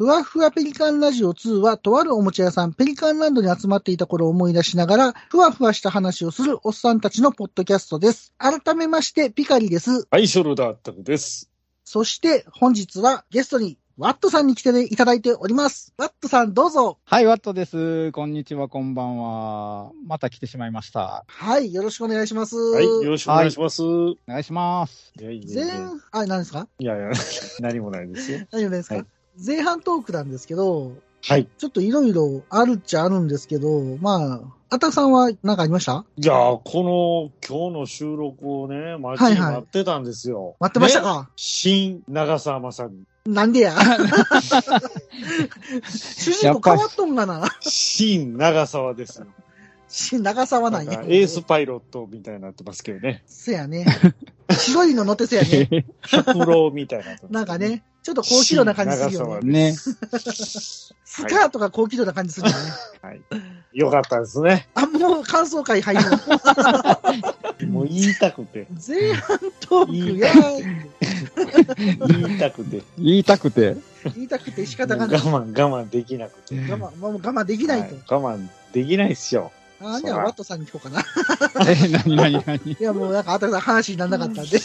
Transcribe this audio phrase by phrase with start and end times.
[0.00, 8.32] ふわふわペリカンラジオ2は、とあるおもちゃ屋さん、ペリカンランドに集まっていた頃を思い出しながら、ふわふわした話をするおっさんたちのポッドキャストです。
[8.38, 10.06] 改めまして、ピカリです。
[10.10, 11.50] はい、ショルダータクです。
[11.84, 15.92] そして、本日はゲストに、ワットさんに来ていただいております。
[15.98, 16.96] ワットさん、どうぞ。
[17.04, 18.10] はい、ワットです。
[18.12, 19.92] こんにちは、こんばんは。
[20.06, 21.26] また来てしまいました。
[21.28, 22.56] はい、よろしくお願いします。
[22.56, 23.82] はい、よろしくお願いします。
[23.82, 25.12] お願いします。
[25.20, 26.66] いやいやいや前、あ、何ですか？
[26.78, 27.10] いやいや、
[27.60, 28.46] 何もないですよ。
[28.50, 29.06] 何をですか、はい
[29.44, 31.48] 前半トークなんですけど、はい。
[31.58, 36.04] ちょっといろいろあるっちゃあるんですけど、まあ、あたくさんは何かありました？
[36.18, 40.56] じゃあ、この、今日の収録をね、待ちに待ってたんですよ。
[40.60, 43.02] 待ってましたねか、新長澤まさみ。
[43.26, 43.74] なんでや？
[45.84, 47.48] 主人公変わっとんがな。
[47.60, 49.26] 新長澤ですよ。
[49.90, 51.04] し 長沢ななんんやか。
[51.04, 53.22] エースパイロットみたいになってますけどね。
[53.26, 53.84] せやね。
[54.50, 55.86] 白いの乗ってせやね。
[56.02, 57.58] 百郎みたいになってます、なんか。
[57.58, 59.70] ね、ちょっと高機動な感じするよね。
[59.70, 59.74] ね。
[61.12, 62.62] スカートが高機動な感じするよね。
[63.02, 63.20] はい。
[63.72, 64.68] よかったですね。
[64.74, 67.70] あ、もう感想会入るの。
[67.72, 68.66] もう言いたくて。
[68.86, 70.32] 前半トークや
[72.08, 72.82] 言いたくて。
[72.98, 73.76] 言いたくて。
[74.14, 75.20] 言いたくて仕方がない。
[75.20, 76.54] 慢、我慢できなくて。
[76.54, 78.14] 我慢、もう我慢できないと。
[78.14, 79.50] はい我慢できないっすよ。
[79.82, 81.02] あ、じゃあ、ワットさんに聞こうかな。
[81.70, 84.58] え、なになになにいや、もうなんか、あたくさん話にならなかったんで。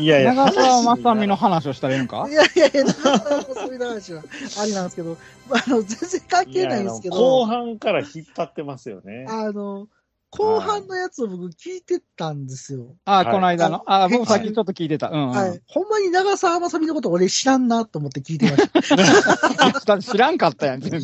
[0.00, 0.34] いやいや。
[0.34, 2.26] 長澤まさみの話をしたらいいんか？
[2.28, 4.22] いやいやいや、なかなかそういう話は
[4.60, 5.16] ありなんですけど、
[5.50, 9.26] あの、全然関係ないんですけいや後ど、半から引っ張ってますよね。
[9.28, 9.88] あの、
[10.30, 12.94] 後半のやつを僕聞いてたんですよ。
[13.04, 13.82] あ、はいこの間の。
[13.86, 15.08] あ、僕さっきちょっと聞いてた。
[15.08, 15.30] うん、うん。
[15.30, 15.60] はい。
[15.66, 19.98] ほんまに長澤まさみのこと俺知らんなと思って聞いてました。
[19.98, 21.00] 知らんかったやん、全然。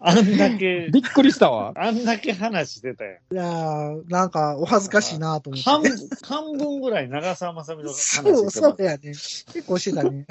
[0.00, 1.72] あんだけ、びっくりしたわ。
[1.76, 3.14] あんだけ話してたやん。
[3.14, 5.90] いやー、なんかお恥ずかしいなと思半って。
[6.22, 9.00] 半分ぐらい長澤まさみの話してそう、たそうやね。
[9.02, 10.26] 結構してたね。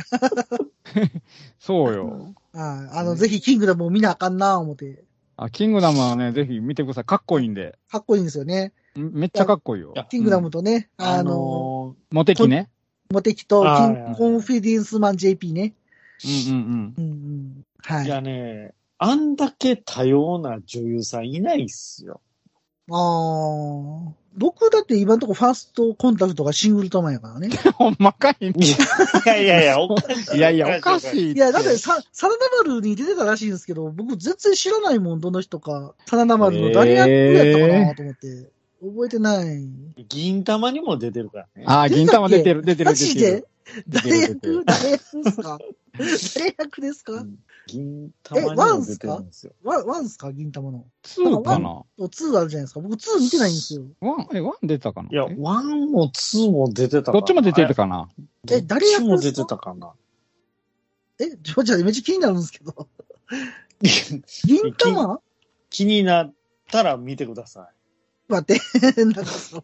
[1.60, 2.36] そうよ。
[2.54, 2.98] はい。
[2.98, 5.07] あの、ぜひキングダムを見なあかんな思って。
[5.38, 7.04] あ、キングダムはね、ぜひ見てください。
[7.06, 7.78] かっこいいんで。
[7.90, 8.74] かっこいいんですよね。
[8.98, 12.70] んめっちゃかっこいいよキングダムとね、ああの、のモテキね。
[13.12, 15.76] モテキとキコンフィデンスマン JP ね。
[16.26, 17.64] うんうんうんうん。
[17.84, 18.06] はい。
[18.06, 22.20] ーいやね、あんだけ多様な女優さんいないっすよ。
[22.90, 24.14] ああ。
[24.38, 27.50] 僕だって今のところファーストコンタクトがシングルトマンやからね。
[27.66, 27.72] うん。
[27.74, 28.54] ほんまかいね。
[28.56, 30.38] いやいやいや、おかしい。
[30.38, 31.32] いやいや、おかしい。
[31.34, 35.96] いや、だってさ、サラダ丸に出てたらしいんですけど、僕全然知らないもん、どの人か。
[36.06, 38.52] サラダ丸の誰役やったかなと思って。
[38.80, 39.70] 覚えてない。
[40.08, 41.64] 銀魂にも出てるからね。
[41.66, 43.32] あ、銀魂出てる、出てる、出てマジで？
[43.38, 43.48] る。
[43.90, 45.58] 誰役誰役ですか
[45.98, 47.26] 誰役ですか？
[47.68, 48.48] 銀魂に
[48.80, 49.54] も出てるんですよ。
[49.64, 50.32] one、one っすか？
[50.32, 50.86] 銀魂の。
[51.04, 51.84] 2かな？
[52.10, 52.80] ツーあるじゃないですか。
[52.80, 53.84] 僕ツー見てないんですよ。
[54.00, 55.10] one、え、 one 出てたかな？
[55.12, 58.10] いや、 one も two も出てたかなどっちも出てるかな？
[58.50, 59.92] え誰どっちも出てたかな。
[61.20, 62.88] え、ちょ、じゃあめっちゃ気になるんですけど。
[64.46, 65.20] 銀玉？
[65.70, 66.34] 気になっ
[66.72, 67.70] たら見てくださ
[68.30, 68.62] 待って。
[69.04, 69.62] なんかそう。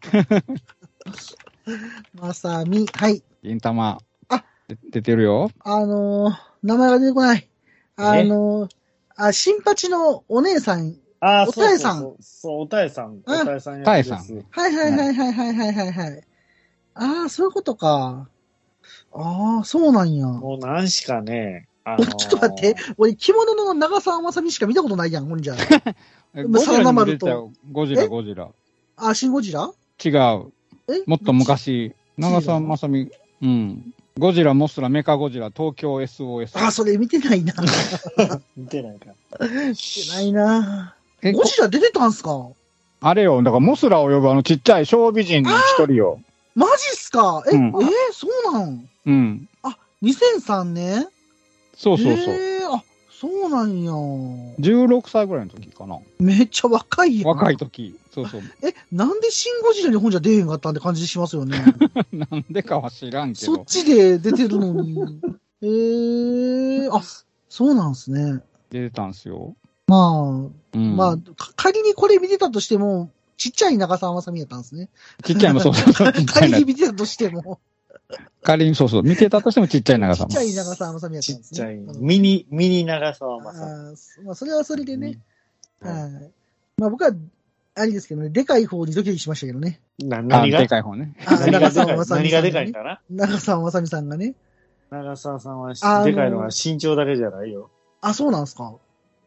[2.14, 2.86] まさみ。
[2.92, 3.22] はい。
[3.42, 3.98] 銀玉。
[4.28, 5.50] あで出てるよ。
[5.60, 7.48] あのー、名前が出てこない。
[7.96, 8.68] あの、
[9.16, 12.60] あ、新八のお姉さん、あおたえさんそうそうそう。
[12.62, 13.20] おたえさん。
[13.24, 13.84] おたえさんや。
[13.88, 15.92] はいはいはいはいはいはいはい。
[15.92, 16.24] はい、
[16.94, 18.28] ああ、そういうことか。
[19.12, 20.26] ああ、そうなんや。
[20.26, 25.56] もう何しかね、あのー、 ちょっと待って、俺、着物の長澤まさみしか見たことないやん、ほんじゃ。
[25.56, 27.52] サナマルと。
[27.72, 28.50] ゴジラ、ゴジラ。
[28.96, 29.70] あ、シンゴジラ？
[30.04, 30.12] 違う。
[30.12, 31.04] え？
[31.06, 33.10] もっと昔、長澤まさみ、
[33.40, 33.94] うん。
[34.16, 36.64] ゴジラ、モスラ、メカゴジラ、東京 SOS。
[36.64, 37.52] あ、それ見てないな。
[38.56, 39.06] 見 見てないか
[39.40, 39.48] ら。
[39.48, 39.48] て
[40.12, 40.94] ないな。
[41.20, 42.46] えゴジラ出てたんすか？
[43.00, 46.20] あれよ、だからモスラを呼ぶあのちっちゃい小美人の一人よ。
[46.54, 47.42] マジっすか？
[47.48, 47.72] え、うんえー
[48.12, 48.88] そうなん？
[49.06, 49.48] うん。
[50.04, 51.08] 2003年？
[51.76, 52.34] そうそうそう。
[52.34, 52.53] えー、あ、
[53.24, 53.90] そうなんや。
[53.90, 55.98] 16歳ぐらいの時かな。
[56.18, 57.28] めっちゃ若いやん。
[57.28, 57.98] 若い時。
[58.12, 58.42] そうそう。
[58.62, 61.56] え、なんでシンゴジラに本じゃ出えへんかったんって感じしますよね。
[62.12, 63.64] なんでかは知らんけどそっ。
[63.64, 65.20] ちで出てるのに。
[65.62, 67.02] えー、あ、
[67.48, 68.42] そうなんすね。
[68.68, 69.56] 出てたんすよ。
[69.86, 70.96] まあ、うん。
[70.96, 74.90] まあ、か仮にこれ見てたとしても、ちっちゃい長澤まさみやったんですね。
[75.24, 76.12] ちっちゃいの、そうそうそう。
[76.28, 77.58] 仮に見てたとしても、
[78.42, 79.02] 仮にそうそう。
[79.02, 81.56] 見てたとしてもちっちゃい長さちっちゃい長澤まさみやったんですね。
[81.56, 85.18] ちっちゃい、うんミニ、ミニ長澤まさあーまあ、それはそれでね。
[85.80, 86.30] うんはい。
[86.78, 87.10] まあ僕は、
[87.76, 89.80] あれですけどね、でかい方にドキドキしましたけどね。
[89.98, 90.60] 何が？
[90.60, 91.14] でかい方ね。
[91.26, 93.00] あ何がでかい長澤まさみ何がでかさんがねいかな？
[93.10, 94.34] 長澤まさみさんがね。
[94.90, 97.70] 長澤さんはあのでかいのは身長だけじゃないよ。
[98.00, 98.74] あ、そうなんですか？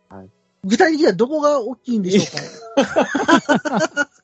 [0.10, 0.30] はい。
[0.64, 2.22] 具体的にはどこが大きいんでしょ
[2.78, 4.10] うか？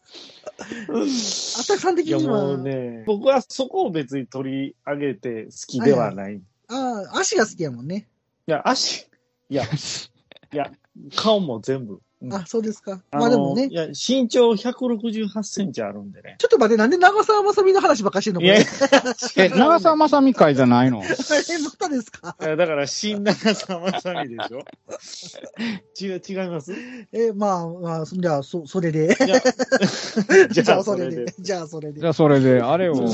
[0.63, 6.36] あたくさん的には、ね、僕はそこを別に取り上げて好きではない。
[6.36, 8.07] いああ、足が好きやもんね。
[8.45, 9.07] や、足、
[9.50, 9.68] いいや、い
[10.56, 10.71] や、
[11.15, 12.01] 顔も全部。
[12.23, 13.01] うんあ、そうですか。
[13.11, 16.37] まあでもねい、や、身長168センチあるんでね。
[16.39, 18.63] ちょっと待って、なんで長澤まさみの話ばっかりしてんのえ、
[19.35, 22.35] え、長澤まさみ会じゃないの またですか？
[22.41, 24.59] いやだから、新長澤まさみでしょ？
[26.01, 26.73] 違う、違います？
[27.11, 29.15] え、まあ、まあ、じゃあ、そ、 それで。
[30.51, 31.33] じゃあ、それでそれで。。
[31.39, 32.09] じゃあ、それでじゃ。
[32.09, 33.09] あ、それで、あれを、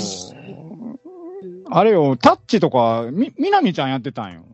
[1.72, 4.46] あれを、タッチとか、み、みなみちゃんやってたんよ。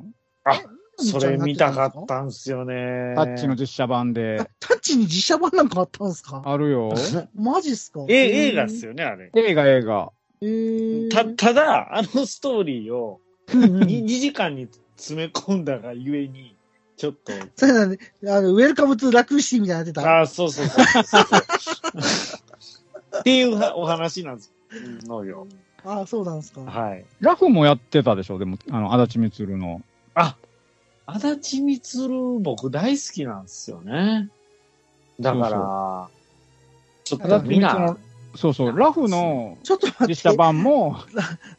[0.98, 3.14] それ見たかったんすよね。
[3.16, 4.48] タッチの実写版であ。
[4.60, 6.42] タッチに実写版なんかあったんですか？
[6.46, 6.94] あるよ。
[7.36, 8.06] マジっすか？
[8.08, 9.32] え、映画っすよね、あれ。
[9.36, 10.12] 映画映画。
[10.42, 13.20] えー、た、ただ、あのストーリーを
[13.54, 16.56] うんうん 2, 時間に詰め込んだがゆえに、
[16.98, 20.02] ちょっと、そうなんで、あの、 Welcome to Raccoon City みたいになってた。
[20.10, 21.24] ああ、そうそうそうそうそう。
[23.20, 24.54] っていうはお話なんです
[25.06, 25.48] のよ。
[25.84, 26.62] ああ、そうなんですか。
[26.62, 27.06] はい。
[27.20, 28.40] ラフもやってたでしょ？
[28.40, 29.82] でも、あの、あだち充の。
[30.16, 30.36] あ、
[31.08, 34.30] あだち充僕大好きなんですよね。
[35.20, 36.10] だから、
[37.04, 37.96] ちょっとみんな、
[38.36, 40.14] そうそう、ラフのちょっと待って。
[40.14, 40.98] 実写版も、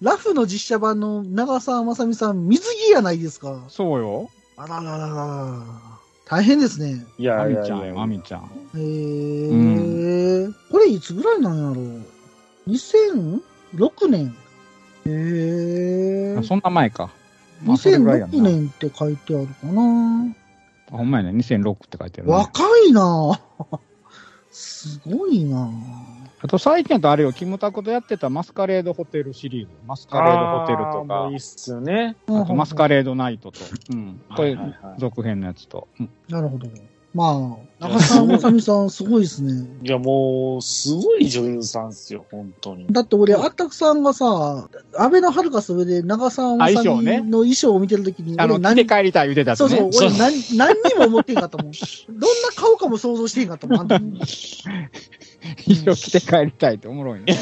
[0.03, 3.65] ラフの実写版の長澤まさみさん、水着やないですか。
[3.69, 4.31] そうよ。
[4.57, 5.63] あららららら。
[6.29, 7.07] 大変ですね。
[7.19, 8.41] いやアいやいやミちゃんよ、アミちゃん。
[8.41, 8.47] へ
[10.45, 12.05] え、これいつぐらいなんやろう
[12.69, 14.37] ?2006 年。
[15.07, 16.43] へえ。
[16.43, 17.11] そんな前か。
[17.63, 20.35] まあそれぐらいや2006な年って書いてあるかな。
[20.93, 22.35] あほんまやね、2006って書いてある、ね。
[22.35, 23.41] 若いな
[24.51, 25.69] すごいな
[26.41, 29.73] あと最近やとあれよ、キムタクとやってたマスカレードホテルシリーズ。
[29.87, 32.17] マスカレードホテルとかあーもういいっ、すよね。
[32.29, 33.61] あとマスカレードナイトと。
[33.91, 34.21] うん。
[34.35, 35.89] これはいはいはい、続編のやつと。
[35.99, 36.69] うんなるほど。
[37.17, 39.67] まあ、長澤まさみさんすごいですね。
[39.83, 42.87] いや、もう、すごい女優さんっすよ、本当に。
[42.91, 49.57] だって俺、あったくさんがさ、安倍のハルカス上で長澤まさみの衣装を見てるときに、あの、俺着て帰りたい言うてたね。
[49.57, 51.73] そうそう、俺何、何にも思ってんかったもん。
[51.73, 53.89] どんな顔かも想像してへんかったもん、あの
[54.27, 54.63] 時
[55.67, 57.37] 衣装着て帰りたいっておもろいね。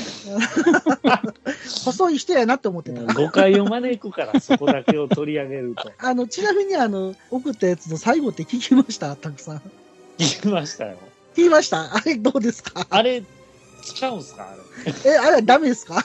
[1.84, 3.00] 細い人やなって思ってた。
[3.14, 5.92] 誤解を招くから、そこだけを取り上げると。
[5.98, 9.14] あの、ちなみにあの、送ったやつの最後って聞きました？
[9.16, 9.62] たくさん。
[10.18, 10.96] 聞きましたよ。
[11.34, 11.94] 聞きました？
[11.94, 12.86] あれどうですか？
[12.90, 13.22] あれ、
[13.82, 14.48] 使うんすか？
[14.50, 14.54] あ
[15.06, 15.12] れ。
[15.12, 16.02] え、あれダメですか？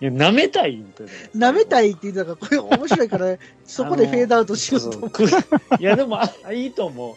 [0.00, 1.08] いや、舐めたい言うてる。
[1.36, 5.24] 舐めたいって言ってたから、これ面白いから、 そこでフェードアウトしようと
[5.78, 7.16] いや、でも、あいいと思う。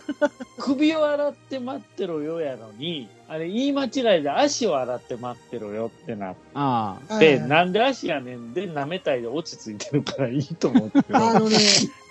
[0.60, 7.20] 首を洗って待ってろよやのに、あれ、言い間違いで足を洗って待ってろよってなっああ。
[7.20, 11.18] て、はいなんで足やねんで、舐めたいで落ち着いてるからいいと思うけど。
[11.18, 11.58] あのね、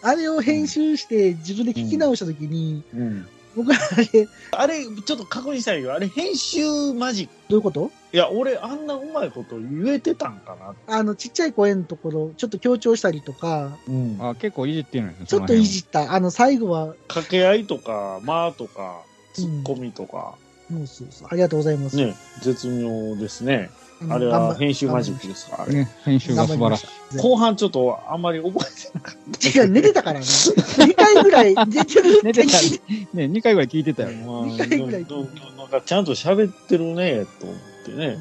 [0.02, 3.76] あれを編集して自分で聞き直したときに、うん僕あ
[4.12, 7.34] れ、あれ、ちょっと確認したいけど、あれ、編集マジック。
[7.48, 7.90] どういうこと？
[8.12, 10.94] いや、俺、あんなうまいこと言えてたんかな。
[10.94, 14.18] あの、ちっちゃい声のところ、ちょっと強調したりとか、うん。
[14.20, 15.26] あ結構いじってるのよね。
[15.26, 16.12] ちょっといじっった。
[16.12, 20.34] あの、最後は、掛け合いとか、間とか、ツッコミとか、
[20.70, 21.28] そうそうそう。
[21.30, 21.96] ありがとうございます。
[21.96, 23.70] ね、絶妙ですね。
[24.04, 25.74] のあれは編集マジックですかあれ。
[25.74, 27.16] ね、編集が素晴らしい。
[27.16, 27.18] い。
[27.18, 30.26] 後半ちょっとあんまり覚えてなかっ違う、寝てたからね。
[30.26, 32.52] 2回ぐらい寝てる寝てた
[33.16, 34.08] ね、2回ぐらい聞いてたよ。
[34.10, 34.14] た。
[34.26, 37.56] まあ、二回ぐらいどどなんかちゃんと喋ってるね、と思っ
[37.86, 38.08] てうね。
[38.08, 38.16] ん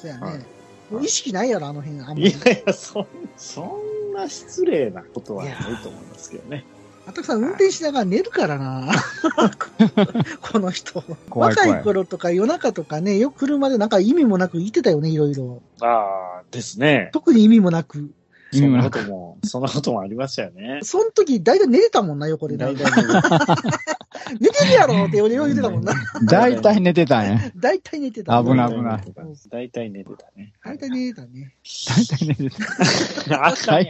[0.00, 0.46] そうやはいね。
[0.90, 2.00] もう意識ないやろ、あの辺。
[2.00, 2.34] あんまいり。
[2.44, 3.62] やいや、そんそ
[4.10, 6.64] んな失礼なことはないと思いますけどね。
[7.08, 8.92] あたくさん運転しながら寝るからな。
[10.42, 11.00] この人。
[11.30, 15.62] 怖い怖い若い頃とか夜中とかね、よく車でなんか意味もなく言ってたよね、いろいろ。
[15.80, 17.08] ああ、ですね。
[17.14, 18.10] 特に意味もなく。
[18.52, 20.80] そんなことも、そんなこともありましたよね。
[20.84, 22.58] その時、大体寝てたもんな、横で。
[22.58, 23.97] 大大体体
[24.40, 25.92] 寝てるやろって俺よう言ってたもんな。
[26.24, 27.38] 大体寝てたんや。
[27.56, 28.42] 大体寝てた。
[28.42, 29.02] 危ない危ない
[29.50, 30.52] 大体寝てたね。
[30.64, 31.54] 大体寝てたね。
[31.88, 32.50] 大体寝て
[33.28, 33.46] た。
[33.46, 33.86] あかん。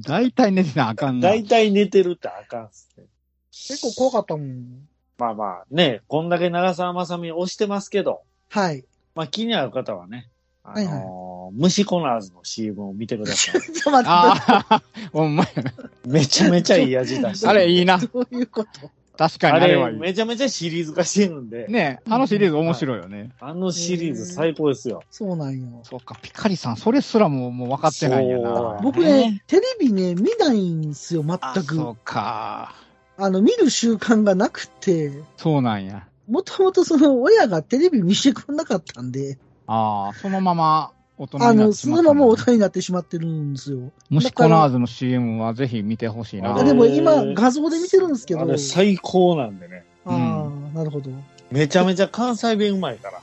[0.00, 1.28] 大体寝てたらあかんな。
[1.28, 3.04] 大体寝てるってあかんっすね。
[3.52, 4.88] 結構怖かったもん。
[5.18, 8.84] まあまあね、こんだけ長澤まさみ押してますけど、はい。
[9.14, 10.28] まあ気になる方はね、
[10.64, 13.60] あのーはい虫コナーズの CM を見てください。
[13.60, 14.08] ちょっと待って。
[14.08, 14.82] ああ、
[15.12, 15.72] ほんまやな。
[16.06, 17.98] めちゃめちゃいい味出してるあれいいな。
[17.98, 18.88] どういうこと？
[19.20, 19.94] 確かにああれはいい。
[19.96, 23.28] れめちゃめちゃシリーズ化してるんで、ねあのシリーズ面白いよね。
[23.38, 25.02] あのシリーズ最高ですよ。
[25.10, 25.82] そうなんよ。
[25.82, 28.78] そうか、ピカリさん、それすらももう分かってないんやな。
[28.82, 31.74] 僕ね、テレビね、見ないんすよ、あ全く。
[31.76, 32.74] そうか。
[33.18, 36.06] あの、見る習慣がなくて、そうなんや。
[36.26, 42.42] もともとその親がテレビ見してくれなかったんで、ああ、そのまま大人にあの、なってしまったそのまま大人。
[42.42, 43.92] 人になってしまってるんですよ。
[44.08, 46.64] 虫コナーズの CM はぜひ見てほしいな。
[46.64, 49.84] でも今、画像で見てるんですけど、あれ最高なんでね。
[50.06, 51.10] ああ、なるほど。
[51.50, 53.20] めちゃめちゃ関西弁うまいから。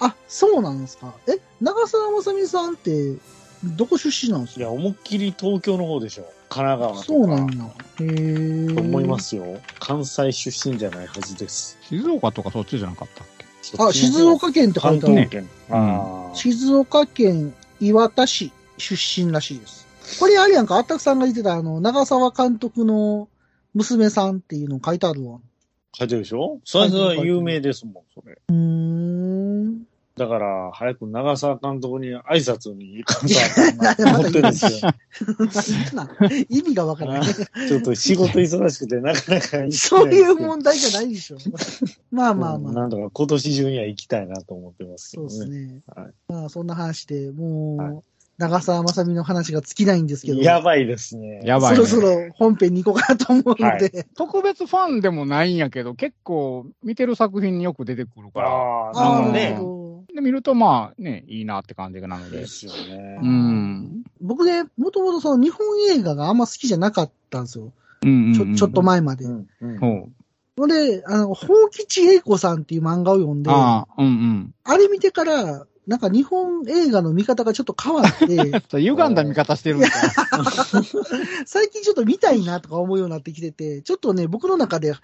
[0.00, 1.12] あ、そうなんですか。
[1.28, 3.16] え、長澤まさみさんって、
[3.76, 6.24] どこ出身なんですかいや、思いっきり東京の方でしょ。
[6.48, 7.04] 神奈川とか。
[7.04, 7.64] そうなんや。
[8.00, 8.74] へえ。
[8.74, 9.18] と思いま。
[9.18, 9.44] すよ。
[9.80, 11.78] 関西出身じゃないはずです。
[11.82, 13.33] 静岡とかそっちじゃなかった
[13.78, 16.34] あ、静岡県って書いてある。
[16.34, 19.86] 静岡県磐田市出身らしいです。
[20.20, 23.28] これあれやんか、あったくさんが言ってた、あの、長沢監督の
[23.72, 25.38] 娘さんっていうの書いてあるわ。
[25.96, 26.60] 書いてるでしょ？
[26.64, 28.38] それは有名ですもん、それ。
[28.48, 29.33] うーん。
[30.16, 34.92] だから、早く長澤監督に挨拶に行かんと思ってるんですよ。
[35.94, 36.08] な
[36.48, 37.34] 意味がわからない。
[37.34, 41.38] ちょっと仕事忙しくてなかなかそういう問題じゃないでしょ。
[42.12, 42.72] まあまあまあ。
[42.72, 45.50] なんとか今年中には行きたいなと思ってますけそうどね。
[45.50, 45.80] ですね。
[45.96, 48.02] はいまあそんな話で、もう、はい
[48.36, 50.40] 長澤まさみの話が尽きないんですけど。
[50.40, 51.40] やばいですね。
[51.44, 51.86] やばい、ね。
[51.86, 58.48] そろそろ本編に行こうかなと思うので、はい特別ファンでもないんやけど、結構見てる作品によく出てくるから。
[58.48, 59.54] ああ、ああ、なる。
[59.56, 59.83] ほど。
[60.14, 62.46] で、見るとまあね、いいなって感じなのでで。
[62.46, 63.26] すよねう。
[63.26, 64.04] ん。
[64.20, 67.72] 僕ね、もともとその日本映画があんま好きじゃなかったんですよ。
[68.02, 69.24] うんうんうんちょ、ちょっと前まで。
[69.24, 70.12] うんうん
[70.56, 74.78] で、あの、宝吉英子さんっていう漫画を読んで、あああ、うんうん。
[74.78, 79.90] れ見てから、なんか日本映画の見方がちょっと変わって、 そう歪んだ見方してるみたい。
[81.44, 84.94] 最近ちょっと見たいなとか思うようになってきてて、ちょっとね、僕の中で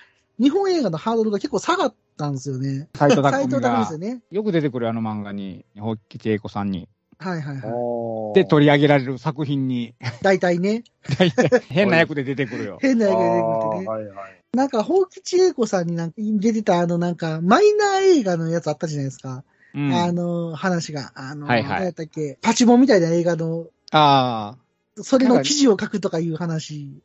[0.40, 2.88] 日本映画のハードルが結構下がったんですよね。
[2.97, 4.23] 斎藤匠が匠ですよね。
[4.30, 6.88] よく出てくるあの漫画に、ホッキチエイコさんに。
[7.18, 8.35] はいはいはい。
[8.35, 10.85] で、取り上げられる作品に、大体ね、
[11.18, 12.78] 大体変な役で出てくるよ。
[12.80, 13.87] 変な映画が出てくるあてね。
[13.87, 14.56] ーはいはい。
[14.56, 19.44] なんか、宝吉英子さんになんか出てたあのなんか、マイナー映画のやつあったじゃないですか。
[19.75, 19.92] うん。
[19.92, 21.12] あの、話が。
[21.14, 24.56] あの、はいはい何やったっけ、パチモンみたいな映画の、あ
[24.97, 27.02] それの記事を書くとかいう話。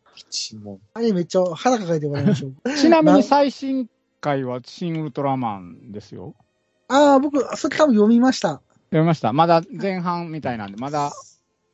[0.94, 2.54] あれめっちゃ腹抱えてもらいましょう。
[2.64, 2.74] あ。
[2.78, 3.90] ちなみに最新
[4.22, 6.36] 回は新ウルトラマンですよ。
[6.88, 8.62] ああ、僕、それ多分読みました。
[8.90, 9.34] 読みました。
[9.34, 11.12] まだ前半みたいなんで、まだ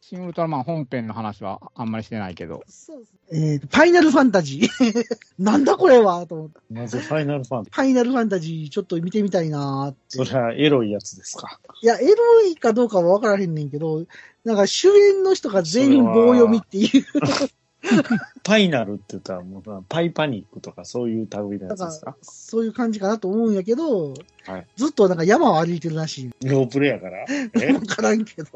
[0.01, 2.63] 新ウルトラマン本編の話はあんまりしてないけど。
[2.67, 5.05] そうですえーと、ファイナルファンタジー。
[5.39, 6.59] なんだこれはと思って。
[6.69, 7.63] まずファイナルファン。
[7.63, 10.25] ファイナルファンタジーちょっと見てみたいなーって。
[10.25, 11.59] それはエロいやつですか？
[11.81, 14.05] いや、エロいかどうかはわからへんねんけど、
[14.43, 17.05] なんか主演の人が全員棒読みっていう。
[18.43, 24.13] パイナルって言ったらもう、パイパニックとかそういう類のやつですか、そういう感じかなと思うんやけど、
[24.45, 26.47] はいずっとなんか山を歩いてるらしい。
[26.47, 27.25] ロープレやから？
[27.59, 27.73] え？
[27.73, 28.49] わからんけど。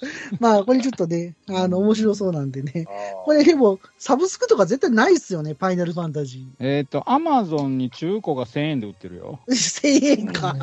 [0.40, 2.86] まあ、これちょっとね、あの、面白そうなんでね。
[2.88, 9.40] あこれでも、サブスクとか絶対ないっすよね、ファイナルファンタジえっ、と、アマゾンに中古が1000円で売ってるよ。
[9.48, 9.52] ー。
[9.52, 10.56] 1000円か。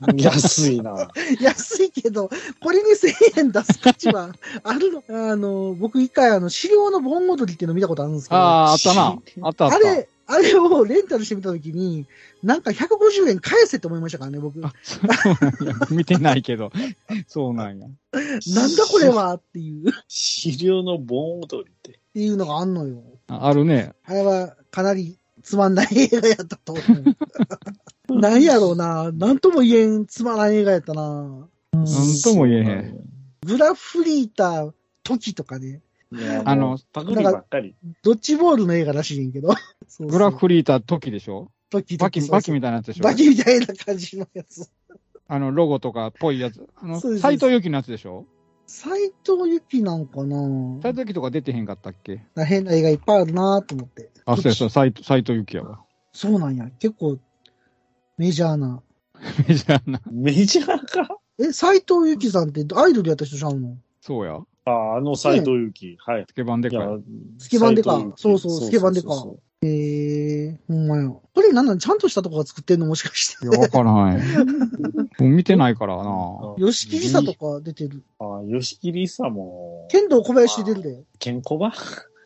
[0.00, 1.08] ー安いな。
[1.40, 5.02] 安いけど、これに1000円出す価値はあるの？
[5.08, 9.18] あの、僕一回あの、資料の盆踊りっていうの見たことあるんですけど、あああ、あったな。
[9.42, 9.78] あったあった。
[9.78, 12.06] れ、あれをレンタルしてみたときに、
[12.42, 14.58] なんか150円返せって思いましたからね、僕。
[14.58, 16.72] なあそうなんや見てないけど。
[17.28, 17.86] そうなんや。
[17.86, 22.00] んだこれはっていう、っ資料の盆踊りって。
[22.16, 23.02] ていうのがあんのよ。
[23.28, 23.92] ああるね。
[24.04, 26.82] あれはかなりつまんない映画やったと思
[28.08, 28.18] う。
[28.18, 29.12] なんやろうな。
[29.12, 31.02] なんとも言えんつまらん映画やったな。
[31.72, 31.86] なん
[32.24, 33.00] とも言えへん。
[33.44, 34.72] グラフリータ
[35.04, 35.82] 時とかね。
[36.44, 37.74] あのパクリばっかり。
[38.02, 39.48] ドッジボールの映画らしいねんけど。
[39.52, 39.58] そう
[39.88, 41.50] そうグラフリーター時でしょ？
[41.70, 43.02] 時バキ、バキみたいなやつでしょ？
[43.04, 44.70] バキみたいな感じのやつ。
[45.28, 46.64] あの、ロゴとかっぽいやつ。
[46.76, 48.24] あの、斎藤由貴のやつでしょ？
[48.68, 50.36] 斎藤由貴なんかな？
[50.82, 52.22] 斎藤由貴とか出てへんかったっけ？
[52.36, 54.10] 変な映画いっぱいあるなと思って。
[54.24, 55.80] あ、そうやそう、斎藤由貴やわ。
[56.12, 56.70] そうなんや。
[56.78, 57.18] 結構、
[58.16, 58.82] メジャーな。
[59.48, 60.00] メジャーな。
[60.10, 63.76] メジャーかえ、斎藤由貴さんってアイドルやった人ちゃうの？
[64.00, 64.38] そうや。
[64.66, 65.96] ああ、あの斎藤由貴。
[66.00, 66.24] はい。
[66.28, 66.98] スケバンでいやかい。、
[67.38, 69.08] スケバンデカそうそうスケバンデカ
[69.62, 71.08] ええー、ほんまや。
[71.08, 72.86] これなんなんちゃんとしたとこが作ってんの？
[72.86, 73.46] もしかして。
[73.46, 74.16] いや、わからない。
[75.22, 76.04] もう見てないからな。
[76.58, 78.02] 吉木りさとか出てる？
[78.18, 81.04] ああ、吉木りさも、剣道小林出てるで。
[81.18, 81.72] ケンコバ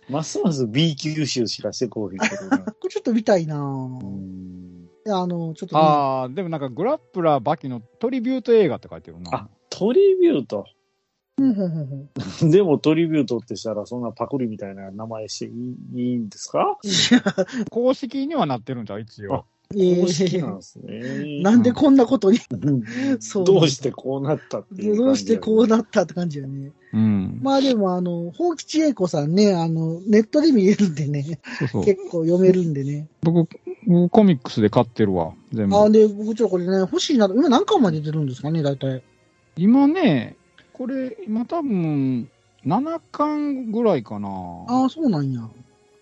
[0.08, 2.58] ますます B 級集しかしてこうへんけどな。
[2.80, 4.04] これちょっと見たいなうぁ。
[4.04, 9.30] んいや、あの、ちょっと、ね、ああ、でもなんかグラップラーバキのトリビュート映画って書いてるな。
[9.34, 10.64] あ、トリビュート。
[12.50, 14.02] でもトリビュートってしたらそん。
[14.02, 16.28] なパクリみたいな名前していいん。
[16.28, 17.22] ですかいや
[17.70, 18.86] 公式にはなってるん。
[18.86, 19.44] じゃ一応。
[19.72, 20.56] 公式なん。
[20.56, 21.42] ですね。
[21.42, 21.62] なん。
[21.62, 21.94] でこん。
[21.94, 22.82] なことに、うん。
[23.20, 26.72] そうどうしてこうなったっていうどうしてこうなったって感じやね。
[26.92, 27.38] うん。
[27.40, 29.34] まあでも、あの、宝吉英子さん。
[29.34, 30.94] ね、あの、ネットで見れるん。
[30.94, 31.84] でね、そうそう。
[31.84, 32.74] 結構読めるん。
[32.74, 33.06] でね。
[33.22, 33.48] 僕、
[34.10, 35.34] コミックスで買ってるわ。
[35.52, 35.76] 全部。
[35.76, 37.26] あ、で、僕ちょこれね、欲しいな。
[37.26, 38.26] 今何巻まで出てるん。
[38.26, 39.04] ですかね、大体。
[39.56, 40.36] 今ね、
[40.80, 42.26] これ、今多分、
[42.64, 44.28] 7巻ぐらいかな。
[44.66, 45.42] ああ、そうなんや。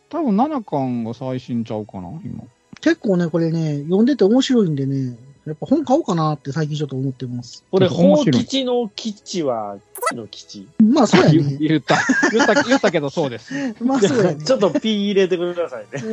[0.08, 2.44] 多分7巻が最新ちゃうかな、今。
[2.80, 7.64] 結構ね、これね、読んでて面白いんでね、やっぱ本買おうかなって最近ちょっと思ってます。
[7.72, 10.68] これ、面白い法吉の基地は、基地の基地。
[10.80, 11.56] まあ、そうや言ね。
[11.60, 11.96] 言った。
[12.30, 13.52] 言った、言ったけどそうです。
[13.82, 14.44] まあ、そうやね。
[14.44, 16.04] ちょっと P 入れてくださいね。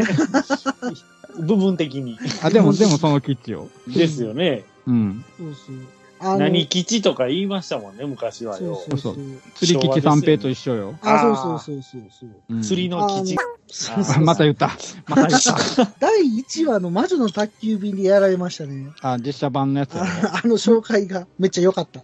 [1.46, 2.18] 部分的に。
[2.42, 3.70] あ、でも、でもそのキッチよ。
[3.88, 4.64] ですよね。
[4.88, 5.24] うん。
[5.38, 5.76] そうそう。
[6.20, 8.76] 何基地とか言いましたもんね、昔はよ。
[8.76, 9.42] そうそうそう。
[9.56, 10.96] 釣り吉三平と一緒よ。
[11.02, 12.30] あ、そうそうそうそうそう。
[12.50, 13.38] うん釣りの基地。
[13.68, 14.72] そうそうあまた言った。
[15.08, 15.94] また言った。
[16.00, 18.88] 第1話の魔女の宅急便でやられましたね。
[19.02, 19.96] あ、実写版のやつ。
[19.96, 20.04] あ
[20.44, 22.04] あの紹介がめっちゃ良かった。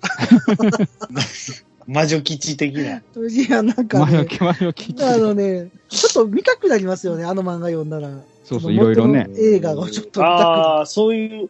[1.88, 2.82] 魔女基地的な。
[2.82, 5.04] いや、なんかね、マヨキマヨキッチ。
[5.04, 8.10] あのね、ちょっと見たくなりますよね、あの漫画読んだら。
[8.44, 9.28] そうそう、いろいろね。
[9.38, 11.50] 映画がちょっと見たくなああ、そういう、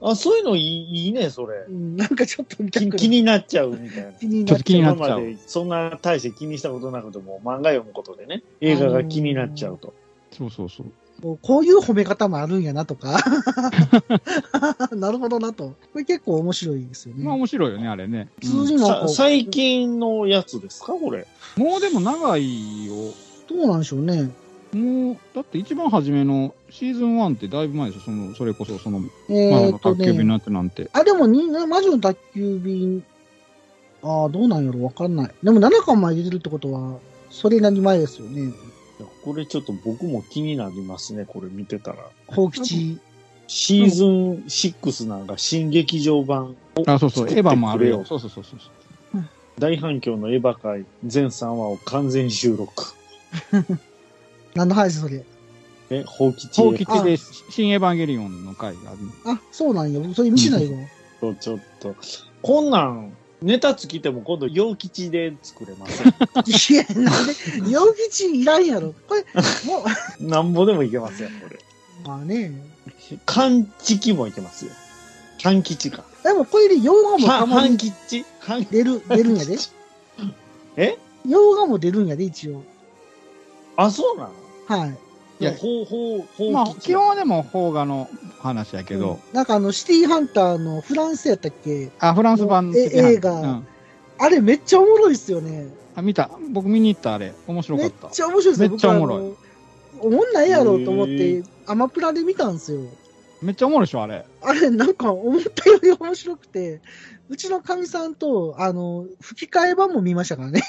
[0.00, 1.66] あ、そういうのいいいいね、それる。。
[1.70, 2.56] うんなんかちょっと。
[2.64, 4.12] 気気になっちゃうみたいな。
[4.12, 9.94] 気にちょっと気になっちゃう今までそんな大して気にしたことなくても、漫画読むことでね、映画が気になっちゃうと。
[10.32, 10.86] そうそうそう。
[11.22, 13.18] こうこういう褒め方もあるんやなとか。
[14.92, 15.68] なるほどなと。
[15.92, 17.24] これ結構面白いですよね。
[17.24, 18.28] まあ面白いよね、あれね。
[18.40, 21.26] 普通にもこうさ最近のやつですか、これ。
[21.56, 22.92] もうでも長いよ。
[23.48, 24.30] どうなんでしょうね。
[24.72, 29.98] もう、だって一番初めのシーズン1ってだいぶ前でしょ、その、それこそ、その、えまあ、ーっとね。
[29.98, 30.90] 宅急便のやつなんて。
[30.92, 33.04] あ、でもに、魔女の宅急便、
[34.02, 35.30] ああ、どうなんやろわかんない。
[35.42, 36.98] でも7巻まで出てるってことは、
[37.30, 38.42] それなり前ですよね。
[38.42, 41.98] いやこれちょっと僕も気になりますね、これ見てたら。
[42.28, 42.98] 宝吉。
[43.48, 48.04] シーズン6なんか新劇場版をあ、そうそう、エヴァもあるよ。
[48.04, 48.58] そうそうそうそう。
[49.58, 52.84] 大反響のエヴァ界全3話を完全収録。
[54.56, 55.24] 何の話それ？
[55.90, 57.16] え、宝吉宝吉で
[57.50, 58.98] 新エヴァンゲリオンの回がある。
[59.36, 60.00] あ、そうなんや。
[60.00, 60.78] 僕それ見てないわ。
[61.20, 61.94] と ちょっと、
[62.42, 66.08] こんなん、ネタ尽きても今度、陽吉で作れません。
[66.48, 67.34] いや、なんで、
[67.70, 68.94] 洋吉いらんやろ。
[69.08, 69.24] これ、
[69.64, 69.84] も
[70.20, 71.56] なんぼでもいけますよ、これ。
[71.56, 72.52] う、まあね。
[73.24, 74.72] 勘吉もいけますよ。
[75.42, 76.02] 勘吉か。
[76.24, 78.24] でもこれで洋画もた半まに半吉？
[78.40, 79.56] 半出る、出るんやで。
[80.76, 80.98] え？
[81.28, 82.62] 洋画も出るんやで、一応。
[83.76, 84.30] あ、そうなの？
[84.66, 84.98] はい。
[85.38, 88.08] いやほうほう、ほうまあ、吉基本はでも、邦画の
[88.40, 91.90] 話やけど、うんなんかあの、シティーハンターのフランスやったっけ？
[91.98, 93.66] あ、フランス版え映画うん。
[94.18, 95.68] あれめっちゃおもろいっすよね。
[95.94, 96.30] あ、見た。
[96.52, 97.34] 僕見に行った、あれ。
[97.46, 98.08] 面白かめっった。
[98.08, 98.70] ちゃ面白いですよ。
[98.70, 99.34] めっちゃおもろい。
[100.00, 102.80] おもんないやろうと思っへて、アマプラで見たんですよ。
[103.42, 104.24] めっちゃおもろいでしょ、あれ。
[104.40, 106.80] あれ、なんか思ったより面白くて、
[107.28, 110.62] うちのかみさんと、あの、吹き替え版も見ましたからね。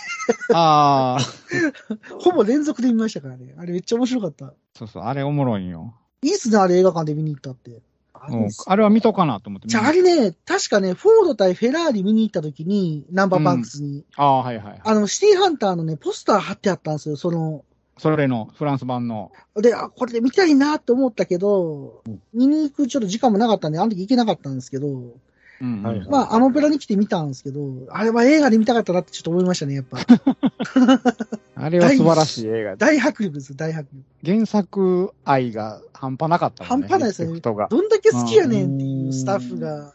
[0.54, 1.24] ああ、
[2.20, 3.54] ほぼ連続で見ましたからね。
[3.58, 4.54] あれめっちゃ面白かった。
[4.76, 5.93] そうそう、あれおもろいんよ。
[6.22, 7.82] いいっすね、あれ映画館で見に行ったって。
[8.13, 14.82] あうんあれは見とかなと思って見じゃあ、あれね、確かね、フォード対フェラーリ見に行った時に、ナンバーバンクスに、ああ、はいはいはい。
[14.84, 17.63] あの、シティハンターのね、ポスター貼ってあったんですよ、その、
[18.00, 19.32] それのフランス版の。
[19.56, 25.15] で、あ、これで見たいなって思ったけど、見に行くちょっと時間もなかったんで、あの時行けなかったんですけど、
[25.60, 29.98] うん、はいはいまあ、アマプラに来て見たんですけど、あれは映画で見たかったなってちょっと思いましたね、やっぱ。
[31.56, 32.78] あれは素晴らしい映画で。
[32.78, 34.06] 大迫力です、大迫力。
[34.24, 36.70] 原作愛が半端なかったね。
[36.70, 37.39] 半端ないですね。
[37.39, 39.93] どんだけ好きやねんっていうスタッフが。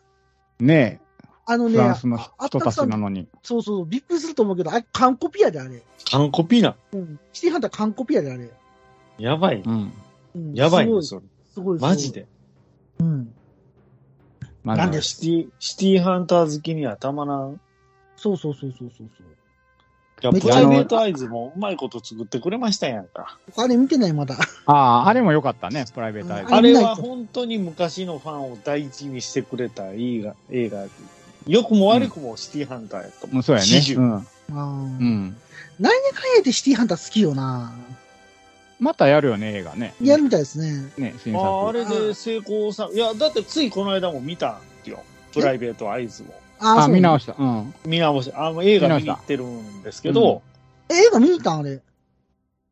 [0.59, 1.03] ねえ、
[1.47, 3.29] あのね、フランスのあ人たちなのに。
[3.43, 5.83] そうそう、びっくりすると思うけど、あれ、完コピやで、あれ。
[6.11, 6.77] 完コピな。
[6.93, 7.21] うん。
[7.33, 8.51] シティハンター完コピやで、あれ。
[9.19, 9.63] やばい。
[9.65, 9.93] うん。
[10.35, 11.05] うん、やばいね、すごい。
[11.05, 11.23] それ。
[11.55, 11.81] すごい。
[11.81, 12.27] マジで。
[13.01, 13.35] うん。
[14.65, 17.61] まあなんでシティ、シティハンター好きにはたまらん？
[18.17, 19.27] そうそうそうそうそうそう。
[20.23, 23.39] いや、めっちゃプライベートアイズもうまいこと作ってくれましたやんか。
[23.57, 24.37] あれ見てない、まだ。
[24.67, 26.55] ああ、あれも良かったね、プライベートアイズ。
[26.55, 30.85] ああれ見ないとは本当に昔のファンを大事にしてくれた映画、映画。
[31.49, 33.37] 良くも悪くもシティハンターやと思う。
[33.37, 33.69] うん、そうやね。
[33.97, 34.15] うん。
[34.15, 34.57] あーう
[35.03, 35.37] ん。
[35.81, 37.73] 何やかんやってシティハンター好きよな。
[38.83, 39.95] またやるよね、映画ね。
[40.03, 40.93] やるみたいですね。
[40.99, 41.79] ね、新ああ、あ作。
[41.79, 45.05] れで成功さ、いや、だってついこの間も見たんよ。
[45.33, 46.35] プライベートアイズも。
[46.59, 47.37] あーあ、見直しした。
[47.39, 47.75] うん。
[47.87, 50.43] 見直し、あの映画見に行ってるんですけど、
[50.89, 50.97] た。
[50.97, 51.81] 映画見に行ったんあれ？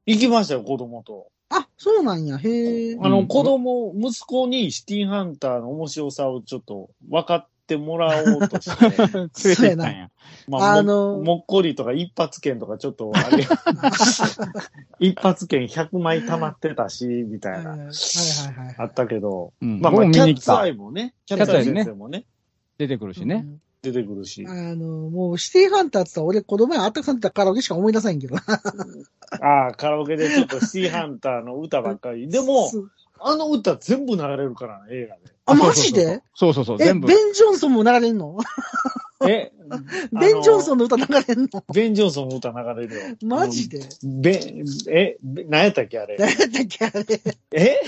[0.06, 1.28] 行きましたよ、子供と。
[1.48, 2.38] あ、そうなんや。
[2.38, 2.96] へえ。
[2.96, 10.10] んあの、子供、息子にシティハンターの面白さをちょっと分かってもらおうとして、 連れて行ったんや。
[10.48, 13.46] まあ、あのももっこりとか一発券とかちょっと、あれ、
[14.98, 18.74] 一発券100枚溜まってたし、みたいな、はいはいはいはい。
[18.78, 19.80] あったけど、うん。
[19.80, 20.66] まあまあ、キャッツア。
[20.66, 22.24] イもね、キキャッツアイね先生もね、
[22.78, 23.46] 出てくるしね。
[23.82, 24.52] 出てくるしあ。
[24.74, 28.36] の、もう、シティハンターって言ったら、俺、子供やあったくさんって言ったらカラオケしか思い出さんけど。
[28.36, 32.28] ああ、カラオケでちょっとシティハンターの歌ばっかり。
[32.28, 32.90] でも、そう
[33.22, 35.22] あの歌全部流れるからね、映画で。
[35.50, 36.22] あ、マジで？
[36.34, 37.00] そうそうそう、え、ベン・。
[37.32, 38.38] ジョンソンも流れんの？
[39.28, 39.52] え、
[40.18, 40.76] ベン・ジョンソン。
[40.76, 41.64] ンの歌流れんの？
[41.72, 43.16] ベン・ジョンソンの歌流れるよ。
[43.22, 43.80] マジで？
[44.02, 46.16] ベン、え、べ何やったっけあれ？
[46.18, 47.20] 何やったっけあれ？
[47.52, 47.80] え？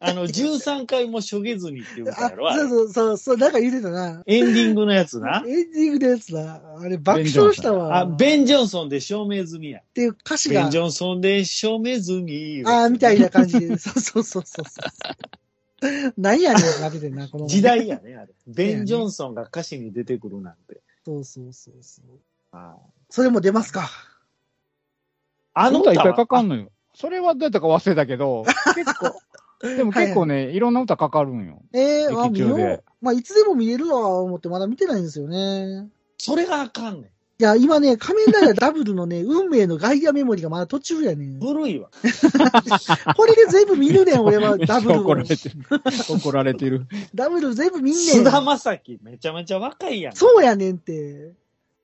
[0.00, 4.22] あの、13回もしょげずにっていう歌あやろそうそうそう、そう、なんか言うてたな。
[4.26, 5.42] エンディングのやつな。
[5.46, 6.62] エンディングのやつだ。
[6.78, 7.96] あれ、爆笑したわ。
[7.98, 9.80] あ、ベン・ジョンソンで証明済みや。
[9.80, 12.62] っていう歌詞がベン・ジ、ョンソンで証明済み。
[12.66, 13.78] ああ、みたいな感じで。
[13.78, 14.84] そうそうそうそうそう。
[16.16, 17.46] 何やねん、なっててんな、この。
[17.48, 18.34] 時代やね、あれ。
[18.46, 20.80] ベン・ジョンソンが歌詞に出てくるなんて。
[21.04, 22.04] そうそうそうそう。
[22.52, 22.76] あ
[23.10, 23.88] それも出ますか。
[25.54, 26.70] あの歌歌いっぱいかかはんのよ。
[26.94, 29.20] それはどうやったか忘れたけど、結構、
[29.60, 31.62] でも結構ね、いろんな歌かかるんよ。
[31.72, 32.84] ええー、あ、見よう。
[33.02, 35.88] まあ、いつでも見れるわ、思ってまだ見てないんですよね。
[36.18, 37.10] それがあかんねん。
[37.38, 41.38] いや、今ね、仮面ライダーダブルのね、 運命のガイアメモリがまだ途中やねん。
[41.38, 41.90] 古いわ。
[43.14, 45.22] これで全部見るねん、俺は、 ダブルを怒ら。
[45.22, 45.54] れてる。
[46.08, 46.86] 怒られてる。
[47.14, 48.58] ダブル全部見んね菅田ん。
[48.58, 50.16] 将暉めちゃめちゃ若いやん。
[50.16, 51.32] そうやねんって。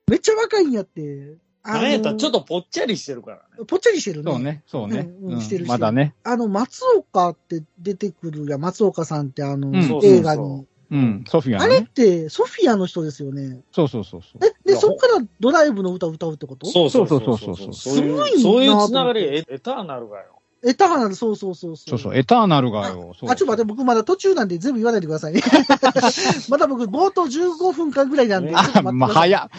[0.07, 1.37] めっちゃ若いんやって。
[1.61, 3.43] あなんやったらのちょっとぽっちゃりしてるからね。
[3.67, 4.31] ぽっちゃりしてるね。
[4.31, 5.09] そうね、そうね。
[5.21, 6.15] うんしてるしまだね。
[6.23, 9.71] あの、松岡って出てくるや、松岡さんってあの、
[10.03, 10.65] 映画に。
[10.93, 11.87] うん、ソフィアあれっね。
[11.91, 13.61] て、ソフィアの人ですよね。
[13.71, 14.45] そうそうそうそう。
[14.45, 16.67] え、で、そっからドライブの歌歌うってこと？
[16.67, 20.25] そうそうそうそうそうそうそういうすごいなそういうつながり、エエターナルがよ。
[20.65, 21.89] エターナル、そうそうそうそう。
[21.89, 23.13] そうそう、エターナルがよ。
[23.19, 25.41] そうあ、ちょっと待って、僕まだ途中なんで全部言わないでくださいね。
[26.47, 29.49] まだ僕冒頭15分間ぐらいなんで、ちょっと待ってください まあ、早っ。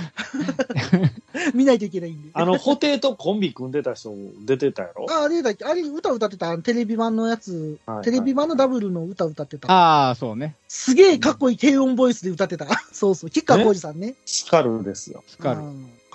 [1.54, 2.30] 見ないといけないんで。
[2.32, 5.06] あの、布袋とコンビ組んでた人出てたやろ？
[5.10, 5.64] あ、あれだっけ？
[5.64, 6.56] あれ歌歌ってた？
[6.58, 9.70] テレビ版のやつ、はいはいテレビ版のダブルの歌歌ってた。
[9.70, 10.56] ああ、そうね。
[10.68, 12.66] すげえかっこいい低音ボイスで歌ってた。
[12.92, 13.30] そうそう。
[13.30, 14.14] 吉川浩司さんね。
[14.26, 15.22] スカルですよ。
[15.26, 15.60] スカル。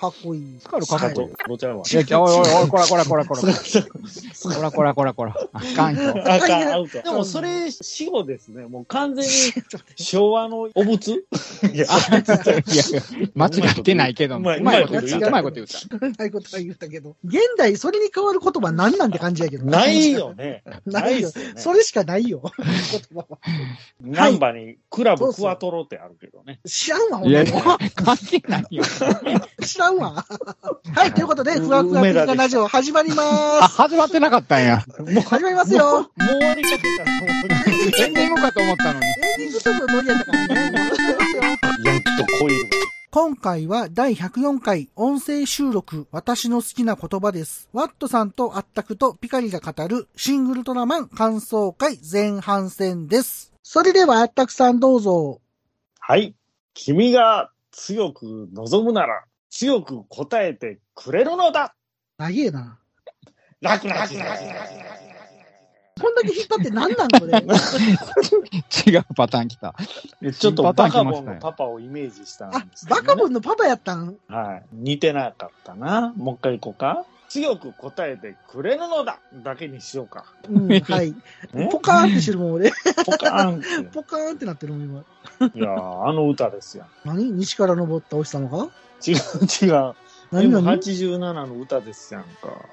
[0.00, 0.56] かっこいい。
[0.58, 1.30] スカルかっこいいと。
[1.46, 1.84] どちらは。
[1.86, 3.46] いや、おいおいおい、こらこらこらこらこ
[4.62, 4.70] ら。
[4.70, 5.36] こらこら こら。
[5.52, 6.14] あかんよ。
[6.26, 7.02] あかん、アウト。
[7.02, 8.64] でもそれ、死後ですね。
[8.64, 9.30] もう完全に
[10.02, 11.18] 昭和のお仏い
[11.76, 11.86] や、
[13.34, 14.36] 間違ってないけど。
[14.36, 15.28] ううまいこと言った。
[15.28, 15.96] うまいこと言った。
[16.06, 17.16] うまいことは言ったけど。
[17.22, 19.66] 現代それに変わる言葉何なんて感じやけど。
[19.66, 20.32] ないよ。
[20.38, 20.62] ね。
[20.86, 21.30] ないよ。
[21.56, 22.42] それしかないよ。
[22.58, 23.38] 言葉は
[24.00, 26.60] ナンバにクラブクワトロってあるけどね。
[26.64, 28.82] 知らんわ、ほんいや、まに関係ないよ。
[29.62, 30.24] 知らんわ。
[30.94, 33.22] はい、ということで、ふわふわピリカラジオ始まりあ、ま
[33.68, 34.84] 始まってなかったんや。
[34.98, 35.28] もうす。
[35.28, 35.84] 始まりますよ。
[35.84, 37.28] もう終わりかけたらもう
[38.02, 39.06] エンディングかと思ったのに。
[39.06, 40.54] エンディングちょっとノリやったからね。
[41.84, 42.70] やっとコイル。
[43.12, 47.68] 今回は第104回音声収録私の好きな言葉です。
[47.72, 53.52] ワットさんとアッタクとピカリが語るシングルトラマン感想会前半戦です。
[53.64, 55.40] それではアッタクさんどうぞ。
[55.98, 56.36] はい。
[56.74, 61.74] 君が強く望むなら、強く答えてくれるのだ
[62.18, 62.78] 長えな。
[63.60, 64.54] 楽な楽な楽な
[66.00, 67.32] こんだけ引っ張って何なんこれ。
[68.86, 69.74] 違うパターン来た。
[70.38, 73.06] ちょっとバカボンのパパをイメージしたんあです、けど、バね。
[73.08, 74.16] カボンのパパやったん？
[74.28, 74.62] はい。
[74.72, 76.14] 似てなかったな。
[76.16, 77.04] もう一回行こうか。
[77.28, 80.24] 強く答えてくれるのだだけにしようか。
[80.48, 81.14] うん、はい。
[81.52, 81.68] ね？
[81.70, 82.70] ポカーンってしてるもん俺。
[83.04, 83.50] ポカー
[83.82, 83.90] ン。
[83.92, 85.00] ポカーンってなってるもん今。
[85.54, 86.86] いやー、あの歌ですよ。
[87.04, 87.30] 何？
[87.32, 88.68] 西から登ったお日様が
[89.06, 89.16] 違う
[89.62, 89.94] 違う。
[90.30, 92.70] 何何 M87 の歌ですやんか。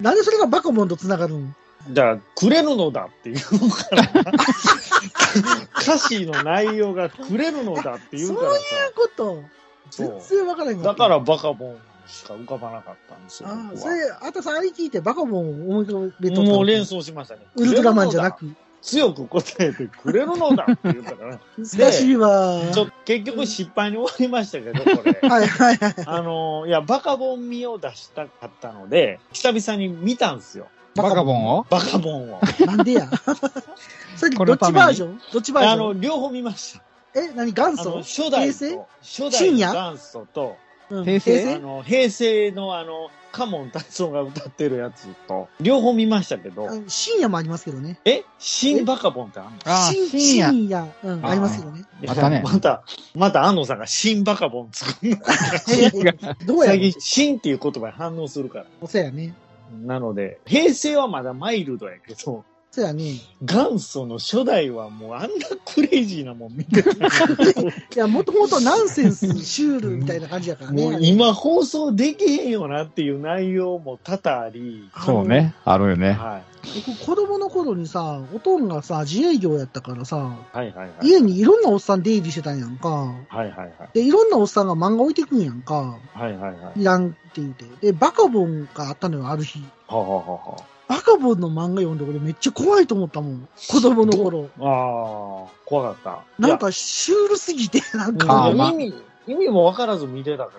[0.00, 1.54] なんでそれがバカボンと繋がるん？
[1.90, 4.32] じゃあ、くれるのだって言うからな。
[5.80, 8.60] 歌詞の内容がくれるのだって言うからさ。
[8.94, 9.42] こと。
[9.90, 13.48] そう全然わからへんだからバカボンしか浮かばなかったんですよ。
[13.48, 17.42] ああ、それ、あたさんあれ聞いてバカボンを思い浮かべとったもう連想しましたね。
[17.54, 18.52] ウルトラマンじゃなく。
[18.86, 18.90] く。
[18.90, 21.40] 強く答えてくれるのだって言ったから。
[21.58, 22.62] 難しいわ。
[22.72, 25.28] ちょ結局失敗に終わりましたけど、これ。
[25.28, 25.94] はいはいはい。
[26.06, 30.68] あの、いや、バカボン見を出したかったので、久々に見たんですよ。
[30.94, 31.66] バカボンを？
[31.68, 32.40] バカボンを。
[32.64, 33.10] なんでや？
[34.16, 35.20] それどっちバージョン？
[35.32, 36.00] どっちバーあの、ジョン？
[36.00, 37.20] 両方見ました。
[37.20, 40.56] え、何元あの、祖初代と、初代深夜の元祖と、
[40.90, 41.54] うん平成？
[41.54, 47.98] あの、平成のあの、カモン達夫が歌ってるやつと、両方見ましたけどあ、深夜もありますけどね。
[48.04, 48.24] え？
[48.38, 49.58] 新バカボンってあんの？
[49.64, 50.86] あ深深夜深夜。
[51.04, 51.84] うん、あありますけどね。
[52.06, 55.18] またねまた、また安野さんが新バカボン作る
[56.46, 58.66] どうやろ最近、新っていう言葉に反応するから。
[58.80, 59.34] うそうやね。
[59.82, 63.04] なので、平成はまだマイルドやけど、そうやね。
[63.04, 65.28] い元祖の初代はもうあんな
[65.64, 66.90] クレイジーなもん見てた。
[67.96, 70.82] や、もともとナンセンス、シュールみたいな感じやからね。
[70.90, 75.54] もう今放送できへんよなっていう内容も多々あり、そうね。
[75.64, 76.12] あるよね。
[76.12, 76.42] は
[76.74, 80.56] 僕、子供の頃にさ、おとんがさ、自営業やったからさ、い。
[80.56, 81.08] はいはいはい。
[81.08, 82.88] 家にいろんなおっさん出入りしてたんやんか。
[82.88, 83.70] はいはいはい。
[83.94, 85.98] で、いろんなおっさんが漫画置いてくんやんか。
[86.12, 86.80] はいはいはい。
[86.80, 87.64] いらんって言うて。
[87.80, 89.60] で、バカボンがあったのよ、ある日。
[89.86, 93.48] はあ、はあはあはバカボンの漫画読んで俺めっちゃ怖いと思ったもん。
[93.68, 94.48] 子供の頃。
[94.60, 96.22] ああ、怖かった。
[96.38, 98.94] なんかシュールすぎて、なんか、まあ意味、
[99.26, 100.52] 意味も分からず見てたか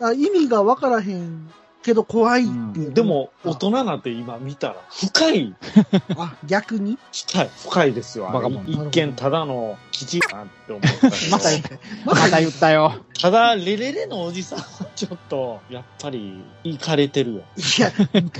[0.00, 1.50] らあ意味がわからへん
[1.82, 2.88] けど怖いっていう。
[2.88, 2.94] な。
[2.94, 5.54] でも、大人なんて今見たら、深い、
[6.16, 6.98] あ、逆に？
[7.12, 8.30] 深い、深いですよ。
[8.30, 11.30] あれバカボン一見ただの基地だなって思ったけど。
[11.30, 11.78] また言って。
[12.04, 12.94] また言ったよ。
[13.20, 17.42] ただ、レレレのおじさんはちょっと、やっぱり、いかれてるよ。
[17.56, 17.92] いや、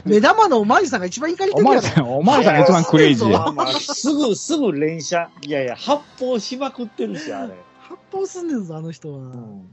[0.04, 1.78] 目玉のおまわりさんが一番怒りてるやろ。
[1.78, 3.38] お前さん、お前さんが一番クレイジーや。
[3.38, 5.28] まあまあ、すぐ、すぐ連射。
[5.42, 7.54] いやいや、発砲しまくってるし、あれ。
[7.80, 9.18] 発砲すんねんぞ、あの人は。
[9.18, 9.68] うん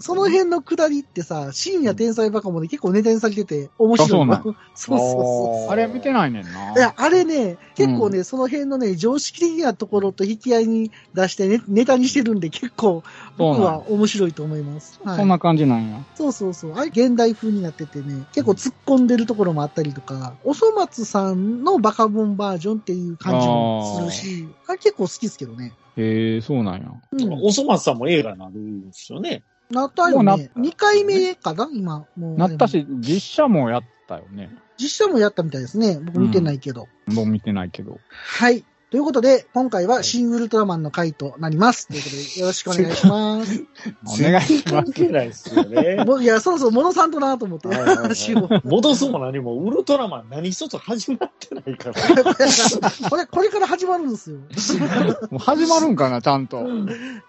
[0.00, 4.08] その辺の下りってさ、深夜天才バカもで結構ネタにされてて面白い。
[4.08, 4.42] あそうなん？
[4.74, 5.70] そうそうそう。
[5.72, 6.72] あれ見てないねんな。
[6.74, 13.02] いや、あれね、結構ね、その辺のね、常識的なところと引き合いに出してね、ネタにしてるんで結構、
[13.36, 14.98] 僕は面白いと思います。
[15.04, 15.16] はい。
[15.18, 16.00] そんな感じなんや。
[16.14, 16.72] そうそうそう。
[16.76, 25.72] あれ、現代風になっててね、結構突っ込んでるところもあったりとか、おそ松さんのバカボンバージョンっていう感じもするし、あれ結構好きですけどね。
[25.96, 26.90] へえ、そうなんや。
[27.12, 27.32] うん。
[27.42, 29.42] おそ松さんも映画になるんですよね。
[29.70, 30.50] なったよもうなね。
[30.56, 32.06] 2回目かな今。
[32.16, 32.36] もう。
[32.36, 32.68] なった。
[32.68, 34.50] し、実写もやったよね。
[34.78, 35.98] 実写もやったみたいですね。
[36.00, 36.88] 僕見てないけど。
[37.06, 37.98] もう見てないけど。
[38.10, 38.64] はい。
[38.90, 41.86] ということで、今回はシン・ウルトラマンの回となります。
[41.86, 43.64] ということで、よろしくお願いします。
[44.04, 46.04] お願いします関係ないですよね。
[46.20, 48.48] いや、そろそろ戻さんとなと思って、はいはいはい話を。
[48.64, 51.94] 戻すも何も、ウルトラマン何一つ始まってないから。
[53.08, 54.38] これ、これから始まるんですよ。
[55.30, 56.66] もう始まるんかな、ちゃんと。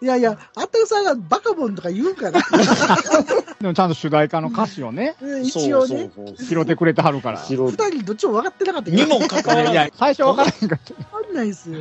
[0.02, 2.41] いやいや、あったくさんがバカボンとか言うから。
[3.62, 7.38] でもちゃんと主題歌の歌詞をね、うん一応ね、そうそうそう拾ってくれてはるから。
[7.38, 11.21] 二人どっちも分かってなかったけど、にもかかわらずいや、最初わからへんかった。
[11.32, 11.78] ないですよ。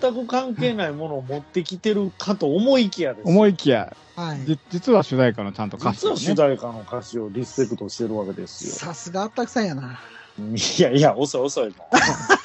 [0.00, 3.30] 全く関係ないものを持ってきてるかと思いきやですよ。
[3.30, 4.44] 思いきや、はい。
[4.44, 6.16] じ実は主題歌のちゃんと歌詞をね。
[6.16, 8.72] 実は主題歌の歌詞をリスペクトしてるわけですよ。
[8.72, 10.00] さすがあったくさんやな。
[10.38, 11.88] いやいや、遅い遅いも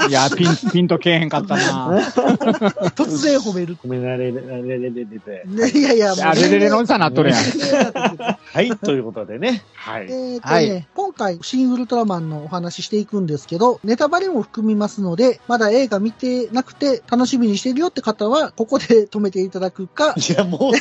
[0.08, 0.10] ん。
[0.10, 2.00] いや、ピン、ピンとけえへんかったな。
[2.96, 3.78] 突然褒める。
[3.82, 5.44] ごめんなれれれれれれれ。
[5.46, 7.40] ね、いやいや、いや、レレレのおじさんなっとるやん。
[7.40, 9.64] はい、ということでね。
[9.76, 10.06] はい。
[10.06, 20.74] えーとね、はい今回、シン・ウルトラマンのお話ししていくんですけど、ネタバレも含みますので、まだ映画見てなくて楽しみにしてるよって方は、ここで止めていただくか、いや、もう。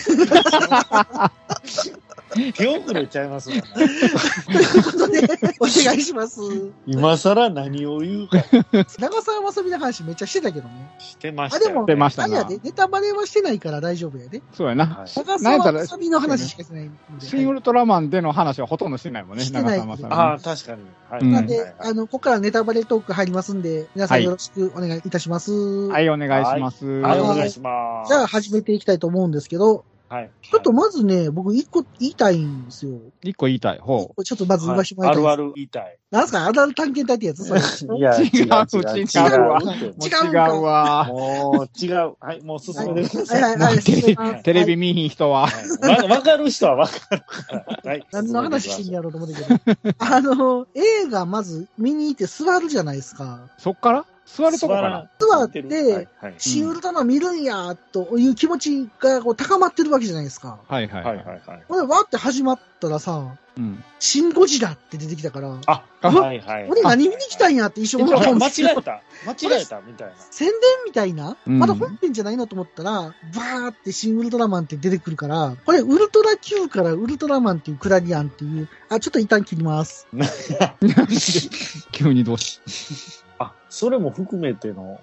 [2.55, 3.65] 手遅れちゃいますもんね。
[3.75, 5.21] ということで、
[5.61, 6.41] お願いします。
[6.87, 8.43] 今更何を言うか
[8.99, 10.95] 長澤まさみの話めっちゃしてたけどね。
[10.99, 11.69] してましあ、たよ。
[11.69, 14.43] でも、出ましあれやで、ネタバレはしてないから大丈夫やで。
[14.53, 14.87] そうやな。
[14.87, 17.27] はい長澤まさみの話しかしてないんで。
[17.27, 20.13] シン・ウルトラマンでの話はほとんどしてないもんね、してない長澤まさみ。
[20.13, 20.83] ああ、確かに。
[21.11, 21.21] はい。
[21.21, 25.53] うんなんで、はいあの、ここからネタバレトーク入りますんで、皆さんよろしくお願いいたします。
[25.53, 26.87] はい、お願いします。
[26.87, 28.09] はい、お願いします。
[28.09, 30.31] じゃあ始めていきたいと思うんですけど、はい。
[30.43, 33.01] ちょっとまずね、僕一個言いたいんですよ。
[33.23, 33.79] 一個言いたい。
[33.79, 35.47] ほちょっとまず言わしてもらあるあいたいんです。
[35.49, 35.99] る言いたい。
[36.11, 36.47] なんすか？
[36.47, 37.47] アダル探検隊ってやつ？
[37.47, 37.97] それ。
[37.97, 39.65] いや、違う、違う、違う違うわう。
[39.65, 41.05] もう違違うわ。
[41.09, 42.15] もう、違う。
[42.21, 43.43] はい、もう進めてください。
[43.43, 44.43] はいはいはい。
[44.45, 45.47] テレビ見ひん人は。
[45.47, 47.91] はいわわかる人はわかるから。
[47.91, 48.07] はい。
[48.13, 49.95] 何の話してんややろうと思ったけど。
[49.99, 53.49] あの、映画まず見に行って座るじゃないですか。
[53.57, 54.05] そっから？
[54.27, 55.09] 座るとこから。
[55.19, 56.09] 座って
[56.39, 60.59] シン・ウルトラマン見るんや、という気持ちがこう高まってるわけじゃないですか。
[60.69, 61.43] はいはいはいはいはい。
[61.47, 61.63] はい。
[61.69, 63.85] これ、わーって始まったらさ、うん。
[63.99, 66.69] シン・ゴジラって出てきたから、あ、あはいはい。
[66.69, 69.03] 俺何見に来たんやって一瞬思ったんですよ違えた。
[69.27, 70.15] 間違えたみたいな。
[70.31, 70.57] 宣伝
[70.87, 80.07] みたいな、うんまだ本編じゃないのと思ったら、バーってシン・ウルトラマンって出てくるから、これウルトラ Q からウルトラマンっていうクラリアンっていう、あ、ちょっと一旦切ります。
[81.93, 82.61] 急にどうし。
[83.73, 85.01] あ、それも含めての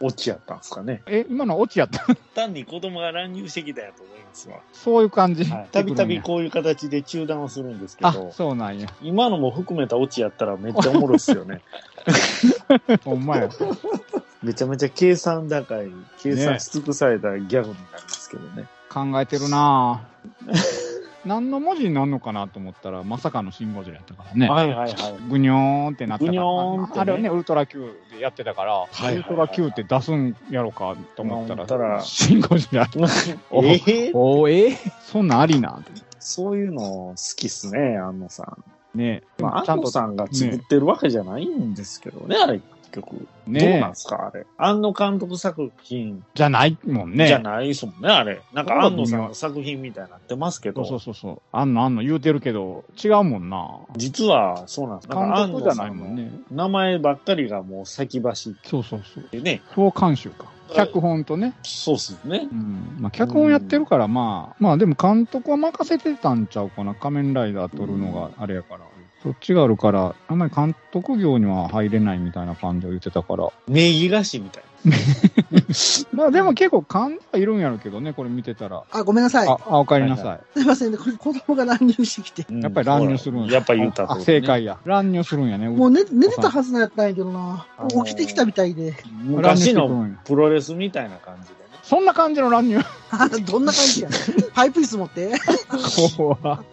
[0.00, 1.02] オチやったんですかね。
[1.06, 2.04] え、今のオチやった？
[2.34, 4.58] 単に子供が乱入してきたやと思いますわ。
[4.72, 5.44] そういう感じ。
[5.44, 8.88] はいたびたびこういう形で中断をするんですけあど、、そうなんや。
[9.02, 11.62] 今のも含めたオチやったらめっちゃおもろいっすよね。
[13.04, 13.48] ほんまや。
[14.42, 15.90] めちゃめちゃ計算高い、
[16.20, 18.66] 計算し尽くされたギャグになりますけどね。
[18.90, 20.83] 考えてるなぁ。
[21.26, 24.48] 何の文字になるのかなと思ったら、まさかのシンゴジラやったからね。
[24.48, 24.94] はいはいはい。
[25.28, 25.56] ぐにょー
[25.90, 26.30] んってなったから。
[26.30, 32.88] ぐにょーんってねあれはね、ウルトラ Q でやってたから、はいはいはいウルトラ Q って出すんやろかと思ったら、たらシンゴジラ。
[33.50, 34.10] お えー？
[34.14, 34.76] おえー？
[35.02, 35.82] そんなんありな。
[36.18, 38.98] そういうの好きっすね、安野さん。
[38.98, 43.26] ねまあ、ちゃんと安野さんが作ってるわけじゃないんですけどね、あれ、結局。
[43.46, 44.46] ねどうなんすか、あれ。
[44.56, 47.26] 安野監督作品じゃないもんね。
[47.26, 48.40] じゃないですもんね、あれ。
[48.52, 51.42] なんか安野さんの作品みたいになってますけど、そうそうそうそう。
[51.52, 53.80] あんのあんの言うてるけど、違うもんな。
[53.96, 55.08] 実はそうなんです。
[55.08, 56.30] 監督じゃないもんね。
[56.50, 59.24] 名前ばっかりがもう先走っそうそうそう。
[59.24, 59.62] てね。
[59.74, 60.54] 総監修か。
[60.72, 61.54] 脚本とね。
[61.62, 62.48] そうっすね。
[62.50, 62.96] うん。
[63.00, 66.94] まあ、脚本やってるから、まあ、まあでも監督は任せてたんちゃうかな。
[66.94, 68.80] 仮面ライダー撮るのがあれやから。
[69.24, 73.48] そっちがあるから、あんまり監督業には入れないみたいな感じを言ってたから。
[73.66, 74.62] 名義菓子みたい
[76.12, 78.82] まあでも結構勘はいるんやろうけどね、これ見てたら。
[78.90, 79.48] あ、ごめんなさい。
[79.48, 80.40] あ、あお帰りなさい。
[80.58, 80.98] すいませんね。
[80.98, 82.44] これ子供が乱入してきて。
[82.52, 82.60] な。
[82.64, 84.42] やっぱり乱入するんやっぱり言ったあ、と、正。
[84.42, 84.76] 解や。
[84.84, 85.70] 乱入するんやね。
[85.70, 87.82] もう寝寝てたはずなんやったんやけどなあ。
[87.84, 88.94] のー起きてきたみたいで。
[89.22, 90.06] 昔の。
[90.26, 91.63] プロレスみたいな感じでね。
[91.84, 94.08] そんな感じの乱入あ どんな感じや。
[94.54, 95.32] パイプ椅子持って。
[96.16, 96.64] こうは。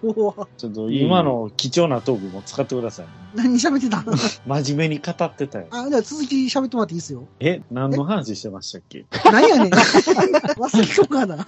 [0.00, 3.12] 怖ちょっと今の貴重なトークも使ってください、ね。
[3.34, 4.04] 何喋ってた？
[4.46, 5.66] 真面目に語ってたよ。
[5.70, 7.26] あ、じゃあ続き喋ってもらっていいですよ。
[7.40, 9.06] え、何の話してましたっけ？
[9.24, 9.72] 何やねん。
[9.72, 11.46] 忘れとかな。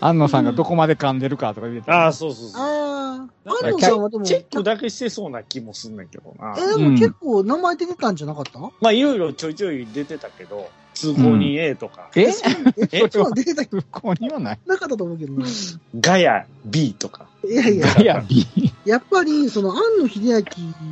[0.00, 2.04] 安野さんがどこまで噛んでるかとか言ってた。
[2.04, 2.60] ああ、そうそうそう。
[2.60, 6.54] あ安藤さんはでも、チェックだけしてそうな気もすんねんけどな。
[6.58, 12.32] え、でも結構名前出てたんじゃなかった、まあ、いろいろちょいちょい出てたけど、通行人 A とか、ええ、
[12.90, 13.08] え？
[13.10, 14.58] そう出てた不幸にはない。
[14.66, 15.46] なかったと思うけどな。
[16.00, 17.28] ガヤ B とか。
[17.44, 18.46] いやいや、ガヤ B。
[18.86, 20.42] やっぱり、その、庵野秀明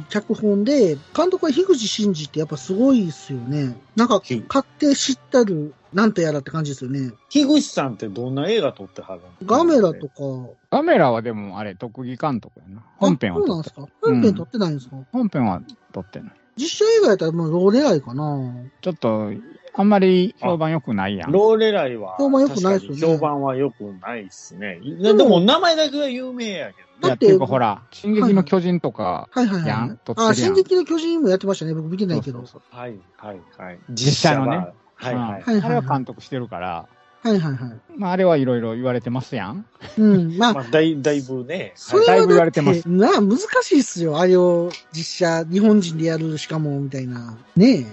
[0.08, 3.76] 脚本で、監督は樋口真嗣ってやっぱすごいですよね。
[3.96, 7.12] なんか、ひ勝手知ったる、なんとやらって感じですよね。
[7.30, 9.46] 樋口さんってどんな映画撮ってはるの？
[9.46, 12.82] ガメラとか、カメラはでもあれ、特技監督やな。
[12.98, 13.88] 本編はそうなんですか？
[14.02, 15.62] 本編撮ってないんですか、本編は
[15.92, 16.32] 撮ってない。
[16.56, 19.32] 実写映画やったらもうローレアイかなちょっと、
[19.76, 21.32] あんまり評判良くないやん。
[21.32, 24.78] ローレライは、評判良くないっすよね評判は良くないっすね。
[24.80, 26.84] でも、でも名前だけは有名やけどね。
[27.02, 31.74] いや、っていうかほら、進撃の巨人とか、はいはいやはいやんあ、進撃の巨人もやってましたね。
[31.74, 32.38] 僕見てないけど。
[32.38, 33.78] そうそうそうはい、はい、はい。
[33.90, 35.60] 実写のねははい、はい。
[35.60, 36.88] あれは監督してるから、
[37.24, 37.80] はいはいはい。
[37.96, 39.66] まあ、あれはいろいろ言われてますやん。
[39.98, 40.36] うん。
[40.38, 41.72] まあ、まあ、だいだいぶね。
[41.74, 44.20] それはだいぶ言わだってれますなあ、難しいっすよ。
[44.20, 47.36] あれを実写、日本人でやるしかも、みたいな。
[47.56, 47.86] ね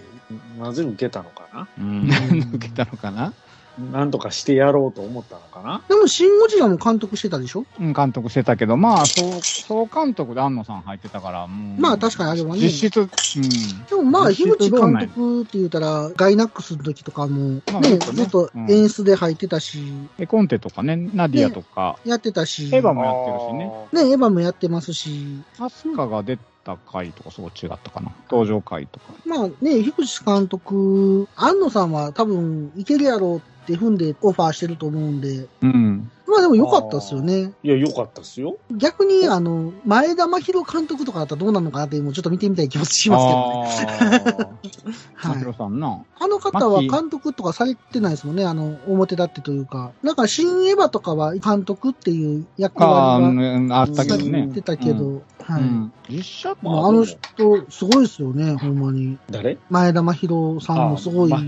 [0.59, 1.67] なぜ受けたのかな？
[1.77, 2.09] うん。
[2.53, 3.33] 受けたのかな？
[3.79, 5.81] なんとかしてやろうと思ったのかな？
[5.85, 5.93] え。
[5.93, 7.65] でも、シン・ゴジラも監督してたでしょ？
[7.79, 11.81] うん、監督してたけど、まあ、そう、総監督で安野さん入ってたから、もう。
[11.81, 13.85] まあ確かにあれはね実質、うん。
[13.87, 19.81] でもまあ、実樋口監督って言ったら、ガイナックスの時とかも、まあね、ずっと演出で入ってたし、
[20.19, 24.09] 絵コンテとかね、ナディアとか、やってたし、エヴァもやってるしね。
[24.09, 28.11] ね、エヴァもやってますし、アスカが出た回とかそう違ったかな。
[28.29, 29.05] 登場回とか。
[29.25, 33.41] まあね、樋口監督、安野さんは多分いけるやろう
[33.75, 36.11] って踏んでオファーしてると思うんで、うん。
[36.27, 37.51] まあでも良かったですよね。
[37.61, 38.57] いや、良かったっすよ。
[38.71, 44.51] 逆に、あの、前田真宏監督とかだったらどうなのかなって、もうちょっと見てみたい気もしますけどね。
[45.15, 46.03] はいさんな。
[46.19, 49.91] あの方は監督とかされてないですもんね、あの、表立ってというか。
[50.03, 54.47] なんか、新エヴァとかは監督っていう役あ割がーあったけどね。
[54.53, 55.61] てたけど、うんはい。
[55.61, 57.17] うん実写まあ、あの人、
[57.69, 59.17] すごいですよね、ほんまに。
[59.29, 59.57] 誰？
[59.69, 61.41] 前田真宏さんもすごいあ。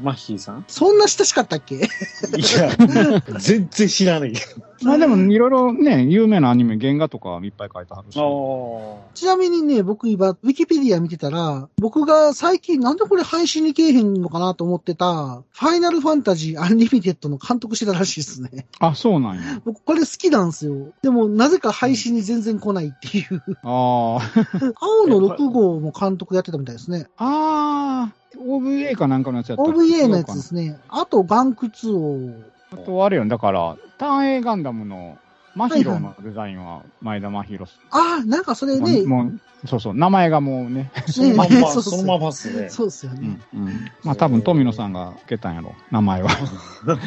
[0.00, 0.64] マッヒーさん？
[0.68, 1.74] そんな親しかったっけ？
[1.76, 2.76] いや、
[3.38, 4.40] 全然知らないけ
[4.84, 8.14] まあでも、いろいろね、有名なアニメ、原画とかいっぱい書いてはるし。
[8.16, 9.00] ど。
[9.14, 18.66] ちなみにね、僕今、ウィキペディア見てたら、僕が最近なんでこれ配信にけえへんのかなと思ってた、ファイナルファンタジーアンリミテッドの監督してたらしいですね。
[18.80, 19.60] あ、そうなんや。
[19.64, 20.92] 僕これ好きなんですよ。
[21.02, 23.42] でも、なぜか配信に全然来ないっていう。
[23.62, 24.20] ああ。
[24.80, 27.06] 青の6号も監督やってたみたいですね。
[27.16, 28.22] ああ。
[28.38, 30.78] OVA かなんかのやつやった OVA のやつですね。
[30.88, 32.51] あと、バンク2を。
[32.72, 35.18] あとあれよ、だから、ターン A ガンダムの
[35.54, 37.72] マヒロのデザインは前田真宏。
[37.90, 40.90] ああ、なんかそれね、もう、そうそう、名前がもうね。
[41.06, 42.68] そのまんま、そのままっすね。
[42.68, 43.38] そうですよね。
[43.54, 43.66] うん。
[43.66, 43.90] うん。
[44.02, 46.30] まあ多分富野さんがつけたんやろ、名前は。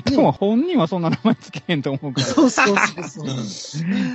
[0.05, 3.27] でも本人はそんな名前つけへんと思うかそうそうそうそう。
[3.27, 3.33] ら、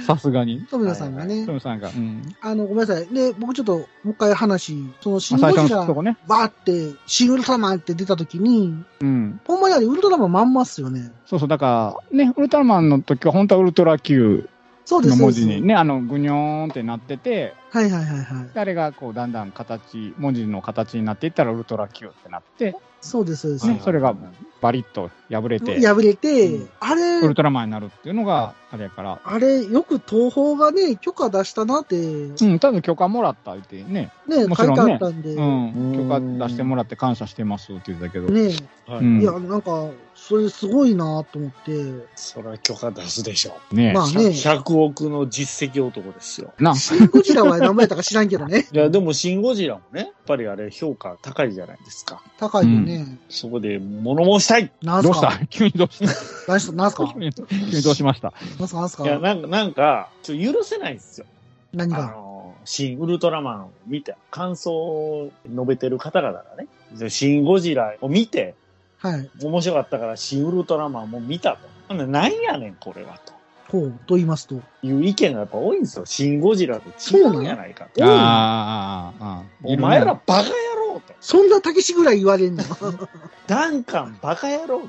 [0.07, 0.66] さすがに。
[0.70, 1.55] 富野さんがね富。
[1.55, 1.88] 野さんが。
[1.88, 2.22] うん。
[2.40, 3.07] あの、ごめんなさい。
[3.09, 6.16] で、僕ちょっと、もう一回話、その、シまあ最ンゴとこね。
[6.26, 9.40] バーって、シン・ウルトラマンって出た時に、うん。
[9.46, 11.11] ほんまにあれ、ウルトラマンまんまっすよね。
[11.26, 14.48] そうそう、だから、ね、ウルトラマンの時は本当はウルトラ Q
[14.90, 15.22] そうです、の。
[15.22, 18.50] 文字にね、あの、ぐにょーんってなってて、はいはいはいはい。
[18.53, 23.66] あれがこう、だんだん形、文字の形になっていったらウルトラ Q ってなって、そうです、そうです。
[23.68, 24.16] ね、それが
[24.61, 26.68] バリッと破れて、破れて、うん。
[26.81, 34.92] あれウル、トラマンになるっていうのが、あれやから、あれ、よく東宝がね、許可出したなって、うん、多分許可もらった言ってね、ね、書いてもちろんね。
[34.94, 39.05] あったんで、うねん、許可出してもらって感謝してますって言ってたけど、はい。
[39.05, 39.22] うん。
[39.22, 39.87] いや、なんか、
[40.30, 43.58] それすごいなと思って、それは許可出すでしょ。
[43.74, 46.54] ねまあね、100億の実績男ですよ。
[46.60, 48.68] な、シン・ゴジラは何倍やったか知らんけどね。
[48.72, 52.22] いや、でも、シン・ゴジラもね、やっぱりあれ評価高いじゃないですか。
[52.38, 53.18] 高いよね。
[53.28, 54.70] そこで物申したい。
[54.82, 55.26] なんすどうした？
[55.30, 56.06] か 急にどうした？
[56.46, 57.12] 何すなんすか？
[57.12, 58.33] 急にどうしました？
[58.60, 58.81] なんすか？
[58.83, 61.26] なんすいや、かなんか、なんか、ちょ、許せないんですよ。
[61.74, 62.06] あ何が？
[62.06, 68.54] の、シン・ウルトラマンを見て、感想を述べてる方々がね、でシン・ゴジラを見て、
[69.01, 69.31] はい。
[69.42, 71.59] 面白かったから、シン・ウルトラマンも見たと。
[71.88, 73.33] ほんでなんやねん、これは、と。
[73.69, 74.57] ほう、と言いますと。
[74.83, 76.05] いう意見がやっぱ多いんですよ。
[76.07, 78.05] シン・ゴジラと違うんじゃないかと。
[78.05, 80.48] ああ、ああ、お前らバカ野
[80.92, 81.15] 郎と。
[81.21, 82.65] そんなたけしぐらい言われんの？
[83.46, 84.83] ダンカンバカ野郎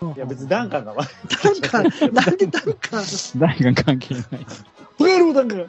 [0.00, 0.14] と。
[0.16, 1.08] いや別にダンカンが悪い。
[1.42, 3.04] ダンカン、なんでダンカン？
[3.36, 4.24] 誰が関係ない。
[4.98, 5.66] フレールダンカン違い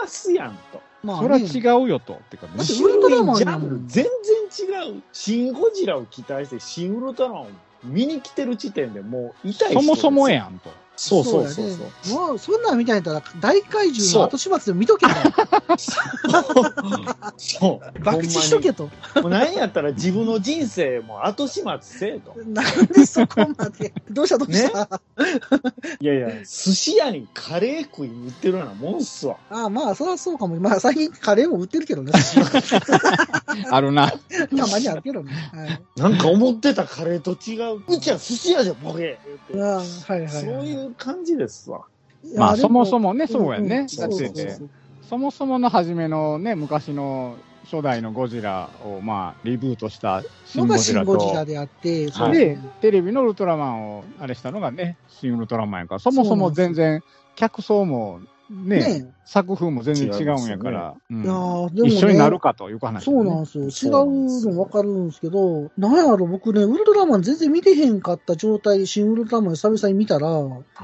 [0.00, 0.80] ますやんと。
[1.02, 2.12] まそれは違うよと。
[2.14, 2.74] ってかねだって。
[2.74, 4.08] ウルトラマンジャンル全然違
[4.64, 5.02] う。
[5.12, 7.46] シン・ゴジラを期待して、シン・ウルトラマンを
[7.84, 10.28] 見に来てる時点でもう痛いそもそも。
[10.28, 10.70] やんと。
[11.00, 11.86] そうそうそうやそう。
[11.86, 11.92] ね
[12.28, 15.12] もう、そんなんみたいなったら、大怪獣の後始末でも見 とけと。
[17.38, 18.00] そう。
[18.02, 18.90] 爆死しとけと。
[19.22, 22.34] もう何やったら自分の人生も後始末せえと。
[22.44, 23.94] なんでそこまで。
[24.10, 25.00] どうしたどうした、
[26.00, 29.38] いやいや、寿司屋にカレー食いに行ってるようなもんっすわ。
[29.48, 30.60] ああ、まあ、そりゃそうかも。
[30.60, 32.12] まあ、最近カレーも売ってるけどね。
[33.70, 34.10] あるな。
[34.10, 35.32] たまにあるけどね。
[35.54, 35.80] はい。
[35.96, 37.82] なんか思ってたカレーと違う。
[37.88, 39.18] うちは寿司屋じゃボケ
[39.54, 40.26] ああ、はいはい、はい。
[40.26, 40.30] て。
[40.30, 41.82] そういう感じですわ。
[42.36, 43.86] まあ、そもそももね、そうやね。
[43.98, 44.58] だって
[45.02, 51.18] そもそもの初めのね、昔の初代のゴジラを、まあ、リブートしたシン・のがシン・ゴジラと。
[51.18, 52.32] ゴジラ、であって、そはい。
[52.32, 57.02] れで、テレビのウルトラマンをあれしたのがね、シン・ウルトラマンやから、そもそも全然、
[57.36, 58.20] 客層も
[58.50, 63.68] ね、ね作風も全然違うんやから、うんいやーでもね一緒になるかという話、そうなんですよ。
[63.68, 70.28] 違そうなんですようの分かるんですけど、なんやろ、僕ね、ウルトラマン全然見てへんかった状態で新ウルトラマン久々に見たら、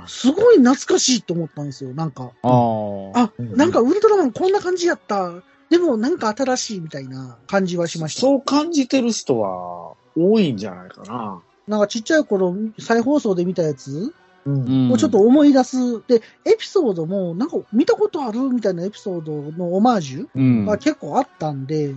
[0.07, 2.31] すごい懐かしいと思ったんですよ、なんか。
[2.43, 5.33] あーあ、うんなんかウルトラマンこんな感じやった。
[5.69, 8.21] でもなんか新しいみたいな感じはしました。
[8.21, 11.43] そう感じてる人は多いんじゃないかな。
[11.67, 14.15] なんかちっちゃい頃、再放送で見たやつ
[14.47, 15.77] うんうんをちょっと思い出す。
[16.07, 21.95] で、エピソードもなんか見たことあるみたいなエピソードのオマージュうんが結構あったんで、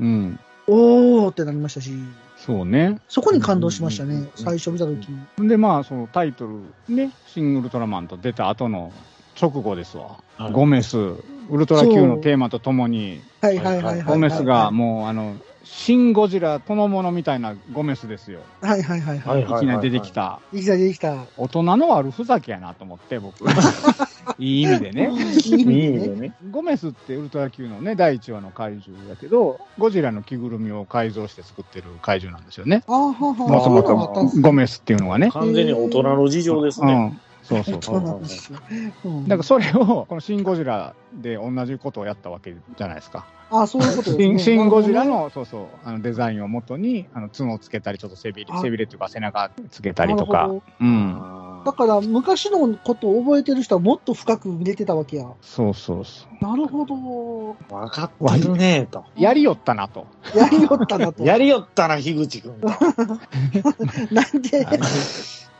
[0.00, 0.38] うん。
[0.66, 1.92] おーってなりましたし、
[2.36, 3.00] そうね。
[3.08, 5.08] そこに感動しましたうんうんうんね、最初見たとき。
[5.48, 8.92] で、まあ、そのタイトルね、シン・ウルトラマンと出た後の
[9.40, 10.18] 直後ですわ。
[10.36, 14.04] はいゴメス、ウルトラ Q のテーマとともに、はいはいはいはいはい。
[14.04, 15.34] ゴメスがもう、あの、
[15.70, 18.40] シン・ゴジラそのものみたいなゴメスですよ。
[18.62, 19.32] はいはいはいは。
[19.32, 20.40] はいいいきなり出てきた。
[20.52, 21.26] いきなり出てきた。
[21.36, 23.44] 大人の悪ふざけやなと思って、僕。
[24.38, 25.10] いい意味でね。
[25.10, 26.34] いい意いい味でね。
[26.50, 32.82] ゴメスってウルトラ Q のね、第1話の怪獣やけど、ゴジラの着ぐるみを改造して作ってる怪獣なんですよね。
[32.86, 35.30] あーははゴメスっていうのがね。
[35.30, 36.92] 完全に大人の事情ですね。
[36.92, 37.20] うん。
[37.48, 37.82] そうそうそう。
[37.82, 38.58] そうなんですよ。
[39.04, 43.26] うんだからそれを、このシン・ゴジラで同じことをやったわけじゃないですか。
[43.50, 44.38] あ、そういうことですね。
[44.38, 50.62] シンゴジラの、そうそう、あのデザインをもとに、あの角をつけたり、ちょっと背びれ、あ背びれっていうか背中つけたりとかほどなるほ。
[50.80, 51.62] うん。
[51.64, 55.26] だから、昔のことを覚えてる人はもっと深く見れてたわけや。
[55.40, 56.44] そうそうそう。
[56.44, 56.94] なるほど。
[56.94, 59.04] ー分かってるねと。
[59.16, 60.06] やりよったなと。
[60.34, 61.24] やりよったなと。
[61.24, 62.60] やりよったな、樋口くん。
[64.12, 64.66] なんで、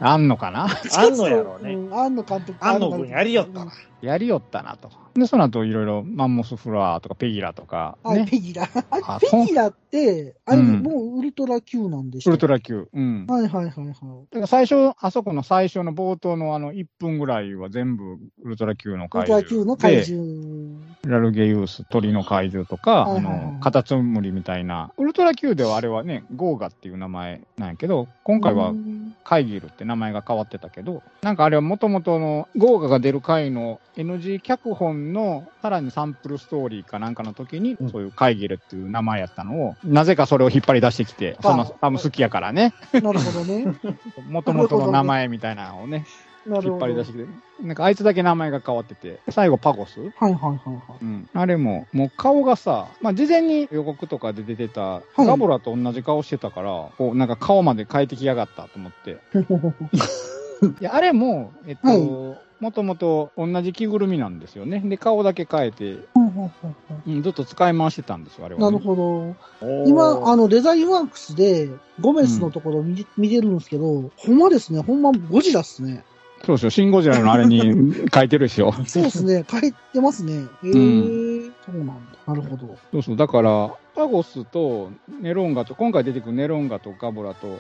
[0.01, 0.69] あんのかな？
[0.97, 1.77] あんのやろうね。
[1.87, 1.95] うん。
[1.95, 2.59] あんの監督。
[2.61, 3.73] あんの君やりよったな。
[4.01, 4.91] やりよったなと。
[5.19, 8.27] で、その後いろいろマンモスフラワーとかペギラとか、はい、ね。
[8.31, 8.67] ペギラ。
[9.31, 12.89] ペギラって、あれ、うんもうウルトラ Q なんでしょウルトラ Q。
[12.93, 13.27] うん。
[13.27, 13.95] だはいはいはいはい。
[14.33, 19.65] から最初、あそこの最初の冒頭のあの1分ぐらいは全部ウルトラ Q のウルトラ怪獣。
[19.65, 20.79] Q の怪で獣。
[21.07, 24.93] ラルゲユース、鳥の怪獣とか、あはいはいはいの、カタツムリみたいな。
[24.97, 43.67] ウルトラ Q ではあれはね、ゴーガっていう名前なんやけど、今回はうんカイギルって名前が変わってたけど、なんかあれはもともとのゴーガが出る回の NG 脚本のさらにサンプルストーリーかなんかの時に、うんそういうカイギルっていう名前やったのを、なぜかそれを引っ張り出してきて、その多分好きやからね、なるほどね。
[44.29, 46.05] もともとの名前みたいなのをね。
[46.47, 47.29] 引っ張り出してきて、
[47.63, 51.05] なんかあいつだけ名前が変わってて、最後パゴスはいはいはいはい。
[51.05, 59.19] うん、あれも、もう顔がさ、まあ、事前に予告とかで出てた、いガボラと同じ顔してたから、こう、なんか顔まで変えてきやがったと思って。
[60.81, 64.81] いや、あれも、えっと、はいもともと同じ着ぐるみなんですよね。
[64.81, 65.99] で、顔だけ変えて、
[67.07, 68.67] うん、ずっと使い回してたんですよ、あれは、ね。
[68.67, 69.87] なるほど。
[69.87, 71.69] 今、あの、デザインワークスで、
[72.01, 76.05] ゴメスのところ見,、見てるんですけど、ほんまですね、ほんまゴジラっすね。
[76.45, 77.61] そうですよ、シン・ゴジラのあれに
[78.13, 78.73] 書いてるでしょ。
[78.87, 80.35] そうですね、書いてますね。
[80.35, 80.43] へえ、
[80.73, 81.95] そうなんだ。
[82.27, 82.77] なるほど。
[82.93, 84.91] そうそう、だから、パゴスと
[85.21, 87.59] ネロンガと、今回出てくるネロンガとガボラと、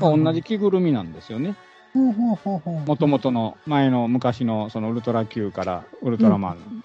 [0.00, 1.56] まあ同じ着ぐるみなんですよね。
[1.94, 6.84] もともとの前の昔のそのウルトラ Q からウルトラマン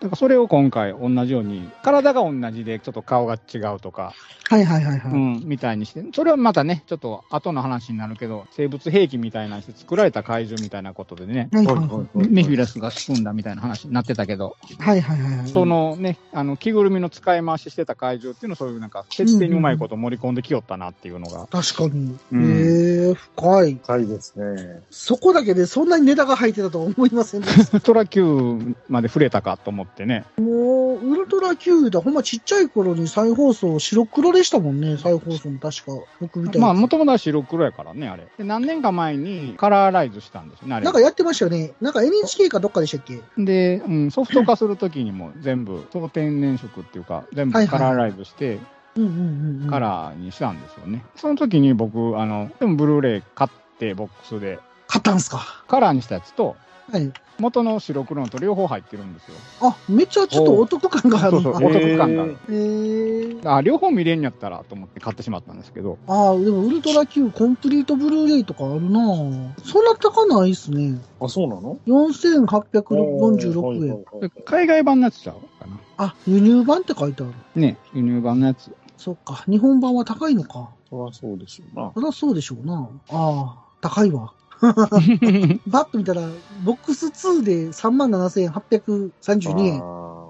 [0.00, 4.14] だからそれを今回同じように、体が同じでちょっと顔が違うとか、
[4.48, 5.12] はいはいはいはい。
[5.12, 12.28] うん、みたいにして、それはまたね、ちょっと後の話になるけど、生物兵器みたいなして作られた怪獣みたいなことでね、はいはいはい。
[12.28, 15.48] メフィラスが仕組んだみたいな話になってたけど、はいはいはいはい。
[15.48, 22.16] そのね、あの、着ぐるみの使い回ししてた怪獣っていうのをそういうなんか、設定にうまいこと盛り込んできよったなっていうのが、確かに。
[22.32, 23.74] うんええ深い。
[23.82, 24.82] 深いですね。
[24.90, 27.80] そこだけでそんなにネタが入ってたとは思いませんでした。
[27.80, 30.24] トラ Q まで触れたかと思ってね。
[30.38, 35.92] もう、ウルトラ Q だ、ほんまちっちゃい頃に再放送白黒でしたもんね、再放送も確か。
[36.20, 36.80] 僕みたいまあ、な。
[36.80, 38.26] もともとは白黒やからね、あれ。
[38.38, 40.84] で、何年か前にカラーライズしたんですよね、あれ。
[40.84, 41.72] なんかやってましたよね。
[41.80, 43.20] なんか NHK かどっかでしたっけ？
[43.38, 48.58] で、うん、ソフト化するときにも全部、当天然色っていうか、全部はいはいカラーライズして、
[48.96, 49.70] うんうんうんうん。
[49.70, 51.04] カラーにしたんですよね。
[51.16, 54.58] その時に僕、あの、でもブルーレイ買って、ボックスで、
[54.88, 55.64] 買ったんすか？
[55.68, 56.56] カラーにしたやつと、
[56.92, 57.12] はい。
[57.38, 59.34] 元の白黒のと両方入ってるんですよ。
[59.60, 61.42] あ、めっちゃちょっとお得感があるな。
[61.42, 62.36] そうそう、お得感がある。
[62.48, 70.98] えー、あ、両方見れんやったらと思って買ってしまったんですけど、ああ、でもウルトラ Q コンプリートブルーレイとかあるなぁそんな高ないっすね。
[71.20, 74.04] あ、そうなの？4846円。
[74.44, 75.78] 海外版のやつちゃうかな？
[75.98, 77.34] あ、輸入版って書いてある。
[77.60, 78.70] ね、輸入版のやつ。
[78.96, 79.44] そっか。
[79.46, 80.70] 日本版は高いのか。
[80.88, 81.92] そりゃそうでしょうな。
[81.94, 82.88] そりゃそうでしょうな。
[83.10, 84.32] ああ、高いわ。
[85.66, 86.22] バッと見たら、
[86.64, 89.82] ボックス2で37,832円。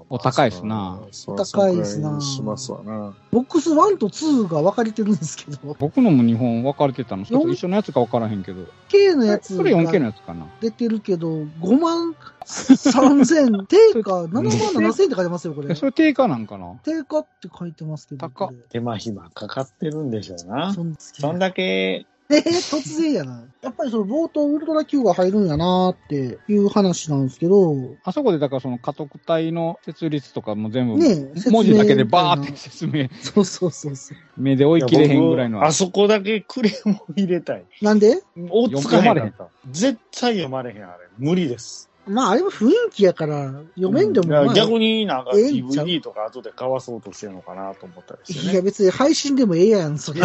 [0.09, 0.99] お高いっすな。
[1.35, 3.13] 高いですなしますわな。
[3.29, 7.25] ボックス1と2が分かれてるんですけど、僕のも日本分かれてたの。
[7.25, 8.65] それとよん一緒のやつか分からへんけど。
[8.87, 10.45] K のやつそれ 4K のがやつかな。
[10.61, 12.15] 出てるけど、5万
[12.45, 15.75] 3000、 定価7万7000円って書いてますよ、これえ。
[15.75, 16.75] それ定価なんかな？
[16.83, 18.29] 定価って書いてますけど。
[18.29, 20.73] 高手間暇かかってるんでしょうな。
[20.73, 23.43] そんそんだけ、えー、突然やな。
[23.61, 27.73] やっぱりその冒頭ウルトラ Q が入るんやなーっていう話なんですけど、
[28.03, 34.17] あそこでだからその家督隊の設立とかも全部、ねえ文字だけでバーって説明、そうそうそうそう。
[34.37, 35.63] 目で追い切れへんぐらいの。
[35.63, 37.65] あそこだけクレームを入れたい。
[37.81, 38.21] なんで？
[38.35, 39.33] 追っつかへん。
[39.71, 41.07] 絶対読まれへん、あれ。
[41.17, 41.89] 無理です。
[42.07, 48.61] まあ、あれも雰囲気やから、読めんでもいやまあ、逆になんか DVD とか後で買わそうとしてるのかなと思ったりしていやね。
[48.61, 50.21] 別に配信でもええやん、それ。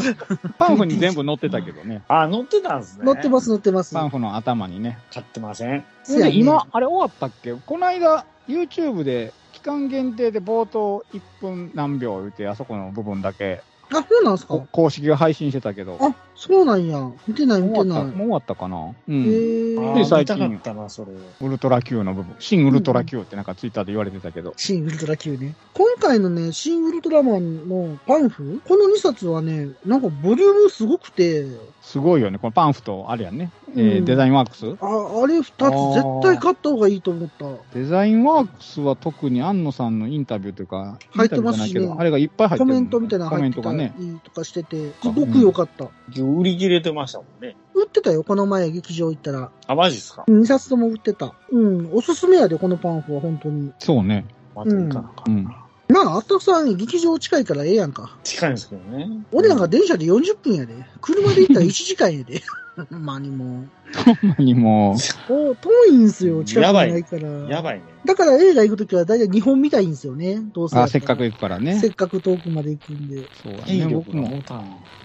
[0.58, 2.02] パンフに全部載ってたけどね。
[2.08, 3.04] あ、乗ってたんですね。
[3.04, 3.94] 載ってます、載ってます。
[3.94, 4.98] パンフの頭にね。
[5.12, 5.84] 買ってません？
[6.04, 7.52] せやねで、今、あれ終わったっけ？
[7.54, 14.54] この間、YouTube で期間限定で冒頭1分何秒言って、あそこの部分だけ、あ、そうなんすか？
[14.54, 15.98] こ公式が配信してたけど。
[16.00, 17.10] あ、そうなんや。
[17.26, 18.10] 見てない、見てないもう終わった。
[18.10, 18.76] もう終わったかな？
[18.76, 19.24] うへん。
[19.24, 21.12] ーあー最近見たかったな、それ。
[21.40, 22.36] ウルトラ Q の部分。
[22.38, 24.52] 新ウルトラ Q ってなんかツイッターで言われてたけど。
[24.56, 25.54] 新ウルトラ Q ね。
[25.72, 28.60] 今回のね、新ウルトラマンのパンフ？
[28.68, 31.46] この2冊はね、なんかボリュームすごくて、
[31.88, 32.36] すごいよね。
[32.36, 33.50] このパンフと、あれやんね。
[33.74, 37.46] えーうんデザインワークスあ、あれ2つ絶対買った方がいいと思った。
[37.72, 42.68] デザインワークスは特に安野さんのインタビューというか、入ってますしねあれがいっぱい入ってる。
[42.68, 43.94] コメントみたいなのコメ入ってたントがね。
[43.98, 45.84] りとかしてて、すごく良かった。
[46.22, 47.56] 売り切れてましたもんね。
[47.72, 49.50] 売ってたよ、この前劇場行ったら。
[49.66, 51.34] あ、マジっすか？2冊とも売ってた。
[51.50, 53.72] うん、おすすめやで、このパンフは本当に。
[53.78, 54.26] そうね。
[54.54, 55.56] また行かなあかうんん。
[55.88, 58.16] まあ、あったくさん劇場近いからええやんか。
[58.22, 59.08] 近いんですけどね。
[59.32, 60.74] 俺なんか電車で40分やで。
[61.00, 62.42] 車で行ったら1時間やで。
[62.90, 63.64] ほんまにも
[64.04, 67.28] ほんまにもう、遠いんすよ、近くにないから。
[67.48, 67.84] やばいね。
[68.04, 70.40] だから映画行くときは大体2本見たいんですよね。
[70.54, 71.78] どうせあせっかく行くからね。
[71.80, 73.28] せっかく遠くまで行くんで。
[73.42, 73.94] そうや体ね。
[73.94, 74.42] 僕も。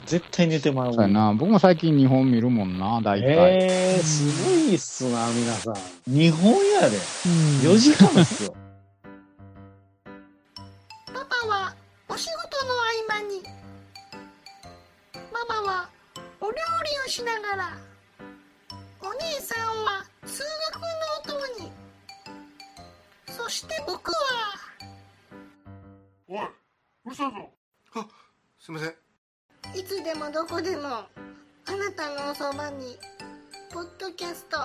[0.06, 0.94] 絶対寝てまう。
[0.94, 1.34] そうやな。
[1.34, 3.26] 僕も最近日本見るもんな、大体。
[3.32, 5.76] えー、すごいっすな、皆さん。
[6.14, 6.98] 日本やで。
[6.98, 7.72] うん。
[7.72, 8.56] 4時間っすよ。
[12.14, 13.42] お仕事の合間に
[15.34, 15.90] ママは
[16.40, 17.78] お料理をしながら
[19.02, 20.44] お姉さんは通
[20.74, 20.82] 学
[21.28, 21.72] のお供に
[23.36, 24.18] そして僕は
[26.28, 26.38] おい、
[27.06, 27.50] うるさいぞ。
[27.96, 28.08] あ、
[28.60, 29.80] すいません。
[29.80, 31.08] いつでもどこでもあ
[31.66, 32.96] なたのおそばに
[33.74, 34.58] ポッドキャスト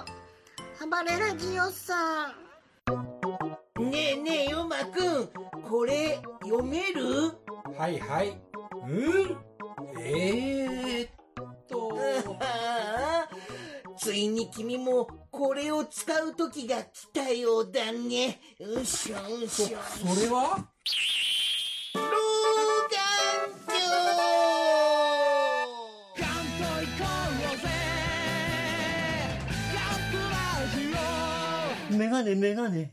[0.87, 5.29] 暴れラジオさんねえねえヨマくん
[5.67, 7.33] これ読める？
[7.77, 8.31] はいはい。
[8.31, 8.35] う
[8.87, 9.37] ん。
[10.01, 11.11] えー、っ
[11.69, 11.99] と。
[13.99, 18.41] ついに君もこれを使う時が来たようだね。
[18.61, 19.17] うしょ
[19.49, 19.79] しょ。
[20.15, 20.69] それは？
[21.95, 22.09] 老眼
[31.91, 31.99] 鏡。
[31.99, 32.93] メガネメガネ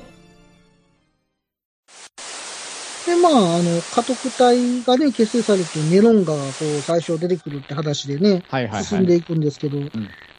[3.05, 8.83] で、まあ、あの、家督隊がね、結成されて、ネロンガがこう、最初出てくるって話でね、はいはいはい。
[8.83, 9.77] 進んでいくんですけど、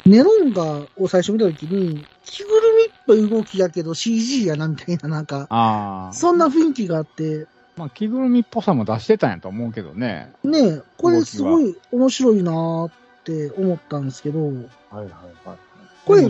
[0.07, 6.15] ネロンガを最初見たときに、着ぐるみっぽい動きやけど CG やなみたいな、なんか、ああ。
[6.15, 7.47] そんな雰囲気があって、
[7.77, 10.33] まあ、着ぐるみっぽさも出してたんやと思うけどね。
[10.45, 12.93] ね、これすごい面白いなーっ
[13.25, 14.55] て思ったんですけど、はい
[14.93, 15.09] はい
[15.49, 15.59] はい。
[16.05, 16.29] これ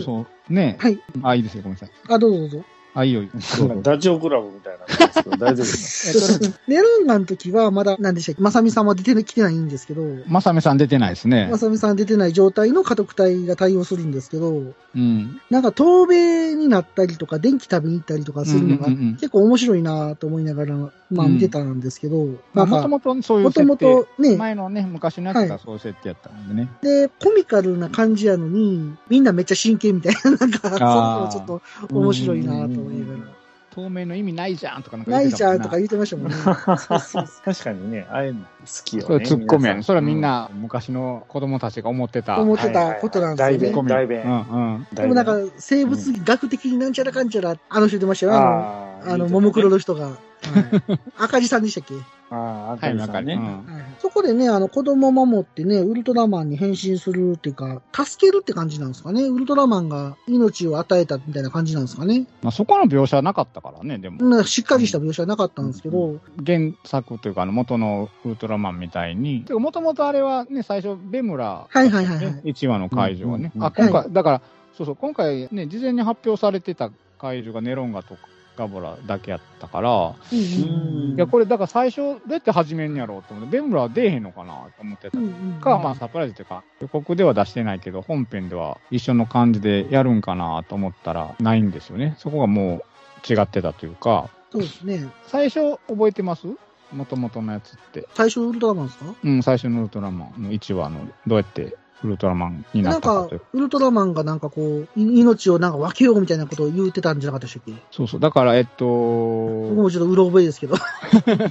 [0.49, 0.99] ねはい。
[1.23, 1.89] あ、いいですよ、ごめんなさい。
[2.09, 2.65] あ、どうぞどうぞ。
[2.95, 3.23] あ、いいよ。
[3.81, 6.55] ダチョウ倶楽部みたいな感じですけど、 大丈夫ですか？
[6.67, 11.57] ネロンガの時はまだ、何でしたっけ、まさみさんは出てきてないんですけど、まさみさん出てないですねま。
[11.57, 14.63] さみさん出てない状態の家督隊が対応するんですけど、
[14.95, 15.39] うん。
[15.49, 20.75] なんか遠米になったりとか、電気食べに行ったりとかするのがうんうんうん結構面白いなと思いながら、
[21.11, 24.07] まあうん見てたんですけど、まあ、なんか、もともとそういうもとも設定。
[24.17, 26.69] とね、前のね、昔のやつがそういう設定やったんでね。
[26.81, 31.61] で、コミカルな感じやのに、みんなめっちゃ真剣みたいな、なんか、そういうのちょっと
[31.95, 33.43] 面白いなと思いながら。
[33.73, 36.35] 透明の意味ないじゃんとかなんかない言ってたもんじゃんとか言ってましたもんね。
[36.35, 38.45] そうそうそう確かにね、ああいうの好
[38.85, 39.25] きよね。
[39.25, 39.77] ツッコミやね。
[39.77, 42.39] 皆さそれはみんな昔の子供たちが思ってた。
[42.39, 43.67] 思ってたことなんですよね。
[43.67, 44.87] はいはいはい大弁うんうん。
[44.93, 48.33] でもなんか、生物学的になんちゃらかんちゃら、あの人言ってましたよ。
[48.33, 50.05] あの、あーあの、ももクロの人が。
[50.11, 51.93] はい赤字さんでしたっけ？
[52.29, 53.13] ああ、はい、赤井わかる。
[53.13, 53.33] さんね。
[53.35, 59.23] うんそこでね、あの、子供を守ってね、ウルトラマンに変身するっていうか、助けるって感じなんですかね？
[59.23, 62.25] ウルトラマンが命を与えたみたいな感じなんですかね？
[62.41, 64.21] まあ、そこの描写はなかったからね、でも。
[64.27, 69.45] なんかしっかりした描写はなかったんですけど、原作というか、あの元のウルトラマンみたいに。
[69.49, 72.25] もともとあれはね、最初、ベムラ、はいはいはいはい。
[72.51, 73.51] 1話の会場はね。
[73.55, 74.41] うんうんあ、今回、はだから、
[74.77, 78.17] そうそう、今回ね、事前に発表されてた会場がネロンガと
[78.57, 85.17] ガボラだけやったから、うんうんいや、これ、だから最初、どうやって始めんやろうと思って、ベムラは出えへんのかなと思ってた。
[85.17, 85.27] うんう
[85.57, 92.15] んか、まあ、サプライズというか、予告では出してないけど、本編では一緒の感じでやるんかなと思ったら、ないんですよね。
[92.17, 92.83] そこがも
[93.29, 95.07] う違ってたというか、そうですね。
[95.27, 96.47] 最初覚えてます？
[96.91, 98.07] もともとのやつって。
[98.13, 99.05] 最初ウルトラマンですか？
[99.23, 107.81] うん、最初のウルトラマンの1話の、どうやってウルトラマンにななんかったかという。、ウルトラマンがなんかこう、い命をなんか分けようみたいなことを言うてたんじゃなかったでしたっけ？
[107.91, 108.19] そうそう。
[108.19, 110.75] だから、えっ僕と、もちょっとうろ覚えですけど。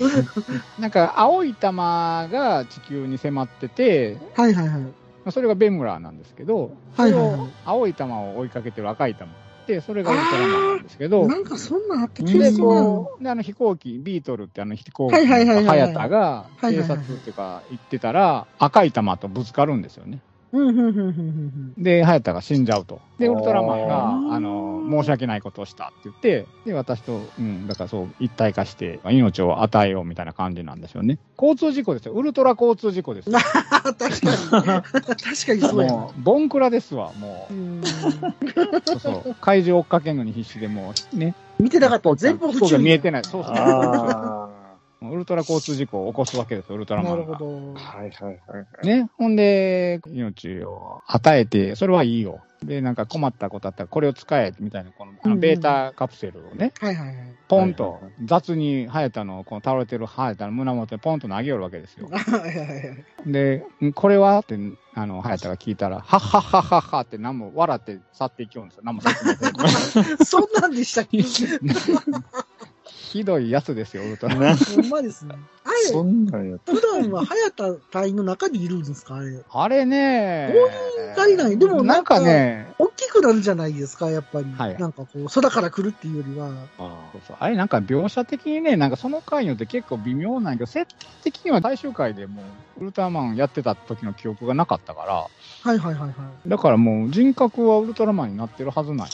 [0.79, 4.81] なんか、青い玉が地球に迫ってて、はいはいはい。
[4.81, 4.91] ま
[5.27, 9.31] あそれがベムラーなんですけど、はいはいはいを青い玉を追いかけてる赤い玉
[9.69, 12.51] で、それがウルトラマンなんですけど、なんかそんなんあった気がで
[13.31, 20.19] あの飛行機、ビートルってあの飛行機はいはいはいはいのハヤタがはいはいはい偵察っていうか行ってたら、赤い玉とぶつかるんですよね。
[20.53, 21.83] うん、うん、うん、うんうん。
[21.83, 23.01] で、ハヤタが死んじゃうと。
[23.19, 31.19] で、ウルトラマンが、あの、申し訳ないことをしたって言って、で、私と、うん、だからそう、一体化して、命を与えようみたいな感じなんですよね。
[31.39, 32.13] 交通事故ですよ。
[32.13, 34.11] ウルトラ交通事故です 確かに。
[34.21, 35.93] 確かにそうやな。
[35.95, 37.57] もう、ボンクラですわ、もうう。
[37.57, 37.83] ん
[38.85, 39.35] そうそう。
[39.41, 41.35] 怪獣追っかけるのに必死でもう、ね。
[41.59, 42.15] 見てなかった。
[42.17, 42.71] 全部不注意。
[42.73, 43.25] が見えてない。
[43.25, 43.55] そうそう。
[45.13, 47.25] あウルトラ交通事故を起こすわけですよ、ウルトラマなンが。
[47.27, 47.99] るほどあ。。
[47.99, 48.87] はいはいはいはい。
[48.87, 49.11] ね。
[49.19, 52.41] ほんで、命を与えて、それはいいよ。
[52.65, 57.17] で、なんか困ったことあったら、これを使え、みたいな、この、あうんうんのベータカプセルをね、はいはいはい。
[57.49, 62.09] ポンとはいはいはい雑にハヤタの、この倒れてるハヤタの胸元にポンと投げよるわけですよ。
[62.13, 63.05] はいはいはい。
[63.27, 64.39] で、んこれは？
[64.39, 64.57] って、
[64.95, 68.83] あの、ハヤタが聞いたら、はっはっはっはっはって何も笑って去っていきようんですよ。
[68.85, 69.03] 何も
[70.25, 71.19] そんなんでしたっけ？
[72.85, 74.45] ひどいやつですよ、ウルトラマン。
[74.45, 75.35] な ほんまですね。
[75.65, 79.39] あそれ、んなんやった普段は早田隊の中にいるんですかあれ。
[79.49, 84.47] あれねどういう海外でもなかなんんかね、大きくなるじゃないですか、やっぱり。
[84.57, 86.49] はいなんかこう、空から来るっていうよりは。
[86.79, 92.43] そうそうあれなんか描写的にね、なんかその回によって結構微妙なんやけど、設定的には最終回でも
[92.79, 95.29] うウルトラマンやってた時の記憶がなかったから、は
[95.65, 96.49] いはいはいはい。
[96.49, 99.09] だからもう人格はウルトラマンになってるはずなんやな。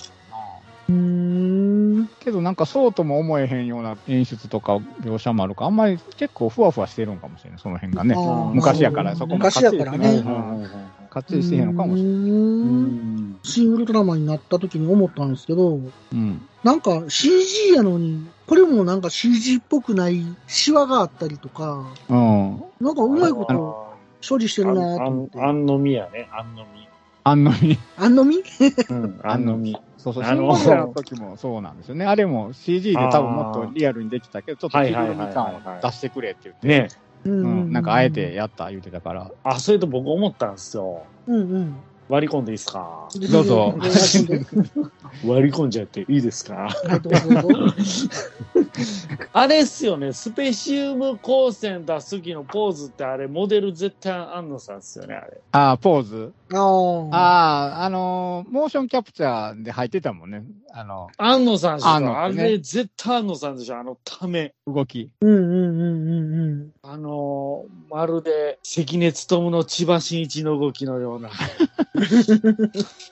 [0.88, 1.77] うーん。
[2.20, 8.14] けどなんかそうとも思えへんような演出とか描写もあるから、あんまり結構ふわふわしてるんかもしれない、その辺がね。
[8.54, 10.22] 昔やからそこも昔やからね。
[11.10, 12.12] かっちりしてへんのかもしれない。
[12.12, 15.80] うーん新ウルトラマンになった時に思ったんですけど、
[16.12, 16.46] うん。
[16.62, 22.62] なんか CG やのに、これもなんか CG っぽくないシワがあったりとか、うん。
[22.80, 23.94] なんかうまいこと
[24.28, 25.38] 処理してるなあと思って。
[25.38, 26.86] んあんのみやね、あんのみ。
[27.24, 27.78] あんのに。
[27.96, 28.42] あんのみ？
[28.90, 29.76] うん、あんのみ。
[29.98, 32.06] そうそう、あのシンゴジラの時もそうなんですよね。
[32.06, 36.66] あれも CG で多分もっとリアルにできたけど、ちょっと着ぐるみ感を出してくれって言って。
[36.68, 36.88] ね
[37.24, 38.32] ううん、なんかあえて。
[38.32, 39.30] やった言うてたから。
[39.42, 41.02] あ、それと僕思ったんですよ。
[41.26, 41.76] うんうん。
[42.08, 43.08] 割り込んでいいですか？
[43.30, 43.74] どうぞ
[45.26, 46.68] 割り込んじゃっていいですか？
[46.86, 47.74] はい、どうぞどうぞ。
[49.32, 55.40] あれっすよね、スペシウム光線出す時のポーズってあれ、モデル絶対安野さんっすよね、あれ。
[55.52, 56.32] ああ、ポーズ？
[56.50, 56.58] あ
[57.12, 57.84] あ。
[57.84, 60.42] あのーモーションキャプチャーで入ってたもんね。
[60.72, 64.54] あの、安野さんでしょ、ねあれ絶対安野さんでしょ、あのため。
[64.66, 65.10] 動き。
[65.20, 71.30] うんうんうんうんあのーまるで関根勤の千葉真一の動きのような。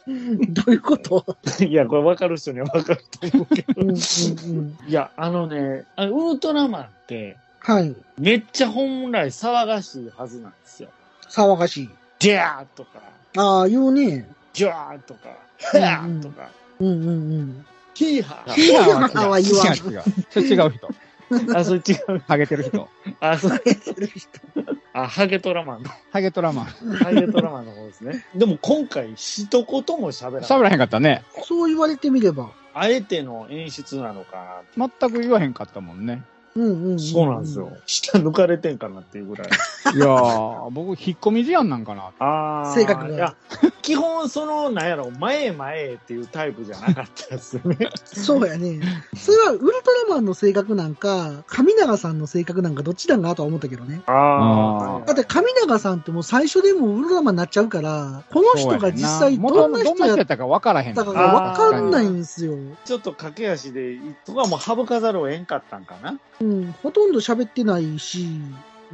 [0.07, 0.55] うん。
[0.55, 1.25] どういうこと？
[1.65, 3.83] いや、これ分かる人には分かると思うけど。
[3.83, 4.77] うんうんうん。
[4.89, 5.56] いや、あのね、
[5.97, 7.95] あのウルトラマンって、はい。
[8.19, 10.89] めっちゃ本来騒がしいはずなんですよ。
[11.29, 11.91] 騒がしい。
[12.19, 13.01] ジャーとか、
[13.37, 14.29] ああ、言うね。
[14.53, 16.49] ジャーとか、ハーとか、
[16.81, 17.67] うんうんうん。
[17.95, 18.53] ヒーハー。
[18.53, 20.03] ヒーハーは言わん違う違う。
[20.31, 20.89] それ違う人。
[21.57, 22.23] あ、それ違う。
[22.27, 22.89] ハゲてる人。
[23.21, 23.61] あ、それ。
[24.93, 25.91] あ、ハゲトラマンの。
[26.11, 26.65] ハゲトラマン。
[26.67, 28.25] ハゲトラマンの方ですね。
[28.35, 30.43] でも今回、一言も喋らない。
[30.43, 31.25] 喋らへんかったね。
[31.45, 32.51] そう言われてみれば。
[32.79, 34.91] あえての演出なのかな。
[35.01, 36.23] 全く言わへんかったもんね。
[36.57, 36.99] うんうん、うん。
[36.99, 37.73] そうなんですよ。。
[37.87, 39.49] 下抜かれてんかなっていうぐらい。
[39.95, 42.13] いやー、僕、引っ込み思案なんかな。
[42.19, 42.73] ああ。
[42.73, 43.35] 性格がいや、
[43.83, 47.91] 基本、その、なんやろ、前へ前へっていうタイプじゃなかったですよね。
[48.05, 48.81] そうやね。
[49.17, 54.03] それはウルトラマンの性格なんか、神永さんの性格なんかどっちだなとは思ったけどね。
[54.07, 62.55] あだって神永さんってもう最初でもうウルトラマンになっちゃうから、この人が実際どんな人やったか分からへんたかがわかんないんですよ。
[62.85, 66.19] ちょっと駆け足で、とかもう省かざるを得んかったんかな。
[66.47, 66.73] うん。
[66.83, 68.25] ほとんど喋ってないし。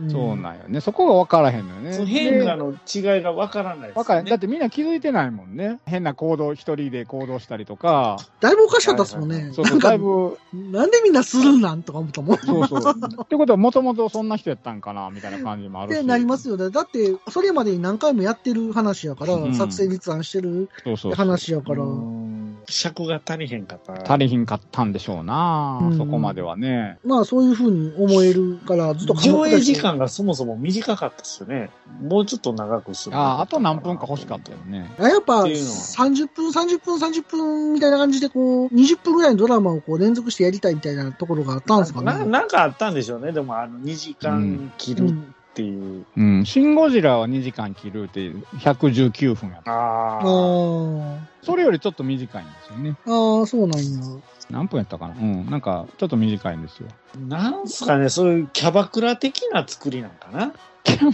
[0.01, 0.81] んそうなんよね。
[0.81, 1.93] そこが分からへんのよね。
[1.93, 3.93] その変化での違いがわからないです、ね。
[3.95, 4.27] 分からへん。
[4.27, 5.81] だってみんな気づいてないもんね。
[5.87, 8.17] 変な行動、一人で行動したりとか。
[8.41, 9.51] だいぶおかしかったですもんね。
[9.53, 12.39] そうそう、だいぶ、なんでみんなするんなんとか思ったもん。
[12.39, 12.95] そうそう。
[13.23, 15.99] ってことは、もともとそんな人やったんかな、みたいな感じもあるし。
[15.99, 16.71] ってなりますよね。
[16.71, 21.27] だって、それまでに何回もやってる話やから、うん作戦立案してるそうそうそう。
[22.69, 24.13] 尺が足りへんかった。
[24.13, 26.99] 足りひんかったんでしょうな、うんそこまではね。
[27.05, 31.71] まあ、そういうふうに思えるから、ずっと上映時か間がそもそも短かったですよね。
[32.01, 33.17] もうちょっと長くする。
[33.17, 34.91] ああ、あと何分か欲しかったよね。
[34.99, 42.27] あやっぱ、っていうのは30分、30分、30分みたいな感じで、こう、20分ぐらいのドラマをこう連続してやりたいみたいなところがあったんですかなね。
[42.27, 43.33] なんかあったんでしょうね。
[43.33, 45.35] でも、あの、2時間切るうん。
[45.53, 46.07] っていう。
[46.17, 46.47] うん。
[46.47, 48.21] シン・ゴジラは2時間切るって
[48.59, 49.71] 119分やった。
[49.71, 50.23] ああ
[51.43, 52.97] それよりちょっと短いんですよね。
[53.05, 54.21] あー、そうなんや。
[54.51, 55.15] 何分やったかな？
[55.15, 55.51] うん。
[55.51, 56.89] なんか、ちょっと短いんですよ。
[57.29, 60.53] なんすかね、そういうキャバクラ的な作りなんかな？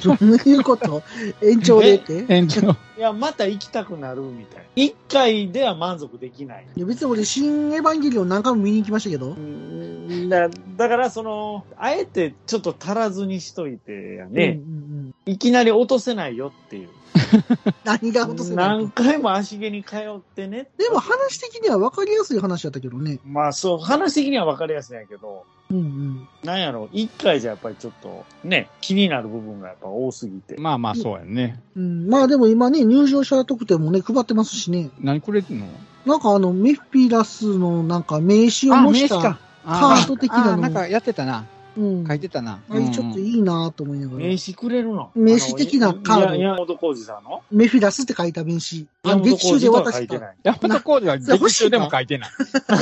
[0.02, 1.02] どういうこと？
[1.42, 2.24] 延長でって？
[2.28, 2.70] 延長。
[2.70, 4.64] いや、また行きたくなるみたいな。
[4.74, 6.66] 一回では満足できない。
[6.76, 9.32] いや別に俺、新エヴァンゲリオン何回も見に行きましたけど。
[9.32, 16.88] うんだだから、その、あえてちょっと足らずにしといてやね、うんうんうんいきなり落とせないよっていう。
[17.84, 20.68] 何が落とせない何回も足毛に通ってね。
[20.78, 23.18] でも話的には分かりやすい話だったけどね。
[23.26, 26.28] まあそう、話的には分かりやすいんやけど、うんうん。
[26.44, 30.56] なんやろ、一回じゃやっぱりちょっと、ね、気になる部分がやっぱ多すぎて。
[30.58, 31.60] まあまあ、そうやね。
[31.76, 34.90] うん、まあでも今ね、入場者特典もね、配ってますしね。
[35.00, 35.66] 何くれてんの？
[36.06, 41.44] なんかあの、メフィラスのなんか名刺を模した、カード的なのなんかやってたな。
[41.78, 42.06] うん。
[42.06, 42.60] 書いてたな。
[42.68, 44.18] あれちょっといいなと思いながら。
[44.18, 45.10] 名刺くれるの？
[45.14, 47.42] 名刺的なカード山本浩二さんの？
[47.52, 48.86] メフィラスって書いた名刺。
[49.04, 49.98] あ山本劇中で浩二とは渡した。
[49.98, 50.36] 書いてない。
[50.42, 52.30] 山本浩二は劇中でも書いてない。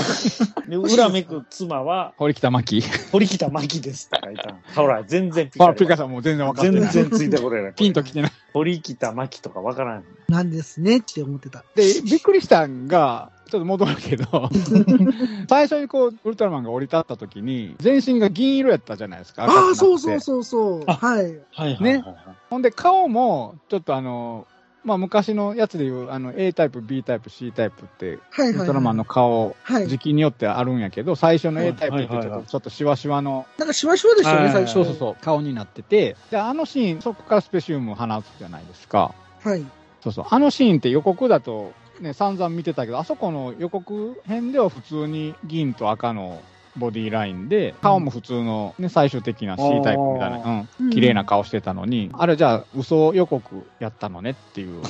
[0.68, 2.82] で、裏めく妻は、堀北真希。
[3.12, 4.58] 堀北真希ですって書いたの。
[4.74, 6.92] ほら、全然ピあ、ピカさんもう全然分かって全ない。
[6.92, 7.72] 然ついてこれない。
[7.74, 8.32] ピンと来てない。
[8.52, 10.04] 堀北真希とかわからん。
[10.28, 11.64] なんですねって思ってた。
[11.74, 14.50] で、びっくりしたんが、ちょっと戻るけど、
[15.48, 19.44] 最初にこう、ウルトラマンが降り立った時に、全身が銀色やったじゃないですか。
[19.44, 20.84] ああ、そうそうそうそう。
[20.86, 21.24] あはい。
[21.24, 22.04] はいはいね
[22.50, 24.46] ほんで、顔も、ちょっとあの、
[24.84, 28.54] まあ、昔のやつでいう、あの、A タイプ、B タイプ、C タイプって、はいはい、はい。
[28.54, 29.88] ウルトラマンの顔、はい。
[29.88, 34.72] 時期によってあるんやけど、最初の A タイプってちょっはいはいはいとちょっとシワシワの、なんかしわしわでしたよね、はい最初。
[34.74, 39.12] そうそうそう、顔になってて、で、あのシーン、そこからスペシウムを放つじゃないですか。
[39.42, 39.64] はい。
[40.02, 40.26] そうそう。
[40.30, 46.40] あのシーンって予告だと、ね、散々見てたけど、あそこの予告編では普通に銀と赤の
[46.76, 54.82] ボディラインで、顔も普通の、ね、最終的な C タイプみたいな、ううんん、綺麗な顔してたのに、あれじゃあ嘘予告やったのねっていう、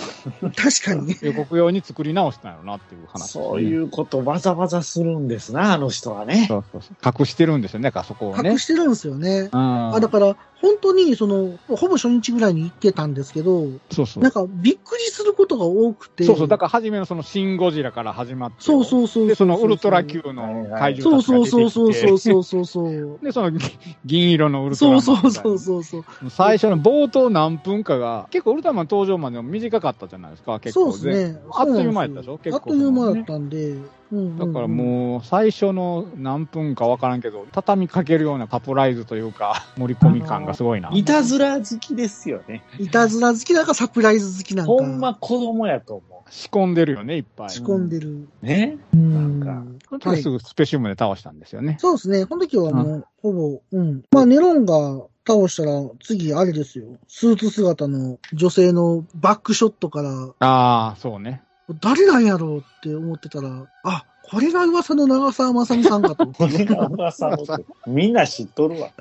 [0.57, 1.17] 確かに。
[1.23, 6.47] 予告用に作り直したんやろなっていう話そういうことわざわざするんですな、あの人はね。
[6.49, 7.15] そうそうそう。
[7.21, 8.59] 隠してるんですよね、だからそこをね隠。
[8.59, 9.49] してるんですよね。
[9.53, 9.95] うん。
[9.95, 14.33] あ、だから、本当に、その、ほぼ初日ぐらいに行ってたんですけど、そうそうなん。
[14.33, 16.25] かびっくりすることが多くて。
[16.25, 16.49] そうそう。
[16.49, 18.57] だから初めのそのシン・ゴジラから始まって。
[18.61, 19.29] そうそうそう。
[19.29, 22.09] で、そのウルトラ級の怪そう獣たちがそう出てきて。
[22.09, 23.19] そうそうそうそうそう。
[23.23, 23.59] で、そのぎ
[24.07, 25.03] 銀色のウルトラマン。
[25.03, 26.05] そうそうそうそうそう。
[26.31, 30.93] 最初の冒頭何分かが、結構ウルトラマン登場までも短かったじゃないですか、結構。
[30.93, 31.41] そうですね。
[31.53, 33.77] あっという間やったでしょ結構あっという間だったんで。
[34.13, 40.91] だからもう、最初の何分かわからんけど、畳みかけるようなサプライズというか、 盛り込み感がすごいな。
[40.93, 42.63] いたずら好きですよね。
[42.79, 44.73] いたずら好きなんかサプライズ好きなんか。
[44.73, 47.51] ほんま子供やと思仕込んでるよね、いっぱい。
[47.51, 48.29] 仕込んでる。
[48.43, 48.47] う。
[48.47, 48.79] ね？
[48.95, 51.77] うんなんかその時すぐスペシウムで倒したんですよね。
[51.81, 52.27] そうですね。
[52.27, 54.03] この時はもう、ほぼ、うん。
[54.11, 55.71] まあ、ネロンが倒したら、
[56.03, 56.87] 次、あれですよ。
[57.09, 61.43] スーツ姿の女性のバックショットから、ああ、そうね。
[61.81, 66.27] 誰なんやろうって思ってたら、あ、これが噂の長澤まさみさんかと。
[66.33, 67.39] これが噂の
[67.87, 68.91] みんな知っとるわ。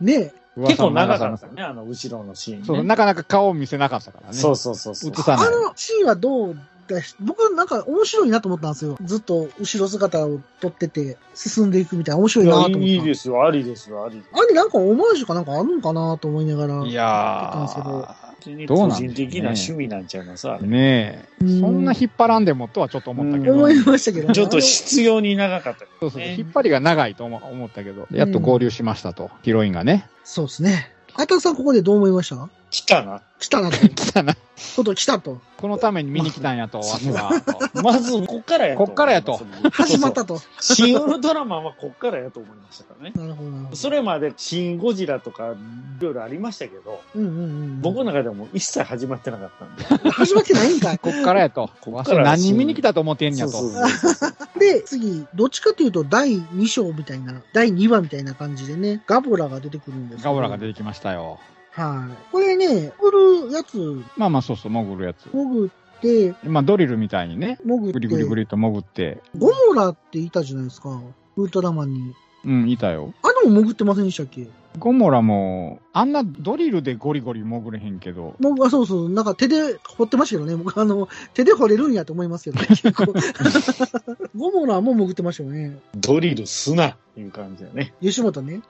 [0.00, 2.66] ね結構長かったね、あの後ろのシーン、ね。
[2.66, 4.34] そう、なかなか顔を見せなかったからね。
[4.34, 5.10] そうそうそうそう。
[5.10, 5.46] 映さない。
[5.48, 6.56] あのシーンはどう
[6.88, 8.96] だし、僕なんか面白いなと思ったんですよ。
[9.02, 12.78] ずっと後ろ姿を撮ってて、進んでいくみたいな面白いなと思った。
[12.78, 16.86] いいですよ、ありですよ、ありですあれなんかオマージュかなんかあるのかなと思いながら。
[16.86, 20.48] いやってたんですけどや別にどうなん個人的な趣味なんちゃいます？
[20.48, 20.68] あーれ。
[20.68, 21.44] ねえ。
[21.44, 23.54] うんそんな引っ張らんでもとはちょっと思ったけど。
[23.54, 24.34] 思いましたけどね。
[24.34, 26.22] ちょっと必要に長かったけそうそう。
[26.22, 30.08] 引っ張りが長いと思思ったけど、やっと合流しましたと、ヒロインがね。
[30.24, 30.92] そうですね。
[31.14, 32.48] あたさんここでどう思いました？
[32.70, 33.22] 来たな。
[33.38, 33.76] 来たなと。
[33.88, 34.36] 来たな。
[34.74, 35.40] こと来たと。
[35.58, 37.30] このために見に来たんやと、 わしは。
[37.74, 38.84] とまず、こっからやと。
[38.84, 39.40] こっからやと。
[39.72, 40.40] 始まったと。
[40.60, 43.12] 新ウルトラマンはこっからやと思いましたからね。
[43.14, 43.76] なるほど。
[43.76, 47.80] それまで新ゴジラとかいろいろありましたけど、うんうんうん。
[47.82, 49.64] 僕の中でも一切始まってなかった
[49.94, 50.10] んで。
[50.10, 50.98] 始まってないんかい。
[50.98, 51.70] こっからやと。
[51.80, 53.52] こっから何人見に来たと思ってんやと。
[53.52, 61.38] そうそうそうそうで、次、どっちかというと第2章みたいな、第2話みたいな感じでね、ガボラが出てくるんですガボラが出てきましたよ。
[61.76, 62.32] はい。
[62.32, 63.10] これね、潜
[63.48, 65.28] るやつ、まあまあ、そうそう、潜るやつ。
[65.30, 70.98] 潜って、まあ、ドリルみたいにね、潜って、グリグリグリと潜って、ゴモラっていたじゃないですか。
[71.36, 72.14] ウルトラマンに。
[72.46, 73.12] うん、いたよ。
[73.22, 74.46] あれも潜ってませんでしたっけ？
[74.78, 80.54] ゴモラも、あんなドリルでゴリゴリ潜れへんけど、もう、あ、そうそう、なんか手で掘ってましたけどね。
[80.54, 83.14] 僕、あの、手で掘れるんやと思いますけど、ね、 結構。
[84.36, 85.78] ゴモラも潜ってましたよね。
[85.94, 87.94] ドリルすないう感じだね。
[88.00, 88.60] 吉本ね。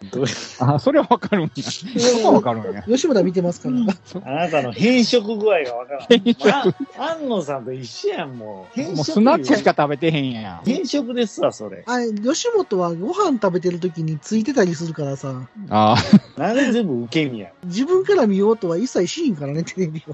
[0.60, 1.62] あ、それはわかるんや。
[1.62, 2.82] そこはわかるんや。
[2.82, 3.76] 吉本は見てますから。
[4.24, 6.06] あなたの変色具合がわからん。
[6.08, 6.64] 変色あ
[6.98, 8.74] 安野さんと一緒やん、もう。
[8.74, 10.64] 変色もうスナックしか食べてへんやん。
[10.64, 11.82] 変色ですわ、それ。
[11.86, 15.96] あれ、吉本はご飯食べてる時についてたりするからさ、あ
[16.36, 20.12] なんで全部受け身や自分から見ようとは一切しんからね、 テレビを。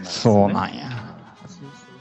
[0.00, 0.88] あ、そうなんや。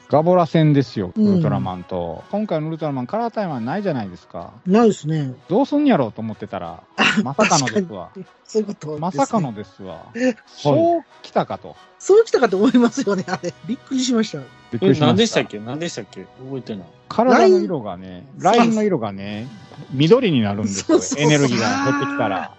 [0.09, 2.23] ガボラ戦ですよ、うんウルトラマンと。
[2.29, 4.51] 今回のウルトラマン、カラータイムはないじゃないですか。
[4.67, 5.33] ないですね。
[5.49, 6.83] どうすんやろうと思ってたら、
[7.23, 8.09] まさかのですわ。
[8.43, 10.05] そういうことですね、まさかのですわ。
[10.45, 11.75] そう来たかと。
[11.97, 13.51] そうきたかと思いますよね、あれ。
[13.65, 14.37] びっくりしました。
[14.39, 14.41] え、
[14.73, 15.05] びっくりしました。
[15.07, 15.59] 何でしたっけ？
[15.59, 16.25] 何でしたっけ？
[16.45, 16.87] 覚えてない。
[17.09, 19.47] 体の色がね、ラインの色がね、
[19.91, 22.53] 緑になるんですよエネルギーが減ってきたら。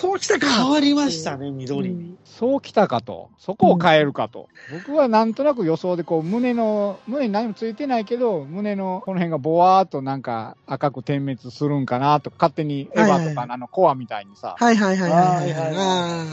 [0.00, 2.16] そうきたか変わりましたね、緑に。
[2.40, 3.28] そう来たかと。
[3.36, 4.48] そこを変えるかと。
[4.72, 15.10] 僕はなんとなく予想でこう胸の、胸に何もついてないけど、胸のこの辺がボワーっとなんか赤く点滅するんかなと、勝手にエヴァとかのあのコアみたいにさ、はいはいはい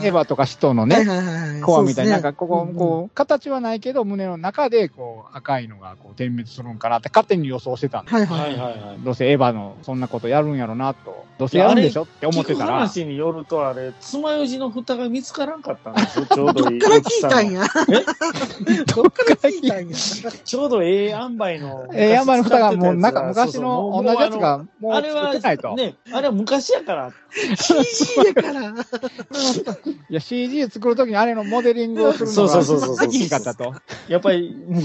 [0.06, 8.14] エヴァとか使徒のね、はいはいはいはいコアみたいになんかここ、こう、形はないけど、胸の中でこう赤いのがこう点滅するんかなって勝手に予想してたんです。
[8.14, 8.98] はいははいいはいはい。
[9.04, 11.26] どうせエヴァのそんなことやるんやろなと。
[11.38, 12.74] どうせやるんでしょって思ってた聞くら。
[12.78, 16.78] 話によるとあれ、爪楊枝の蓋が見つからんかったちょうどいい。
[16.78, 17.62] どっから聞いたんや？
[18.94, 19.96] どっから聞いたんや？
[20.44, 21.86] ちょうどええ塩梅の。
[21.92, 25.68] えー、山の蓋がもうなんか昔の同じやつがもうあれ作ってないと。
[25.68, 27.12] は、ね、あれは昔やから。
[27.30, 28.70] CG だから。
[28.70, 33.74] いや CG 作るときにあれのモデリングをするのそうがそうそうそう先にかったと。
[34.08, 34.82] やっぱり、もう、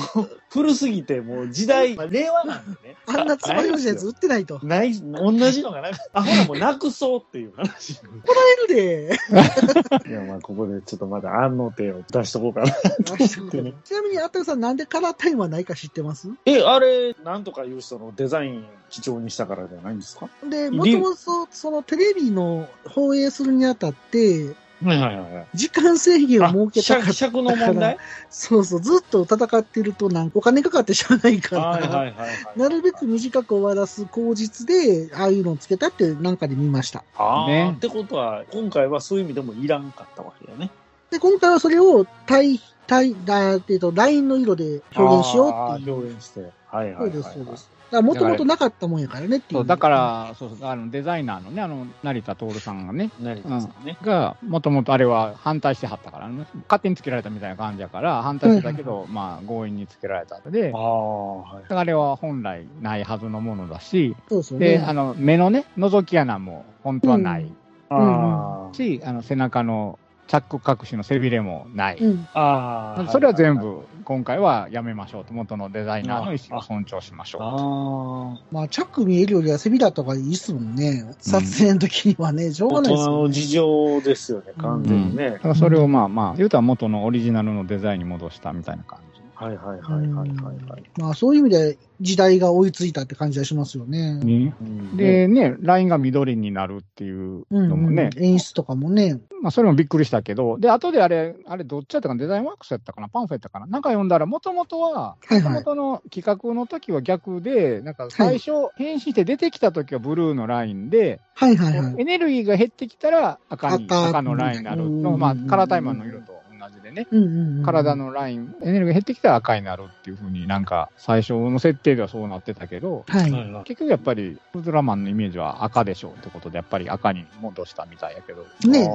[0.49, 2.95] 古すぎて、もう時代、 まあ令和なんでね。
[3.05, 4.59] あんなつまりのやつ売ってないと。
[4.63, 7.99] ない、同じのがなく、あ、ほらもうなくそうっていう話。
[8.01, 9.19] 怒られるで。
[10.09, 12.67] いや、まあ、ここでちょっとまだ案の手を出しとこうかな。
[13.17, 16.29] ちなみに、あったくさんなんでカラータイムはないか知ってます？
[16.45, 20.29] え、あれ、なんとかいう人のデザイン貴重にしたからじゃないんですか？
[20.49, 25.47] で、もともとそのテレビの放映するにあたって、はいはいはいはい。
[25.53, 27.97] 時間制限を設けたかったの問題？
[28.29, 32.59] そうそう、ずっと戦ってるとなんかお金かかってしゃあないから、はいはいはいはい。
[32.59, 37.05] なるべく短く終わらす口実で、ああいうのをつけたってなんかで見ました。
[37.15, 40.69] ああ、ねってことは、今回はそういう意味でもいらんかったわけだね。
[41.11, 45.93] で、今回はそれを対、対、だえっと、ラインの色で表現しようっていう。
[45.93, 46.41] 表現して。
[46.67, 47.11] はいはいはい、はい。
[47.11, 47.69] そうです、そうです。
[47.97, 49.53] らもともとなかったもんやからねってい。
[49.53, 53.97] そううだから、そうそう、あの、デザイナーのね、あの、成田徹さんがね、成田さんね。
[54.01, 60.71] が、もともとあれは反対してはったからね、勝手につけられたみたいな感じやから、反対してたけど、まあ、強引につけられたので。
[60.73, 61.63] あ、あ、はい。
[61.67, 64.85] あれは本来ないはずのものだし、そうですよで、ね。
[64.85, 67.51] あの、目のね、覗き穴も本当はない
[67.89, 71.97] ああ、し、あの、背中のチャック隠しの背びれもない。
[71.97, 72.27] うん。
[72.33, 73.11] ああ。
[73.11, 78.39] それは全部、今回はやめましょうと、元のデザイナーの意思を尊重しましょうと。
[78.39, 81.13] あまあ、チャック見えるよりは背びれとかいいっすもんね。
[81.19, 82.69] 撮影の時にはね、しょあ。
[82.69, 85.39] 大うがないですよ、人の事情ですよね、完全にねだ。
[85.39, 89.12] からそれをまあまあ、言うたら元のオリジナルのデザインに戻したみたいな感じ。
[89.43, 90.69] はいはいはいはいはい。
[90.69, 90.83] はい。
[90.97, 94.13] まあ、そういう意味で時代が追いついたって感じはしますよね。
[94.13, 97.69] にうん、でね、ラインが緑になるっていううん、うん。
[97.69, 99.19] のもね、演出とかもね。
[99.41, 105.17] まあそれもびっくりしたけど、で、後であれ、あれどっちやったかな、デザインワークスやったかな、パンフやったかな、なんか読んだら、もともとは。
[105.29, 111.95] もともとの企画の時は逆で、なんか最初、変身して出てきた時はブルーのラインで、はいはいはい。
[111.97, 117.07] エネルギーが減ってきたら赤に、赤赤のラインになるうんの、まあ、カラータイマーの色と同じでね。
[117.11, 123.31] うんうんうん、体のライン、エネルギーが減ってきたら赤になるっていうふうになんか最初の設定ではそうなってたけど、はい。
[123.65, 128.45] 結局やっぱりウルトラマンのイメージは赤でしょうってことでやっぱり赤に戻したみたいやけど。
[128.69, 128.89] ね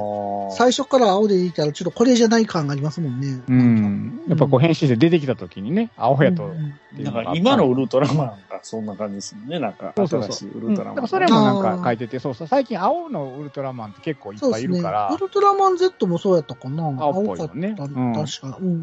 [0.55, 3.41] 最初から青でいたらちょっとこれじゃない感がありますもんね。
[3.47, 4.21] うん。
[4.27, 10.95] やっぱこう変身して出てきた時にね、青やとうんうんか今のウルトラマンがそんな感じですもんね、なんかそうそうそう新しいウルトラマン。
[10.95, 14.59] からそれもなんか書いてて、そうそう、最近青のウルトラマンって結構いっぱ。
[14.59, 16.83] いいるから、ウルトラマン Z もそうやったかな。
[16.83, 18.57] 青っぽいよね青かったうん確か。
[18.59, 18.75] うんうんう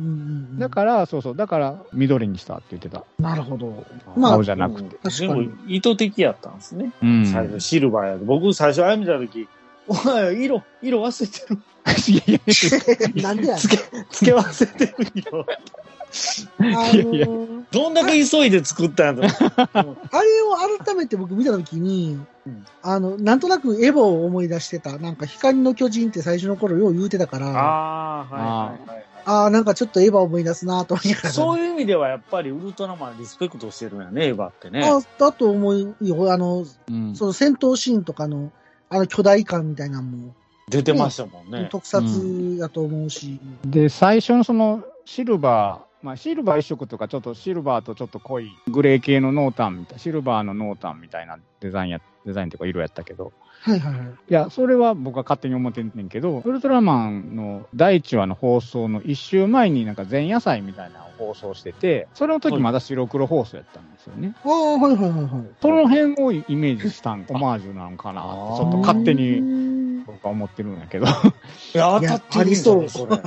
[0.54, 0.58] ん。
[0.58, 3.04] だから、そうそう、だから緑にしたって言ってた。
[3.18, 3.84] なるほど。
[4.16, 4.96] まあ青じゃなくて。
[4.96, 6.92] 確かに全部意図的やったんですね。
[7.02, 8.24] うん最初シルバーやで。
[8.24, 9.48] 僕最初あれ見たとき、
[9.88, 11.60] お前、色、色忘れてる。
[12.08, 12.40] いやい
[13.14, 13.78] や なんでやつけ、
[14.10, 15.46] つけ忘れてる色。
[16.58, 19.46] あ いやいやのどんだけ急いで作ったんやと。
[19.72, 24.98] あれを改めて僕見たときに、うんあの、なんとなくエヴァを思い出してた。
[24.98, 29.06] なんか光の巨人って最初の頃よう言うてたから、あああ、はいはいはい。
[29.26, 31.30] あー、なんかちょっとエヴァ思い出すなと思いながら。
[31.30, 34.84] そういう意味ではやっぱりウルトラマンリスペクトしてるんやね、エヴァってね。
[34.84, 36.32] あだと思うよ。
[36.32, 38.52] あの、うんその戦闘シーンとかの、
[38.88, 40.34] あの巨大感みたいなのも、
[40.68, 41.68] 出てましたもんね。
[41.70, 42.04] 特撮
[42.58, 43.40] やと思うし。
[43.64, 53.32] で、最初のそのシルバー、まあ、シルバー一色とか、ちょっとシルバーとちょっと濃いグレー系の濃淡みたい、シルバーの濃淡みたいなデザインや、デザインとか色やったけど、
[53.62, 54.06] はいはいはい。
[54.06, 64.36] いや、それは僕は勝手に思ってんねんけど、ウルトラマンの第1話の放送の一週前になんか前夜祭みたいなのを放送してて、それの時まだ白黒放送やったんですよね。
[64.44, 65.28] ああ、はいはいはいはい。
[65.60, 71.06] その辺をイメージしたん、オマージュなのかなって、ちょっと勝手に僕は思ってるんやけど。
[71.06, 71.08] い
[71.76, 73.20] や、 当たってるんじゃないそれ。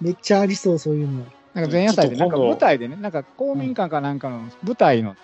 [0.00, 1.26] めっちゃありそう、そういうの。
[1.54, 5.16] なんか前夜祭で、なんか舞台でね、なんか公民館かなんかの舞台の。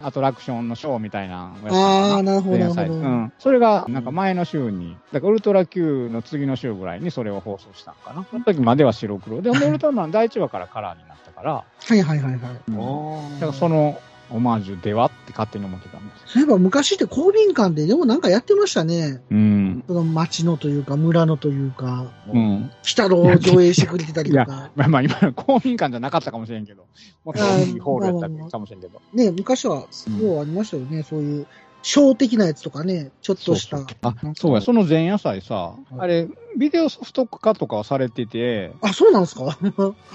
[0.00, 2.58] アトラクションのショーみたいなのをやってたああ、なるほど。
[2.58, 3.32] 前夜祭でうん。
[3.38, 8.26] それが、なんか前の週に、だからウルトラ Q の次の週ぐらいにそれを放送したんかな。
[8.30, 9.40] その時までは白黒。
[9.40, 12.40] で、ウルトラマン第1話からカラーになったから、はいはいはいはい。
[12.40, 13.98] だからその
[14.34, 16.32] オマージュではって勝手に思ってたんです。
[16.32, 19.22] そういえば昔って公民館ででもなんかやってましたね。
[19.30, 19.84] うん。
[19.86, 22.70] その町のというか、村のというか、うん。
[22.82, 24.70] 北郎を上映してくれてたりといか。
[24.74, 26.84] まあまあ今の公民館じゃなかったかもしれんけど、
[27.24, 29.00] もっと大きいホールやったかもしれんけど。
[29.12, 29.86] ね、昔は、よ
[30.20, 31.46] うありましたよね、そういう、
[31.82, 33.76] ショー的なやつとかね、ちょっとした。
[33.76, 39.56] そうそうあ、そうや、その前夜祭さ、はいあれ、ビデオソフト化とかはされてて、あ、そうなんですか？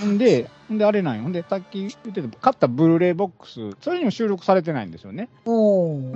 [0.05, 1.31] んで、んで、あれなんよ。
[1.31, 5.29] で、さっき言ってた、買ったブルーレイボックス、それにも収録されてないんですよね。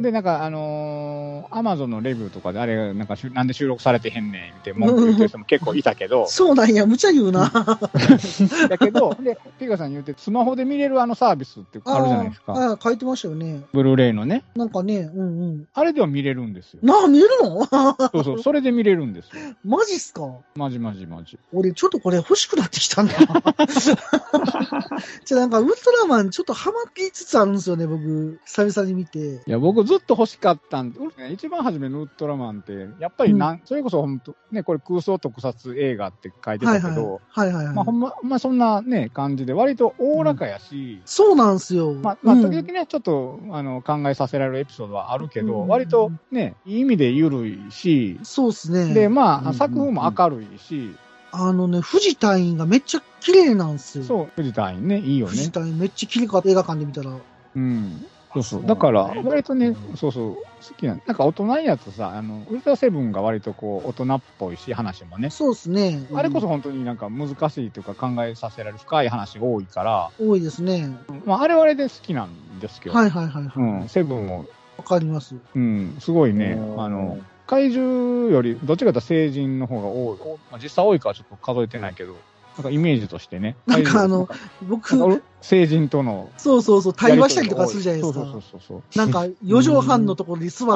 [0.02, 7.52] で、なんか、あのー、アマゾンのレビューとかで、あれ、なんかなんで収録されてへんねんって文句言ってる人も結構いたけど、 そうなんや、無茶言うな。
[8.70, 12.54] だけど、で、ピカさんに言って、スマホで見れるあのサービスってあるじゃないですか。
[12.54, 13.62] あーあー、書いてましたよね。
[13.74, 14.44] ブルーレイのね。
[14.56, 15.68] なんかね、うんうん。
[15.74, 16.80] あれでは見れるんですよ。
[16.84, 17.66] なあ、見えるの？
[18.14, 19.32] そうそう、それで見れるんですよ。
[19.66, 20.30] マジっすか？
[20.56, 21.38] マジマジマジ。
[21.52, 23.14] 俺、ちょっとこれ欲しくなってきたんだ。
[25.26, 28.40] じゃあなんか、ウルトラマンちょっとハマっていつつあるんですよね、僕。
[28.46, 29.20] 久々に見て。
[29.20, 31.00] いや、僕ずっと欲しかったんで、
[31.32, 36.82] 一番初めのウルトラマンって、やっぱりなん、それこそ本当、ね、これ空想特撮映画って書いてはいはい。
[36.82, 37.76] たけど、はいはいはい。
[37.76, 41.94] まあほんま、まそんなね、感じで、割とおおらかやし、そうなんすよ。
[41.94, 48.94] まあ、まあ、うん時々ね、ちょっと、あの、考えさせられるエピソードはあるけど、うん割とね、いい意味で緩いし、そうっすね。
[48.94, 50.96] で、まあ、うん作風も明るいし、
[51.32, 54.04] あのね、藤隊員がめっちゃ綺麗なんすよ。
[54.04, 55.52] そう、藤田院ね、いいよね藤。
[55.52, 57.12] 隊員めっちゃ綺麗かった映画館で見たら。
[57.56, 58.06] うん。
[58.34, 58.66] そうそう。
[58.66, 60.44] だから、ね割とね、そうそう、好
[60.78, 65.30] きななんか大人やつさ、あの、ウルトラセブンが割とこう、大人っぽいし、話もね。
[65.32, 66.08] そうっすね。
[66.14, 70.96] あれこそ本当になんか難しいというか考えさせられる深い話多いから、多いですね。
[71.26, 72.96] まあ、あれはあれで好きなんですけど。
[72.96, 73.52] はいはいはい。
[73.56, 74.46] うん、セブンも、
[74.78, 75.36] わかります。
[75.56, 80.18] うん、すごいね、あの、怪獣より、どっちかというと成人の方が多い。
[80.22, 82.16] おまあ、実際多いかはちょっと数えてないけど、
[82.58, 83.58] なんかイメージとしてね。
[83.66, 84.30] なんかあの、
[84.62, 88.42] 僕、成人とのそうそうそう、対話したりとかするじゃないですそうそうか。
[88.52, 88.98] そうそう。
[88.98, 90.68] なんか、4畳半のところに座っ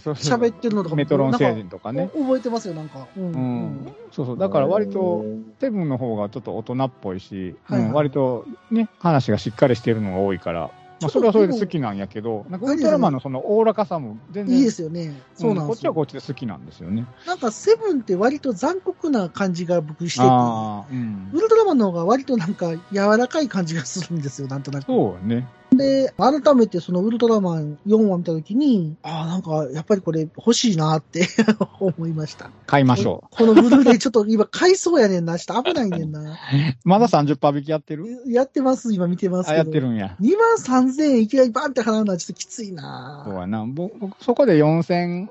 [0.00, 0.10] て。
[0.10, 2.10] 喋ってるのとかメトロン星なん人とかね。
[2.14, 3.08] 覚えてますよ、なんか。
[3.16, 3.22] うん。
[3.22, 3.34] ううん
[3.86, 3.92] ん。
[4.12, 4.38] そうそう。
[4.38, 5.24] だから割と、
[5.58, 10.70] セブンの方がちょっと大人っぽいし、はいはいうん割とね、話がしっかりしてるのが多いから、
[11.02, 15.12] まあ、それはそれで好きなんやけど、なんかウルトラマンのそのおおらかさも全然、いいですよね。
[15.34, 15.94] そうなんこっちはですよ。
[15.94, 17.06] こっちで好きなんですよね。
[17.26, 21.30] なんか、セブンって割と残酷な感じが僕してて、うん。
[21.32, 24.86] ウルトラマンの方が割となんか柔らかい感じがするんですよ、なんとなく。
[24.86, 25.48] そうね。
[25.76, 31.26] で、改めてそのウルトラマン4話見たときに、ああ、なんか、やっぱりこれ欲しいなって
[31.80, 32.50] 思いました。
[32.66, 35.38] 買いましょこのブルーレイちょっと今買いそうやねんな。
[35.38, 36.20] ちょっと危ないねんな。
[36.32, 36.36] う。
[36.84, 38.06] まだ30%引きやってる？
[38.26, 39.58] やってます、今見てますけあ、ど。
[39.58, 40.16] やってるんや。
[40.20, 40.36] 2
[40.68, 43.64] 万3000円いきなりバンって払うのはちょっときついなそうやな。
[43.66, 45.28] 僕、僕そこで4800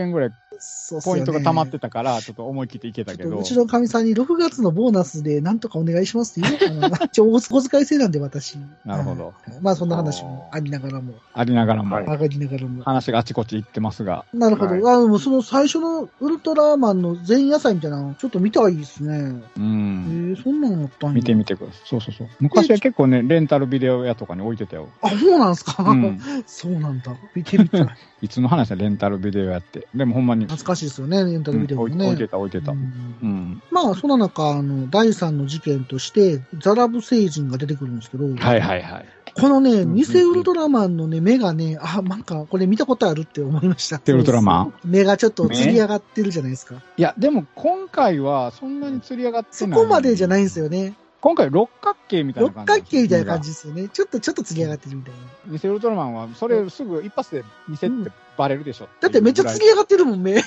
[0.00, 3.38] 円ぐらいそうポイントが溜まってたから、ちょっと思い切っていけたけど。
[3.38, 7.08] うちのかみさんに6月のボーナスでなんとかお願いしますって言うのかな。
[7.08, 8.56] ちょ、お小遣い制なんで私。
[8.84, 9.34] なるほど。
[9.60, 12.82] まあそんな話もありながらも、ありながらも、上がりながらも。
[12.84, 14.24] 話があちこち行ってますが。
[14.32, 14.72] なるほど。
[14.72, 19.16] はいあもうその最初のウルトラマンの前夜祭みたいなの、ちょっと見たいですね。
[19.18, 20.34] うえん。
[20.34, 21.80] ー、そんなのあったんや見てみてください。
[21.84, 22.28] そうそうそう。
[22.40, 24.88] 昔は結構ね、レンタルビデオ屋とかに置いてたよ。
[25.02, 26.20] あ、そうなんですか、うん。
[26.46, 27.14] そうなんだ。
[27.34, 27.86] 見てみたい。
[28.22, 29.88] いつの話だ、レンタルビデオ屋って。
[29.94, 30.46] でもほんまに。
[30.52, 31.94] 懐かしいですよね、レンタルビデオもね。
[31.94, 32.72] うん置いてた、置いてた。
[32.72, 33.62] ううんん。
[33.70, 39.06] まあ、その中、あの、第3の事件として、ザラブ星人が出てくるんですけど、はいはいはい。
[39.34, 44.00] このね、ん偽ウルトラマンのね、目がね、あ、なんか、これ見たことあるって思いました。
[44.04, 44.74] ウルトラマン？
[44.84, 46.74] 目がちょっと吊り上がってるじゃないですか。
[46.96, 49.80] いや、でも今回はそんなに釣り上がってそない。
[49.80, 50.94] こまでじゃないんですよね。
[51.22, 52.72] 今回六角形みたいな六感じ。
[52.72, 53.50] 角形みたいな感じ。
[53.50, 53.88] ですよね。
[53.88, 55.14] ちょっと、ちょっと吊り上がってるみたい
[55.46, 55.56] な。
[55.56, 58.88] 偽ウルトラマンは、それすぐ一発で見せってバレるでしょ。
[59.00, 60.42] だってめっちゃ吊り上がってるもん、目。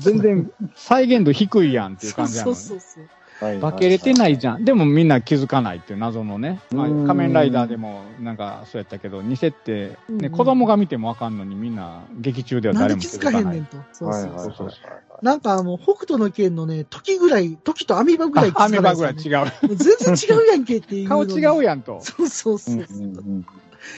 [0.00, 3.08] 全然再現度低いやんっていう感じなのそうそうそう。
[3.60, 4.64] 化けれてないじゃん。
[4.64, 6.60] でもみんな気づかないっていう謎のね。
[6.72, 13.56] まあ、うん仮面ライダーでもなんかそうやったけど、偽って、ね、うん子供が見てもわかんのにみんな劇中ではなん誰もで気づかへ気づかない。
[13.56, 13.76] んねんと。
[13.92, 14.54] そうそうそう。
[14.56, 14.70] そう
[15.22, 19.46] なんかもう、北斗の剣のね、時ぐらい、時とアミバぐらい気づあアメバぐらい違う。
[19.68, 21.08] う全然違うやんけっていう。
[21.08, 22.00] 顔違うやんと。
[22.00, 22.86] そうそうそう。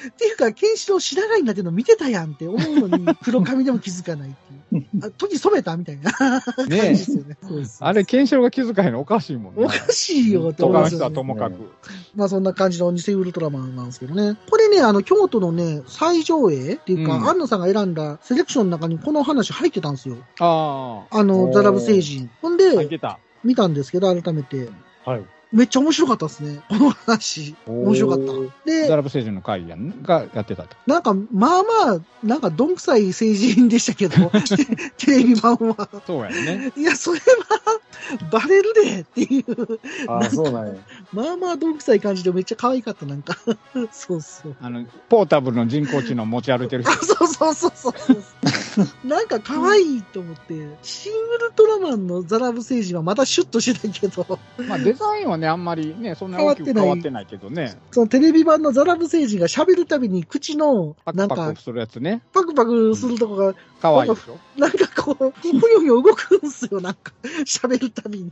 [0.09, 4.87] っていうか、ケンシロウ白髪になってるの見てたやんって思うのに、 黒髪でも気づかないっていう。
[5.03, 7.37] あ時染めたみたいな感じねですよね。
[7.81, 9.65] あれ、ケンシロウが気づかへんのおかしいもんね。
[9.65, 10.99] おかしいよって思他の人。
[11.03, 11.57] はともかく。
[12.15, 14.39] まあそんな感じの偽ウルトラマンなんですけどね。
[14.49, 20.17] これね、あの、京都のね、最上映っていうか、うん安野さんが選んだセレクションの中にこの話入ってたんですよ。
[20.41, 22.31] ああの、おーザラブ星人。
[22.41, 23.19] ほんで、てた。
[23.45, 24.69] 見たんですけど、改めて。
[25.05, 25.25] はい。
[25.53, 26.63] めっちゃ面白かったですね。
[26.69, 27.55] この話。
[27.67, 28.33] 面白かった。
[28.65, 30.77] でザ、ラブ星人の会やんがやってたと。
[30.87, 34.31] なんか、まあまあ、なんか、どんくさい成人でしたけど、
[34.97, 35.89] テレビ版は。
[36.07, 36.73] そうやんね。
[36.77, 37.81] いや、それは、
[38.31, 39.79] バレるでっていう、
[40.09, 40.75] あ、そうなんや。
[41.13, 43.37] まあまあ、どんくさい感じでめっちゃ可愛かった、なんか。
[43.93, 44.57] そうそう。
[44.61, 47.05] あの、ポータブルの人工知能持ち歩いてるあ、人。
[47.15, 48.23] そうそうそうそうそう。
[49.05, 57.75] なんか可愛いと思って、シン・ウルトラマンのザラブ星人はまたシュッとしてたけど、まあデザインはね、あんまりね、そんな大きく変わってないけどね。
[57.91, 62.23] そのテレビ版のザラブ星人が喋るたびに口の、なんかパクパク、するやつね。
[62.33, 64.39] パクパクするとこが、かわいいでしょ？
[64.59, 67.13] なんかこう、ふよふよ動くんすよ、なんか、
[67.45, 68.31] 喋るたびに。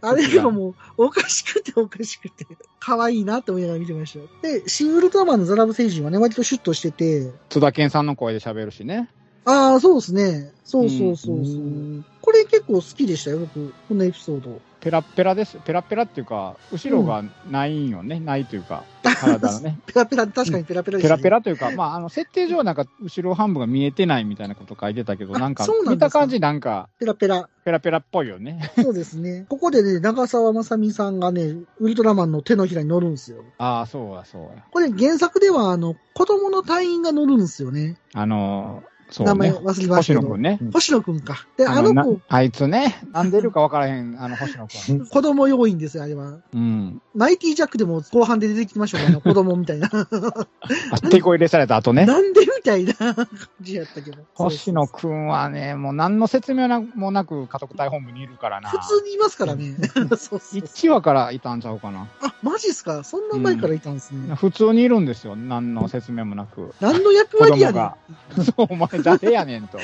[0.00, 0.74] あれがもう、
[1.04, 2.46] おかしくておかしくて、
[2.80, 4.46] 可愛いなって思いながら見てました。
[4.48, 9.08] で、シン・ウルトラマンのザラブ星人はね、割とシュッとしてて、津田健さんの声で喋るしね。
[9.44, 10.52] ああ、そうですね。
[10.64, 11.36] そうそうそうそう。
[11.36, 14.60] うんこれ結構好きでしたよ、僕、このエピソード。
[14.82, 15.58] ペラッペラです。
[15.64, 18.18] ペラッペラっていうか、後ろがないんよね。
[18.18, 19.78] ないというか、体のね。
[19.86, 27.48] ペラペラ、確かにペラペラでペラしたねペラというか、まあ、あの、設定上はなんか、後ろ半分が見えてないみたいなこと書いてたけど、あなんか見た感じなんか、ペラペラ。
[27.64, 28.72] ペラペラっぽいよね。
[28.82, 29.46] そうですね。
[29.48, 33.44] ここでね、長澤まさみさんがね、ウルトラマンの手のひらに乗るんですよ。
[33.58, 34.64] ああ、そうや、そうや。
[34.72, 37.98] これ原作では、あの、子供の隊員が乗るんですよね。
[38.14, 39.58] あのー、そう名前ね。
[39.58, 40.20] 忘れましたけど。
[40.20, 40.58] 星野くんね。
[40.72, 41.46] 星野くんか。
[41.56, 45.06] で、あの子、あいつね、なんでいるか分からへん、 あの星野くん。
[45.06, 46.38] 子供要員ですよ、あれは。
[46.54, 47.02] うん。
[47.14, 49.90] マイティジャックでも後半で出てきましたもん、あの子供みたいな。
[50.90, 52.06] あ手こ入れされた後ね。
[52.06, 53.28] なんでみたいな感
[53.60, 54.18] じやったけど。
[54.34, 58.70] 星野くんはね、もう何の説明もなく家督隊本部にいるからな。
[58.70, 59.74] 普通にいますからね。
[59.94, 60.60] そうそうそう。
[60.60, 62.08] 1話からいたんちゃうかな。
[62.22, 63.02] あ、マジっすか？
[63.02, 64.34] そんな前からいたんですね。
[64.36, 65.34] 普通にいるんですよ。
[65.34, 66.72] 何の説明もなく。
[66.80, 67.94] 何の役子割やねん。
[68.44, 69.78] そう、お前誰やねんと。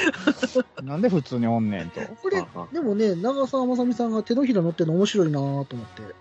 [0.82, 2.00] なんで普通におんねんと。
[2.22, 5.74] これ、でもね、長澤まさみさんが手のひら乗ってるの面白いなと思って。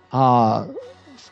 [0.09, 0.67] ああ、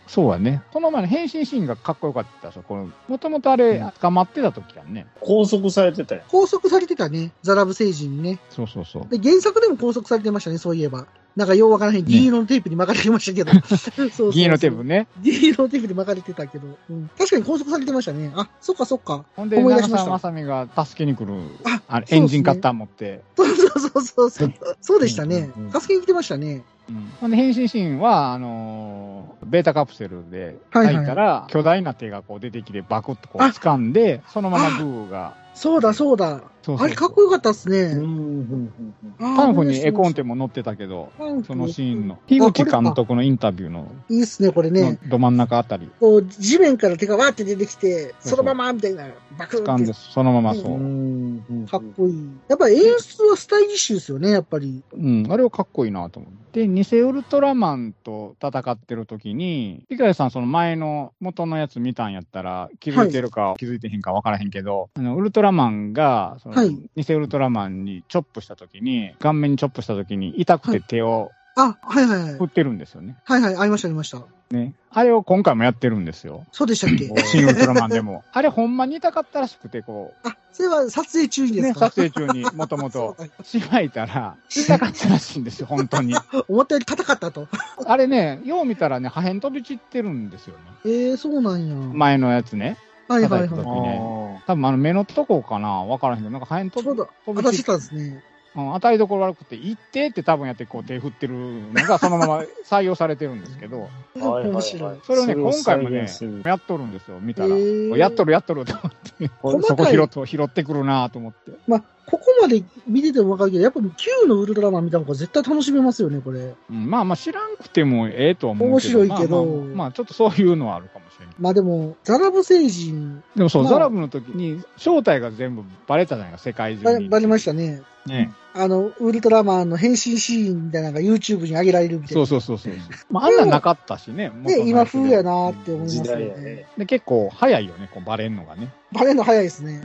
[0.07, 0.61] そうやね。
[0.71, 2.63] この前の変身シーンがかっこよかったでしょ。
[2.63, 5.07] この、もともとあれ、捕まってた時やんね。
[5.21, 6.21] 拘束されてたよ。
[6.29, 7.31] 拘束されてたね。
[7.41, 8.39] ザラブ星人にね。
[8.49, 9.07] そうそうそう。
[9.09, 11.07] で、原作でも拘束されてましたね、そういえば。
[11.35, 13.51] なんかようわからへん銀色のテープに巻かれてましたけど。
[13.67, 15.07] そうそうそう銀色のテープね。
[15.21, 16.67] 銀色のテープで巻かれてたけど。
[16.89, 18.31] うん、確かに拘束されてましたね。
[18.35, 19.25] あ、そっかそっか。
[19.35, 21.33] ほんで、思い出しましたまさみが助けに来る、
[21.65, 23.21] ああれ、エンジンカッター持って。
[23.35, 24.51] そうそうそうそう
[24.81, 24.99] そう。
[25.01, 25.51] でしたね。
[25.73, 26.63] 助けに来てましたね。
[26.87, 36.41] うんほんで、変身シーンは、あのーベータカプセルではいはい入ったら、巨大な手がこう出てきて、バクッとこうあ掴んで、そのままグーが、そうだそうだ。
[36.61, 37.81] そうそうあれかっこよかったっすうんね。
[37.83, 40.35] うんうんパンフに絵コンテも。
[40.35, 41.11] も載ってたけど、
[41.47, 44.99] そのシーンの、あ樋口監督のインタビューのいいっすね、これね。
[45.07, 49.05] ど真ん中あたり、こう、地面から手がわーって出てきて、そうそのままみたいな、
[49.37, 50.11] バク掴んで、ーって。
[50.11, 52.29] そのままそうかっこいい。
[52.49, 54.83] やっぱり演出はスタイリッシュですよね、やっぱり。
[54.93, 56.67] うん、あれはかっこいいなと思って。
[56.67, 66.75] で、偽ウルトラマンと戦ってる時に、ピカリさんその前の元のやつ見たんやったら、気づいてるか気づいてへんか分からへんけど、あの、ウルトラマンが、そのはい。
[66.95, 72.45] 偽ウルトラマンにチョップした時に、顔面にチョップした時に痛くて手をあ、はいはいはい振。
[72.45, 73.15] ってるんですよね。
[73.23, 74.21] はいはい、ありましたありました。
[74.51, 74.73] ね。
[74.91, 76.45] あれを今回もやってるんですよ。
[76.51, 77.07] そうでしたっけ？
[77.25, 78.23] 新ウルトラマンでも。
[78.31, 86.13] あれほんまに痛かったらしくて、こあ、それは撮影中にう、ね、ですか、撮影中にもともと しまいたら、痛かったらしいんですよ、本当に。
[86.49, 87.47] 思ったより硬かったと。
[87.85, 90.61] あれね、よう見たらね、破片飛び散ってるんですよね。
[90.85, 91.75] ええー、そうなんや。
[91.75, 92.77] 前のやつね。
[93.07, 93.49] はいはいはい。
[93.49, 98.23] ね多分あの目のとこかなわからへんけど、なんか破片飛びそうだ、飛び散ったんですね。
[98.55, 104.99] うん、当たりどころ悪くて、行ってって多分やってこう手振ってるのがそのまま 採用されてるんですけど、面白い。
[105.03, 106.07] それをね、今回もね
[106.45, 107.49] やっとるんですよ、見たら。
[107.49, 111.51] へーやっとるやっとると思って、そこ拾って拾ってくるなと思って。
[111.67, 116.53] まあ、ここまで見ててもわかるけど、やっぱ Q のウルトラマン見た方が絶対楽しめますよね、これ。
[116.69, 118.99] うん、まあまあ知らんくてもええとは思うけど。
[118.99, 121.35] 面白いけどまあまあまあちょっとそういうのはあるかもしれない。
[121.39, 127.09] まあでも、ザラブ星人、でもそう、まあザラブの時に正体が全部バレたじゃないか、世界中に。
[127.09, 127.81] ばバレましたね。
[128.05, 128.31] ね。
[128.57, 132.25] あの、ウルトラマンの変身シーンみたいなのが YouTube に上げられるみたいな。
[132.25, 132.73] そうそうそうそう。
[133.09, 134.29] まあ、あんなんなかったしね。
[134.29, 136.67] 元のね、今風やなって思います時よね代やね。。
[136.77, 138.73] で、結構早いよね、こうバレんのがね。
[138.93, 139.81] バレるの早いですね。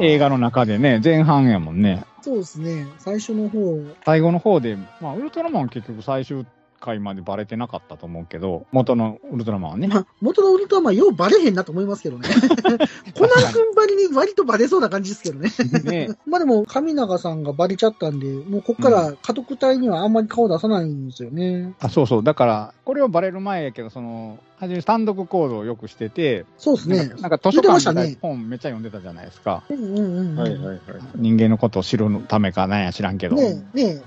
[0.00, 2.04] 映画の中でね、前半やもんね。
[2.22, 2.86] そうですね。
[2.98, 3.78] 最初の方。
[4.06, 6.46] 最後の方で、まあ、ウルトラマンは結局最終
[6.80, 9.88] 回までバレてなかったと思うけど、元のウルトラマンはね。
[9.88, 12.28] まあ、元のウルトラマンようバレへんなと思いますけどね。
[13.14, 15.50] コナン君ばりに割とバレそうな感じですけどね。
[15.84, 21.74] ね まあでも、上永さんがバレちゃったんで、もうこっから家督隊にはあんまり顔出さないんですよね。
[21.80, 22.22] あそうそう。
[22.22, 27.38] だから、これはバレる前やけど、その、はじめ単独行動をよくしてて、そうですねなんか。
[27.38, 29.62] 図書館みたい言ってましたねな本めっちゃ読んでたじゃないですか。
[29.68, 30.36] うんうんうんうん。
[30.36, 30.80] はいはいはい。
[31.14, 33.36] 人間のことを知るためかなんや知らんけど。
[33.36, 34.02] ねえ、ね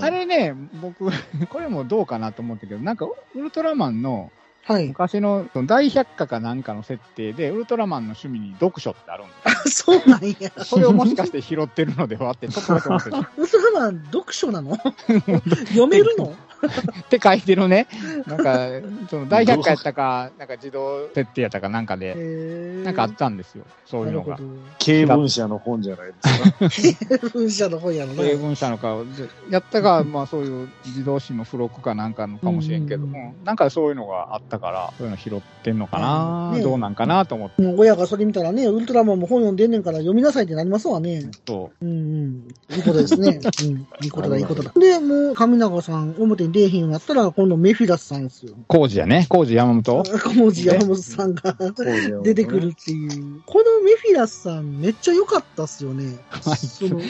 [0.00, 1.10] あれね、僕、
[1.50, 4.46] これもどうかなと思ったけど、なんか、ウルトラマンのえ。
[4.72, 4.88] はい。
[4.88, 10.48] 昔のその大百科かなんかの設定で、ウルトラマンの趣味に読書ってあるんですそうなんや。
[10.56, 10.64] よ。
[10.64, 13.18] それをもしかして拾ってるのではって、ちょっとだけ思ってた。
[13.36, 14.76] ウルトラマン読書なの？
[15.68, 16.34] 読めるの？
[17.00, 17.86] って書いてるね。
[18.26, 18.68] なんか、
[19.10, 23.64] その大百科やったか、なんか自動設定やったかなんかで、へなんかあったんですよ。
[23.84, 24.44] そういうのがなる。
[24.78, 26.14] 経文社の本じゃないで
[26.70, 27.18] すか？
[27.28, 27.46] ほど。
[27.46, 28.24] 噴射の本やろな。
[28.24, 37.66] 英文したのか、でやったか、まあそういう自動詞の付録かなんかのかもしれんけども、なんかそういうのがあったから、そういうの拾ってんのかな、ねどうなんかなと思って。
[37.76, 41.30] 親がそれ見たらね、ウルトラマンも本読んでんねんから読みなさいってなりますわね。
[41.46, 42.48] そうんうん。
[42.74, 43.40] いいことですね。
[43.62, 43.86] うん。
[44.02, 44.72] いいことだ、いいことだ。
[44.78, 48.52] で、もう、上永さん、表に出えへんようになったら、今度メフィラスさんですよ。
[48.52, 48.64] う。
[48.66, 49.26] 工事やね。
[49.28, 51.56] 工事山本工事山本さんが
[52.22, 53.42] 出てくるっていう。
[53.46, 56.18] このメフィラスさん、めっちゃ良かったっすよね。
[56.40, 57.00] その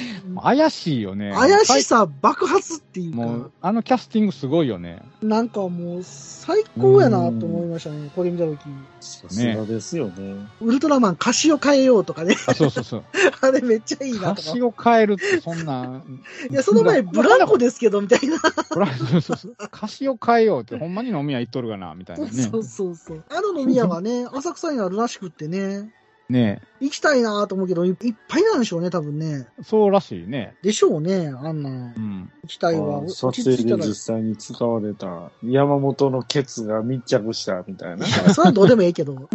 [0.41, 1.33] 怪しいよね。
[1.35, 5.03] 怪しさ爆発っていうもうか、、あのキャスティングすごいよね。
[5.23, 8.11] なんかもう、最高やなと思いましたね。
[8.15, 8.61] これ見たとき。
[9.01, 10.47] さすがですよね。
[10.61, 12.37] ウルトラマン歌詞を変えようとかね。
[12.47, 13.05] あ、そうそうそう。
[13.41, 14.33] あれめっちゃいいなとか。
[14.33, 16.03] 歌詞を変えるってそんな。
[16.51, 18.39] いや、その前、ブランコですけど、みたいな。
[18.75, 18.87] ブラ
[19.23, 22.31] そうそうそう歌詞を変えようって、ほんまに飲み屋行っとるかな、みたいなね。
[22.31, 23.25] そうそうそう。
[23.29, 25.91] あの飲み屋がね、浅草にあるらしくってね、
[26.29, 29.47] ね行きたいなと思うけど、いいっぱいなんでしょうね、多分ね。
[29.63, 30.55] そうらしいね。
[30.63, 31.71] でしょうね、あんな。
[31.71, 32.31] うん。
[32.43, 32.99] 行きたいわ。
[32.99, 33.95] あ撮落ち着いたら影で実。
[33.95, 38.05] 際に使われた山本のケツが密着したみたいな。
[38.07, 39.29] それはどうでもいいけど。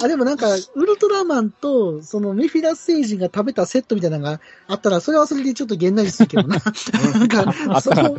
[0.00, 6.58] あ、でもなんか、ウルトラマンと、そのメフィラス星人が食べたセットみたいなのがあったら、それはそれでちょっとげんなりするけどな。
[7.18, 8.18] なんか、あっそこ。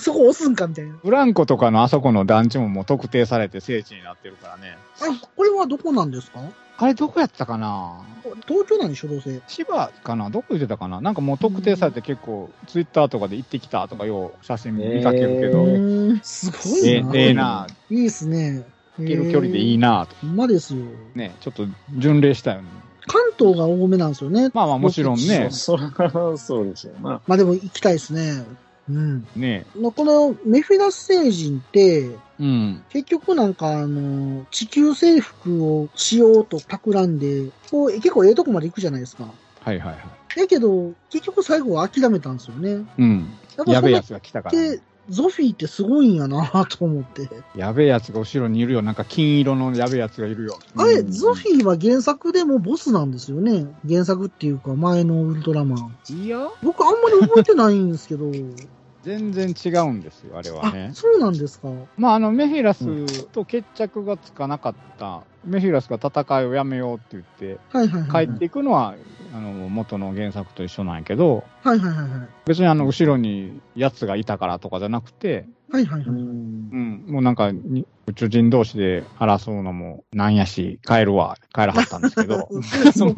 [0.00, 0.96] そこ押すんかみたいな。
[1.04, 4.76] ブランコとかのあそこの団地ももう特定されて聖地になってるからね。
[5.00, 6.40] あ、これはどこなんですか？
[6.78, 8.02] あれどこやったかな？
[8.46, 9.40] 東京なんでしょ、どうせ。
[9.46, 10.28] 千葉かな？
[10.30, 11.00] どこ言ってたかな？
[11.00, 17.12] なんかもう特定されて結構、ツイッターとかで行ってきたとかよう写真見かけるけうど、ーん、すごいな。
[17.14, 17.66] ええええな。
[17.90, 18.64] いいっすね。
[18.98, 20.14] 行ける距離でいいなと。
[20.20, 20.84] ほんまですよ。
[21.14, 21.66] ね、ちょっと
[21.96, 22.68] 巡礼したよね。
[23.06, 24.50] 関東が多めなんですよね。
[24.52, 25.48] まあまあもちろんね。
[25.52, 25.92] そら、
[26.36, 27.20] そうでしょうな。
[27.26, 28.44] まあでも行きたいですね。
[28.90, 29.26] うん。
[29.36, 32.84] ねこのメフィラス星人って、うん。
[32.90, 39.24] 結局なんかあの、地球征服をしようと企んで、こう結構ええとこまで行くじゃないですか。
[39.60, 40.40] はいはいはい。
[40.40, 42.84] だけど、結局最後は諦めたんですよね。
[42.98, 43.28] うん。
[43.66, 47.28] やべえやそつが来たから、ねれって。、ゾフィーってすごいんやなと思って。
[47.54, 48.82] やべえやつが後ろにいるよ。
[48.82, 50.58] なんか金色のやべえやつがいるよ。
[50.76, 53.66] あれ、ゾフィーは原作でもボスなんですよね。
[53.88, 55.96] 原作っていうか前のウルトラマン。
[56.12, 58.30] いや、僕あんまり覚えてないんですけど。
[59.06, 60.90] 全然違うんですよ、あれはあね、。
[60.92, 61.68] そうなんですか。
[61.96, 68.10] まあ、あの、メフィラスと決着がつかなかった、メフィラスが戦いをやめようって言って。
[68.10, 68.96] 帰っていくのは、
[69.32, 72.28] あの、元の原作と一緒なんやけど、はいはいはいはい。
[72.46, 76.08] 別にあの、後ろに奴がいたからとかじゃなくて、はいはいはい。
[76.08, 82.48] うん、もうなんかに、宇宙人同士で争うのもなんやし、帰るわ、帰らはったんですけど、
[82.94, 83.14] その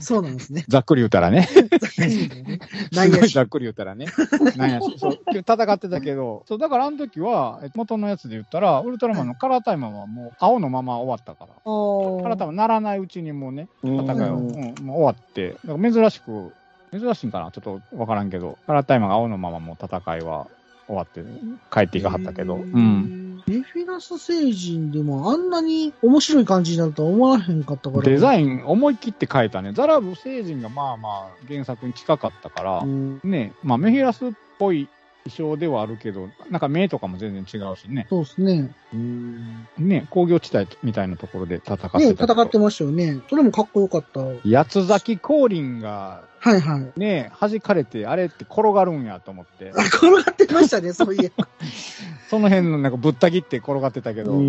[0.00, 0.64] そうなんですね。
[0.68, 1.48] ざっくり言うたらね、
[2.92, 3.14] なんやし。
[3.14, 4.06] すごいざっくり言ったらね、
[4.56, 16.52] なんやし、そう、戦ってたけど、そう、だからあの時は、え元のやつで言ったら、ウルトラマンのカラータイマーはもう青のまま終わったから、カラータイマーならないうちにもうね、戦いを、うんうん、もう終わって、だから珍しく、
[16.92, 17.50] 珍しいんかな。
[17.50, 20.46] ちょっとわからんけど、カラータイマーが青のままもう戦いは
[20.86, 21.22] 終わって、
[21.72, 23.42] 帰っていかはったけど、うん。
[23.46, 28.02] メフィラス星人でもあんなに面白い感じになるとは思わへんかったから。
[28.02, 29.72] デザイイン思い切って変えたね。
[29.72, 33.20] ザラブ星人がまあまあ原作に近かったから、ン。
[33.24, 34.88] ね、まあメフィラスっぽい
[35.24, 38.06] 衣装ではあるけど、なんか目とかも全然違うしね。
[38.08, 38.74] そうですね。
[39.78, 42.24] ね、工業地帯みたいなところで戦ってたけね、ど。
[42.24, 43.20] 戦ってましたよね。
[43.30, 44.20] それもかっこよかった。
[44.20, 46.98] は八つ咲き降臨がいはい。
[46.98, 49.72] ね、弾かれて、あれって転がるんやと思って。
[49.76, 51.46] あ、転がってましたね、そういえば。
[52.32, 54.40] その辺のなんかぶった切って転がってたけど、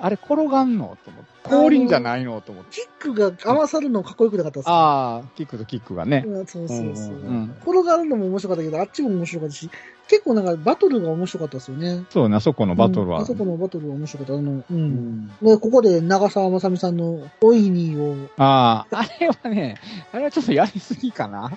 [0.00, 1.48] あれ転がんのと思って。
[1.48, 2.80] 降臨じゃないのと思って。
[2.80, 6.24] キックが合わさるのかっこよくなかったですかああ、キックとキックがね。
[6.26, 7.14] うんそうそうそう。
[7.14, 7.56] うんうん。
[7.62, 9.70] 転がるのも面白かったけど、あっちも面白かったし、
[10.10, 12.04] 結構なんかバトルが面白かったですよね。
[12.10, 13.18] そうね、あそこのバトルは。
[13.18, 14.34] うんあそこのバトルは面白かった。
[14.34, 14.64] あの、う。
[14.68, 19.76] うんんね、ここで長澤まさみさんのオイニーをああ、あれはね、
[20.12, 21.52] あれはちょっとやりすぎかな。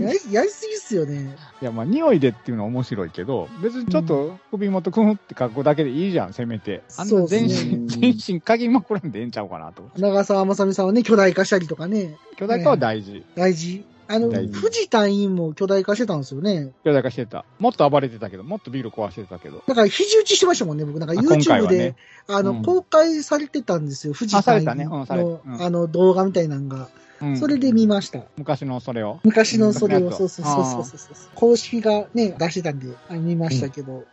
[0.00, 1.36] やり、やりすぎっすよね。
[1.62, 6.82] いや、まあ、匂いでっていうのは面白いけど、別にちょっと首元くんって格好だけでいいじゃん、せめて。
[6.96, 9.88] あん全ね身、全身鍵まくらんでええんちゃうかなと。
[9.96, 13.24] 長澤まさみさんはね、巨大化したりとかね、巨大化は大事。
[13.36, 13.84] 大事。
[14.06, 16.72] あの、藤田院も巨大化してたんですよね。
[16.84, 17.44] 巨大化してた。
[17.58, 19.62] もっと暴れてたけど、もっとビル壊してたけど。
[19.66, 20.98] だから肘打ちしてましたもんね、僕。
[21.00, 21.96] なんか YouTube で、はね。
[22.28, 26.88] あの、うん公開されてたんですよ、藤田院あされたねうんされの、うんあの、動画みたいなのが。
[27.22, 28.20] うんそれで見ました。
[28.36, 29.20] 昔のそれを。
[29.24, 31.16] 昔のそれを、うんそうそうそうそうそうそう。
[31.34, 34.04] 公式がね、出してたんで、あ見ましたけど。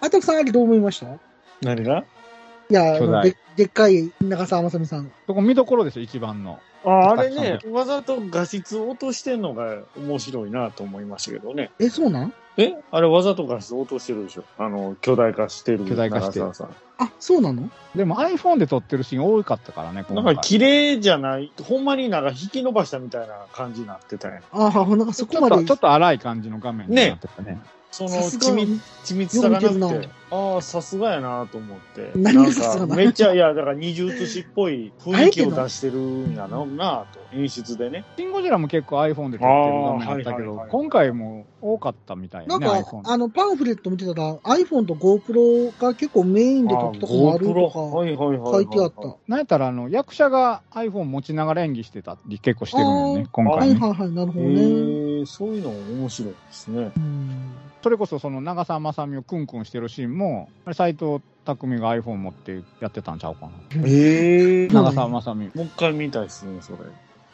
[0.00, 1.06] あたくさんあれどう思いました？
[1.06, 1.18] い
[1.62, 2.04] 何が？
[2.72, 5.12] や、あの巨大ででっかい長澤まさみさん。
[5.26, 6.58] そこ見どころですよ、一番の。
[6.84, 11.70] ああれね、わざと画質落としてんのが面白いなと思いましたけどね。
[11.78, 12.32] え、そうなん？
[12.56, 12.74] え？
[12.90, 15.84] あれわざと画質落としてるでしょあの、巨大化してる。
[15.84, 16.50] 巨大化してる
[16.98, 17.70] あ、そうなの？
[17.94, 20.04] でも iPhone で撮ってるシーン多かったからね、ん。
[20.04, 24.42] 今回なんか綺麗じゃない、ほんまになんか引き伸ばしたみたいな感じになってたやん。
[24.50, 27.60] ああ、なんかそこまでちょっと、ちょっと荒い感じの画面になってたね。
[27.92, 32.10] その緻密緻密さがなくて、ああ、さすがやなと思って。
[32.16, 38.06] 何がなんさすがめっちゃ、いや、だから二重写しっぽい雰囲気を出してるんやろうなと、演出でね。
[38.16, 43.02] シン・ゴジラも結構 iPhone で撮ってる画面あったけどはいはいはい、今回も多かったみたいね、なんか。
[43.04, 48.52] あの、パンフレット見てたら、iPhone と GoPro が結構メインで撮ったとこもあるとか、はいはいはいはい。
[48.52, 49.16] 書いてあった。
[49.28, 53.74] なんやったら、あの、役者が iPhone 持ちながら演技してたり結構してるもんね、今は回ね。
[53.74, 55.20] いはいはい、なるほへどね。
[55.20, 56.90] え、そういうの面白いですね。
[56.96, 57.52] うん
[57.82, 60.21] それこそその長澤まさみをクンクンしてるシーンも、
[60.64, 63.52] あれ斎藤匠が iPhone 持ってやってたんちゃうかな。
[63.86, 66.78] ええそう長澤まさみもう一回見たいですね、それ。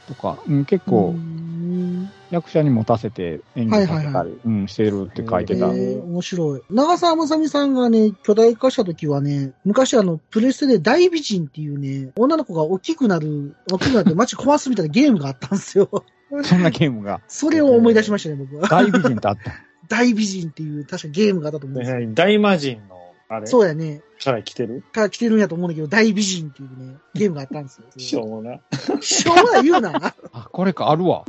[0.09, 5.67] とか、うん、結構うん役者に持たせて演技させはいはいはたり、うん、してるって書いえてた。
[5.67, 6.63] ー、面白い。
[6.71, 16.05] 長澤まさみさんがね、巨大化した時はね、昔あの、プレステで大美人っていうね、女の子が大きくなる、大きくなって街壊すみたいなゲームがあったんですよ。
[16.45, 17.21] そんなゲームが。
[17.29, 18.69] それを思い出しましたね、僕は。
[18.69, 19.68] 大美人ってあった。
[19.89, 22.01] 大美人っていう、確かゲームがあったと思うんですよ。
[22.01, 22.97] ね大魔人の、
[23.29, 23.47] あれ？
[23.47, 24.03] そうやね。
[24.23, 24.83] から来てる？
[24.93, 27.85] から来てるんやと思うんだけど、大美人っていうね、 ゲームがあったんですよ。
[27.97, 28.61] しょうもな。
[29.01, 30.15] しょうがない言うな。
[30.33, 31.25] あ、これか、あるわ。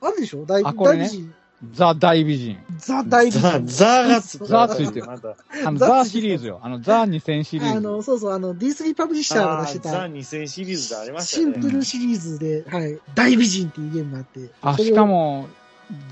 [0.00, 0.44] あるでしょ？
[0.46, 1.34] 大あこれね大美人。
[1.72, 2.56] ザ・大美人。
[2.78, 3.40] ザ大美人。
[3.40, 5.16] ザ、ザがつザついてるあ
[5.72, 6.60] の、ザザシリーズよ。
[6.62, 7.78] あの、ザ2000シリーズ。
[7.78, 11.58] あの、そうそう、あの、D3 パブリッシャーが出してあーザた、2000シリーズでありましたシね。
[11.58, 14.50] ンプルシリーズで、はい、大美人っていうゲームがあって。
[14.62, 15.48] あ、しか、も、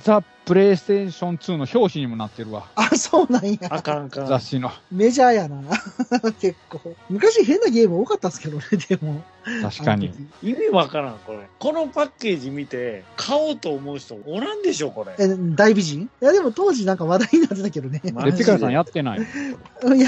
[0.03, 2.67] ザ・プレイステーション2の表紙にもなってるわ。
[2.77, 3.59] あ、そうなんや。
[3.69, 4.27] あかんあかん。
[4.27, 4.71] 雑誌の。
[4.93, 5.61] メジャーやな。
[6.41, 6.81] 結構。
[7.11, 9.25] 昔変なゲーム多かったんですけどね、でも。
[9.63, 10.15] 確かに。
[10.43, 11.41] 意味わからん、これ。
[11.59, 15.15] このパッケージ見て、買おうと思う人おらんでしょ、これ。
[15.19, 16.03] え、大美人？
[16.23, 18.01] いや、でも当時なんか話題になってたけどね。
[18.05, 19.19] レピカラさんやってない。
[19.19, 19.25] や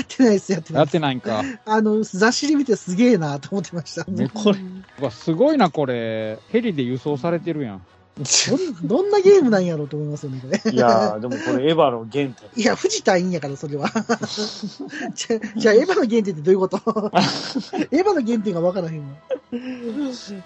[0.00, 0.80] ってないです、やってない。
[0.82, 1.42] やってないんか。
[1.66, 4.04] あの、雑誌で見てすげえなと思ってました。
[4.08, 6.38] ねこれすごいな、これ。
[6.50, 7.82] ヘリで輸送されてるやん。
[8.18, 10.72] どんどんなゲームなんやろうと思いますよね、これ。
[10.72, 12.34] いやー、でもこれエヴァの原点。
[12.56, 13.88] いや、藤田いいんやから、それは。
[15.14, 16.76] じゃ、じゃあ、エヴァの原点ってどういうこと？
[17.92, 19.14] エヴァの原点がわからへんわ。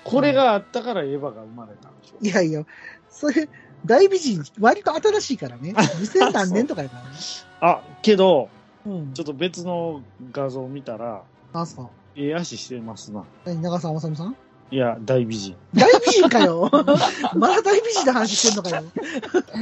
[0.05, 2.16] これがあったからエヴァが生まれたんでしょ。
[2.20, 2.65] いやいや、
[3.11, 3.49] それ、
[3.86, 5.73] 大美人、割と新しいからね。
[5.77, 7.09] 2000何年とかやからね。
[7.61, 8.49] あ、けど、
[8.85, 9.20] うんち。
[9.20, 11.23] ょっと別の画像見たら、
[11.53, 13.24] なんすかええ足してますな。
[13.44, 14.36] 何長澤まさみさん？
[14.73, 15.55] いや、大美人。
[15.74, 16.70] 大美人かよ
[17.36, 18.82] まだ大美人の話してんのかよ。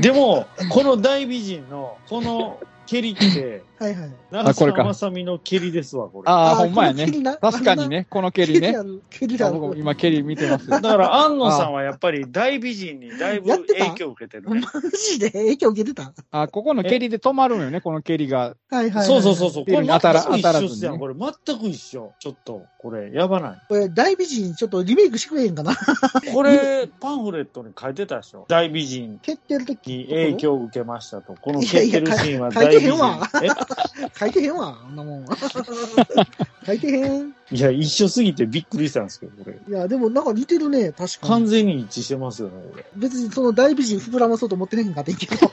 [0.00, 2.60] でも、この大美人の、この
[2.90, 4.10] 蹴りって、 はいはい。
[4.32, 6.24] 長これか澤まさみの蹴りですわ、これ。
[6.28, 7.06] ああ、ほんまやね。
[7.40, 8.74] 確かにね、この蹴りね。
[9.08, 10.68] 蹴りだあ僕今蹴り見てます。
[10.68, 14.60] だから、 安野さんはやっぱり大美人にだいぶ影響を受けてるね。
[14.60, 15.30] マジで？
[15.30, 16.12] 影響受けてた？
[16.32, 18.38] あ、ここの蹴りで止まるのよね、この蹴りが。
[18.40, 19.06] はいはいはい。
[19.06, 19.64] そうそうそうそう。
[19.64, 20.98] これ全当たらく一当たらずにね緒っすやん。
[20.98, 22.12] これ全く一緒。
[22.18, 23.62] ちょっと、これ、やばない。
[23.68, 25.76] これ、大美人、ちょっとリメイクしてくれへんかな？
[26.34, 28.46] これ、パンフレットに書いてたでしょ。
[28.48, 31.34] 大美人蹴ってる時に影響を受けましたと。
[31.40, 33.28] この蹴ってるシーンは大美人てへんわ。
[33.42, 33.48] え
[34.18, 35.24] 書いてへんわ、あんなもん。
[36.66, 37.34] 書いてへん。
[37.52, 39.56] いや、一緒すぎてびっくりしたんですけど、これ。
[39.68, 41.48] いや、でもなんか似てるね、確か完に。
[41.48, 45.36] 全に一致してますよね、こ別にその大美人膨らまそうと思ってへんかってんけど。
[45.36, 45.48] れ。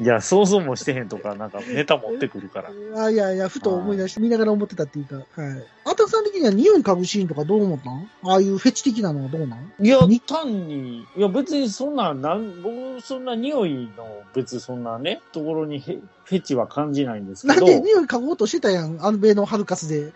[0.04, 2.70] いや、想像もしてへんとか、なんかネタ持ってくるから。
[3.02, 5.26] あいやいや、ふと思い出して、見ながら思ってたっていうか、はい。
[5.84, 8.08] あたさん的には匂い嗅ぐシーンとかどう思ったん？
[8.30, 9.72] ああいうフェチ的なのはどうなん？
[9.80, 15.98] いやに、単に、いや別にそんな、なん、僕、そんな匂いの、別にそんなね、ところにへ
[16.30, 17.54] フェチは感じないんですけど。
[17.54, 20.12] なんで匂い嗅ごうとしてたやん、アンベのハルカスで。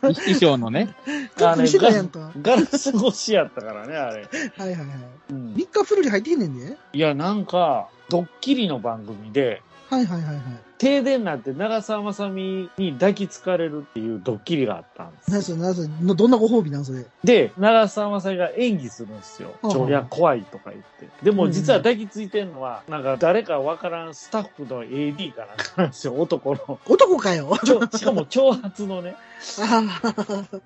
[0.00, 0.94] 衣装のね。
[1.36, 2.30] カップしてたやんか。
[2.40, 4.28] ガラス越しやったからね、あれ。
[4.56, 4.86] はいはいはい。
[5.30, 6.76] うん3日フルに入ってへんねんで。
[6.92, 9.60] いや、なんか、ドッキリの番組で、
[9.90, 10.65] はいはいはいはい。
[10.78, 15.30] 停電になって長澤まさみに抱きつかれるっていうドッキリがあったんです。
[15.30, 17.04] 何それ、何それ、のどんなご褒美なんそれ？
[17.24, 19.54] で、長澤まさみが演技するんですよ。
[19.62, 21.08] うんちょ、いや、怖いとか言って。
[21.22, 26.78] でも、うん実は抱きついてんのは、なんか、誰かわからんスタッフの AD かなんかなんですよ、男の。
[26.86, 27.56] 男かよ。
[27.94, 29.16] しかも、挑発のね。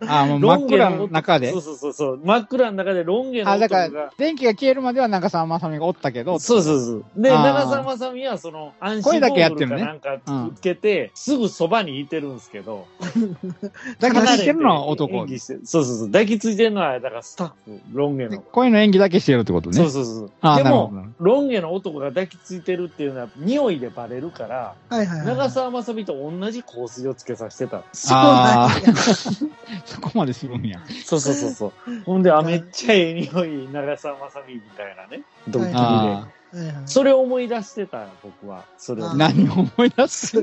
[0.06, 1.50] ああもう真っ暗の中で？
[1.52, 1.60] そう。
[1.60, 2.20] そうそうそう。
[2.24, 4.10] 真っ暗の中でロン毛のあ、だから、。
[4.16, 7.04] 電気が消えるまでは長澤まさみがおったけど、そうそうそう。
[7.16, 12.86] で、長澤まさみは、その、安声だ心ってるねグルかなんかつけて、すぐそばにいてるんですけど、
[14.00, 14.70] 抱きついてるの？
[14.70, 15.26] は男演。
[15.26, 16.06] 技してそうそうそう。
[16.06, 18.40] 抱きついてるのは、だからスタッフ、ロン毛の。
[18.40, 19.76] 声の演技だけしてるってことね。
[19.76, 20.56] そうそうそう。
[20.56, 24.94] でも、ロン毛の男が抱きついてるっていうのは、匂いでバレるから、あ。
[24.94, 25.26] はいはいはい。
[25.26, 27.82] 長澤まさみと同じ香水をつけさせてた。
[27.92, 28.70] そうなんや。
[29.86, 30.80] そこまでするんや。
[31.04, 31.72] そうそうそうそう。
[32.04, 35.22] ほんで、あ、めっちゃええ匂い、長澤まさみみたいなね。
[35.48, 35.78] ドッキリで。
[35.78, 36.10] あは
[36.52, 38.64] いはいそれを思い出してたよ、僕は。
[38.76, 39.14] それをああ。。
[39.14, 40.42] 何を思い出す？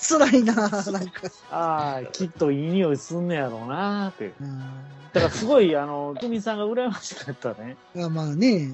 [0.00, 0.80] 辛いななんか。
[1.50, 4.32] ああ、きっといい匂いすんねやろうなーって。
[4.40, 4.64] うん
[5.12, 7.76] だからすごい、あの、トミさんが羨ましかったね。
[7.96, 8.70] あまあね。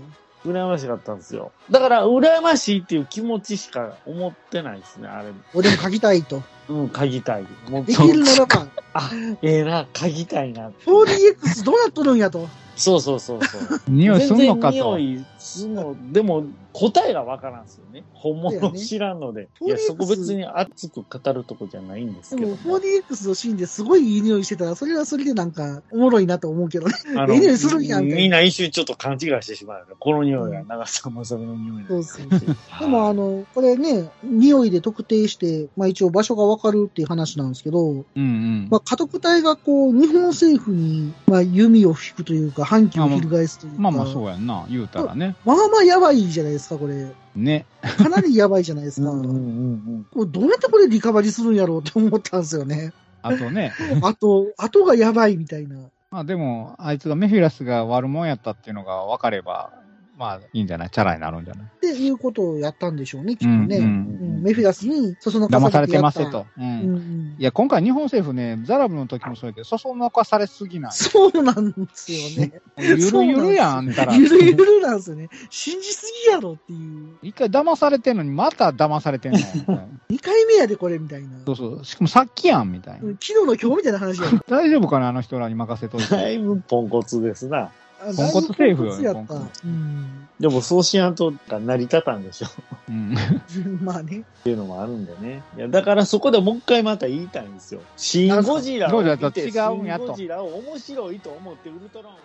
[0.47, 1.52] 羨ましかったんですよ。
[1.70, 5.31] だから、羨ましいっていう気持ちしか思ってないですね、あれ。
[5.55, 6.43] 俺も書きたいと。
[6.68, 7.47] うん、嗅ぎたい。
[7.68, 9.10] もうできるならば、 あ、
[9.43, 10.70] ええな、嗅ぎたいな。
[10.86, 12.48] 4DX どうなっとるんやと。
[12.77, 13.60] そうそうそうそう。
[13.89, 14.98] 匂いすんのか全然と。
[14.98, 15.97] 匂いすんの。
[16.12, 16.44] でも、
[16.78, 18.05] 答えがわからんすよね。
[18.12, 19.48] 本物知らんので。
[19.62, 22.57] 4DX いや、そこ別に熱く語るとこじゃないんですけども。
[22.57, 26.94] 4DX のシーンですごいいい匂いしてたら、それはそれでなんか、おもろいなと思うけどね。
[27.16, 29.94] あのええ匂いするんやんみんな一瞬ちょっと勘違いしてしまうよね。
[29.98, 32.57] この匂いは長澤まさみの匂いだそうそうそう。
[32.81, 38.69] でもあの、これね、匂いで特定して、まあ一応場所がわかるっていう話なんですけど、うんうん。
[38.70, 43.81] まあ家督隊がこう、日本政府に、まあ弓を引くというか、反旗を翻すというか。
[43.81, 45.36] まあまあそうやんな、言うたらね。
[45.47, 47.12] まあまあやばいじゃないですか、これ。
[47.36, 47.66] ね。
[47.97, 49.10] かなりやばいじゃないですか。
[49.10, 52.93] うんうんうんこれどうやってこれリカバリーするんやろうって思ったんですよね。
[53.22, 53.72] あとね、
[54.02, 55.76] あと、後がやばいみたいな。
[56.10, 59.72] まあでも、あいつがメフィラスが悪者やったっていうのが分かれば、
[60.16, 60.90] まあいいんじゃない？
[60.90, 61.66] チャラになるんじゃない？
[61.66, 63.78] っていうことをやったんでしょうね、きっとね。
[63.78, 66.47] うんううんんメフィラスに、そそのか騙されてますよと。
[66.56, 70.93] うんいや、今回日本政府ね、ザラブの時もそうやけど、そそのかされすぎない。
[70.93, 72.52] そうなんですよね。
[72.78, 74.14] ゆるゆるやん、あんたら。
[74.14, 75.28] ゆるゆるなんですよね。
[75.51, 77.16] 信じすぎやろっていう。
[77.22, 79.38] 一回騙されてんのに、また騙されてんの。
[80.10, 81.28] 2回目やで、これみたいな。
[81.44, 81.84] そうそう。
[81.84, 83.01] しかもさっきやん、みたいな。
[83.01, 84.28] 昨日の今日みたいな話や。
[84.48, 86.09] 大丈夫かな、あの人らに任せといて。
[86.10, 87.70] だいぶポンコツですな。
[88.01, 90.28] あポンコツセーフよだいぶポンコツうん。
[90.39, 92.47] でもそうしやんとが成り立たんでしょ。
[92.47, 92.51] っ
[92.89, 93.14] うん。
[93.82, 94.24] まあね。
[94.44, 95.43] ていうのもあるんでね。
[95.56, 97.81] いや、だからそこでもう一回また言いたいんですよ。
[97.97, 102.18] シン・ゴジラを見て、ゴジラと違うんやとシン・ゴジラを面白いと思ってウルトラマン。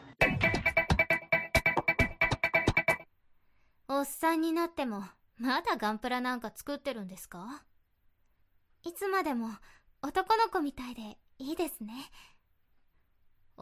[3.88, 5.04] おっさんになっても、
[5.38, 7.64] まだガンプラなんか作ってるんですか？
[8.84, 9.50] いつまでも
[10.02, 11.94] 男の子みたいでいいですね。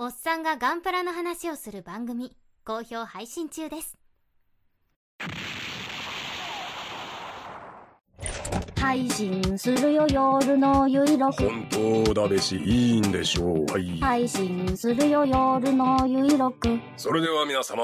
[0.02, 3.98] おっさんがガンプラの話をする番組、好評配信中です。
[8.80, 11.68] 配信するよ夜のゆいろく本
[12.06, 13.66] 当だべし、いいんでしょう。
[13.74, 14.00] はい。
[14.00, 17.84] 配信するよ夜のゆいろくそれでは皆様。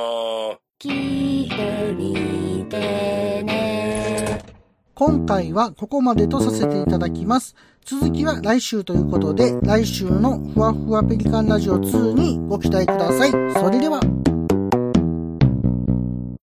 [0.79, 4.41] 聞いてみてね
[4.93, 7.57] 今回はここまでとさせていただきます。
[7.87, 13.31] 続きは来週ということで、来週のふわふわペリカンラジオ2にご期待ください。
[13.31, 14.14] それでは。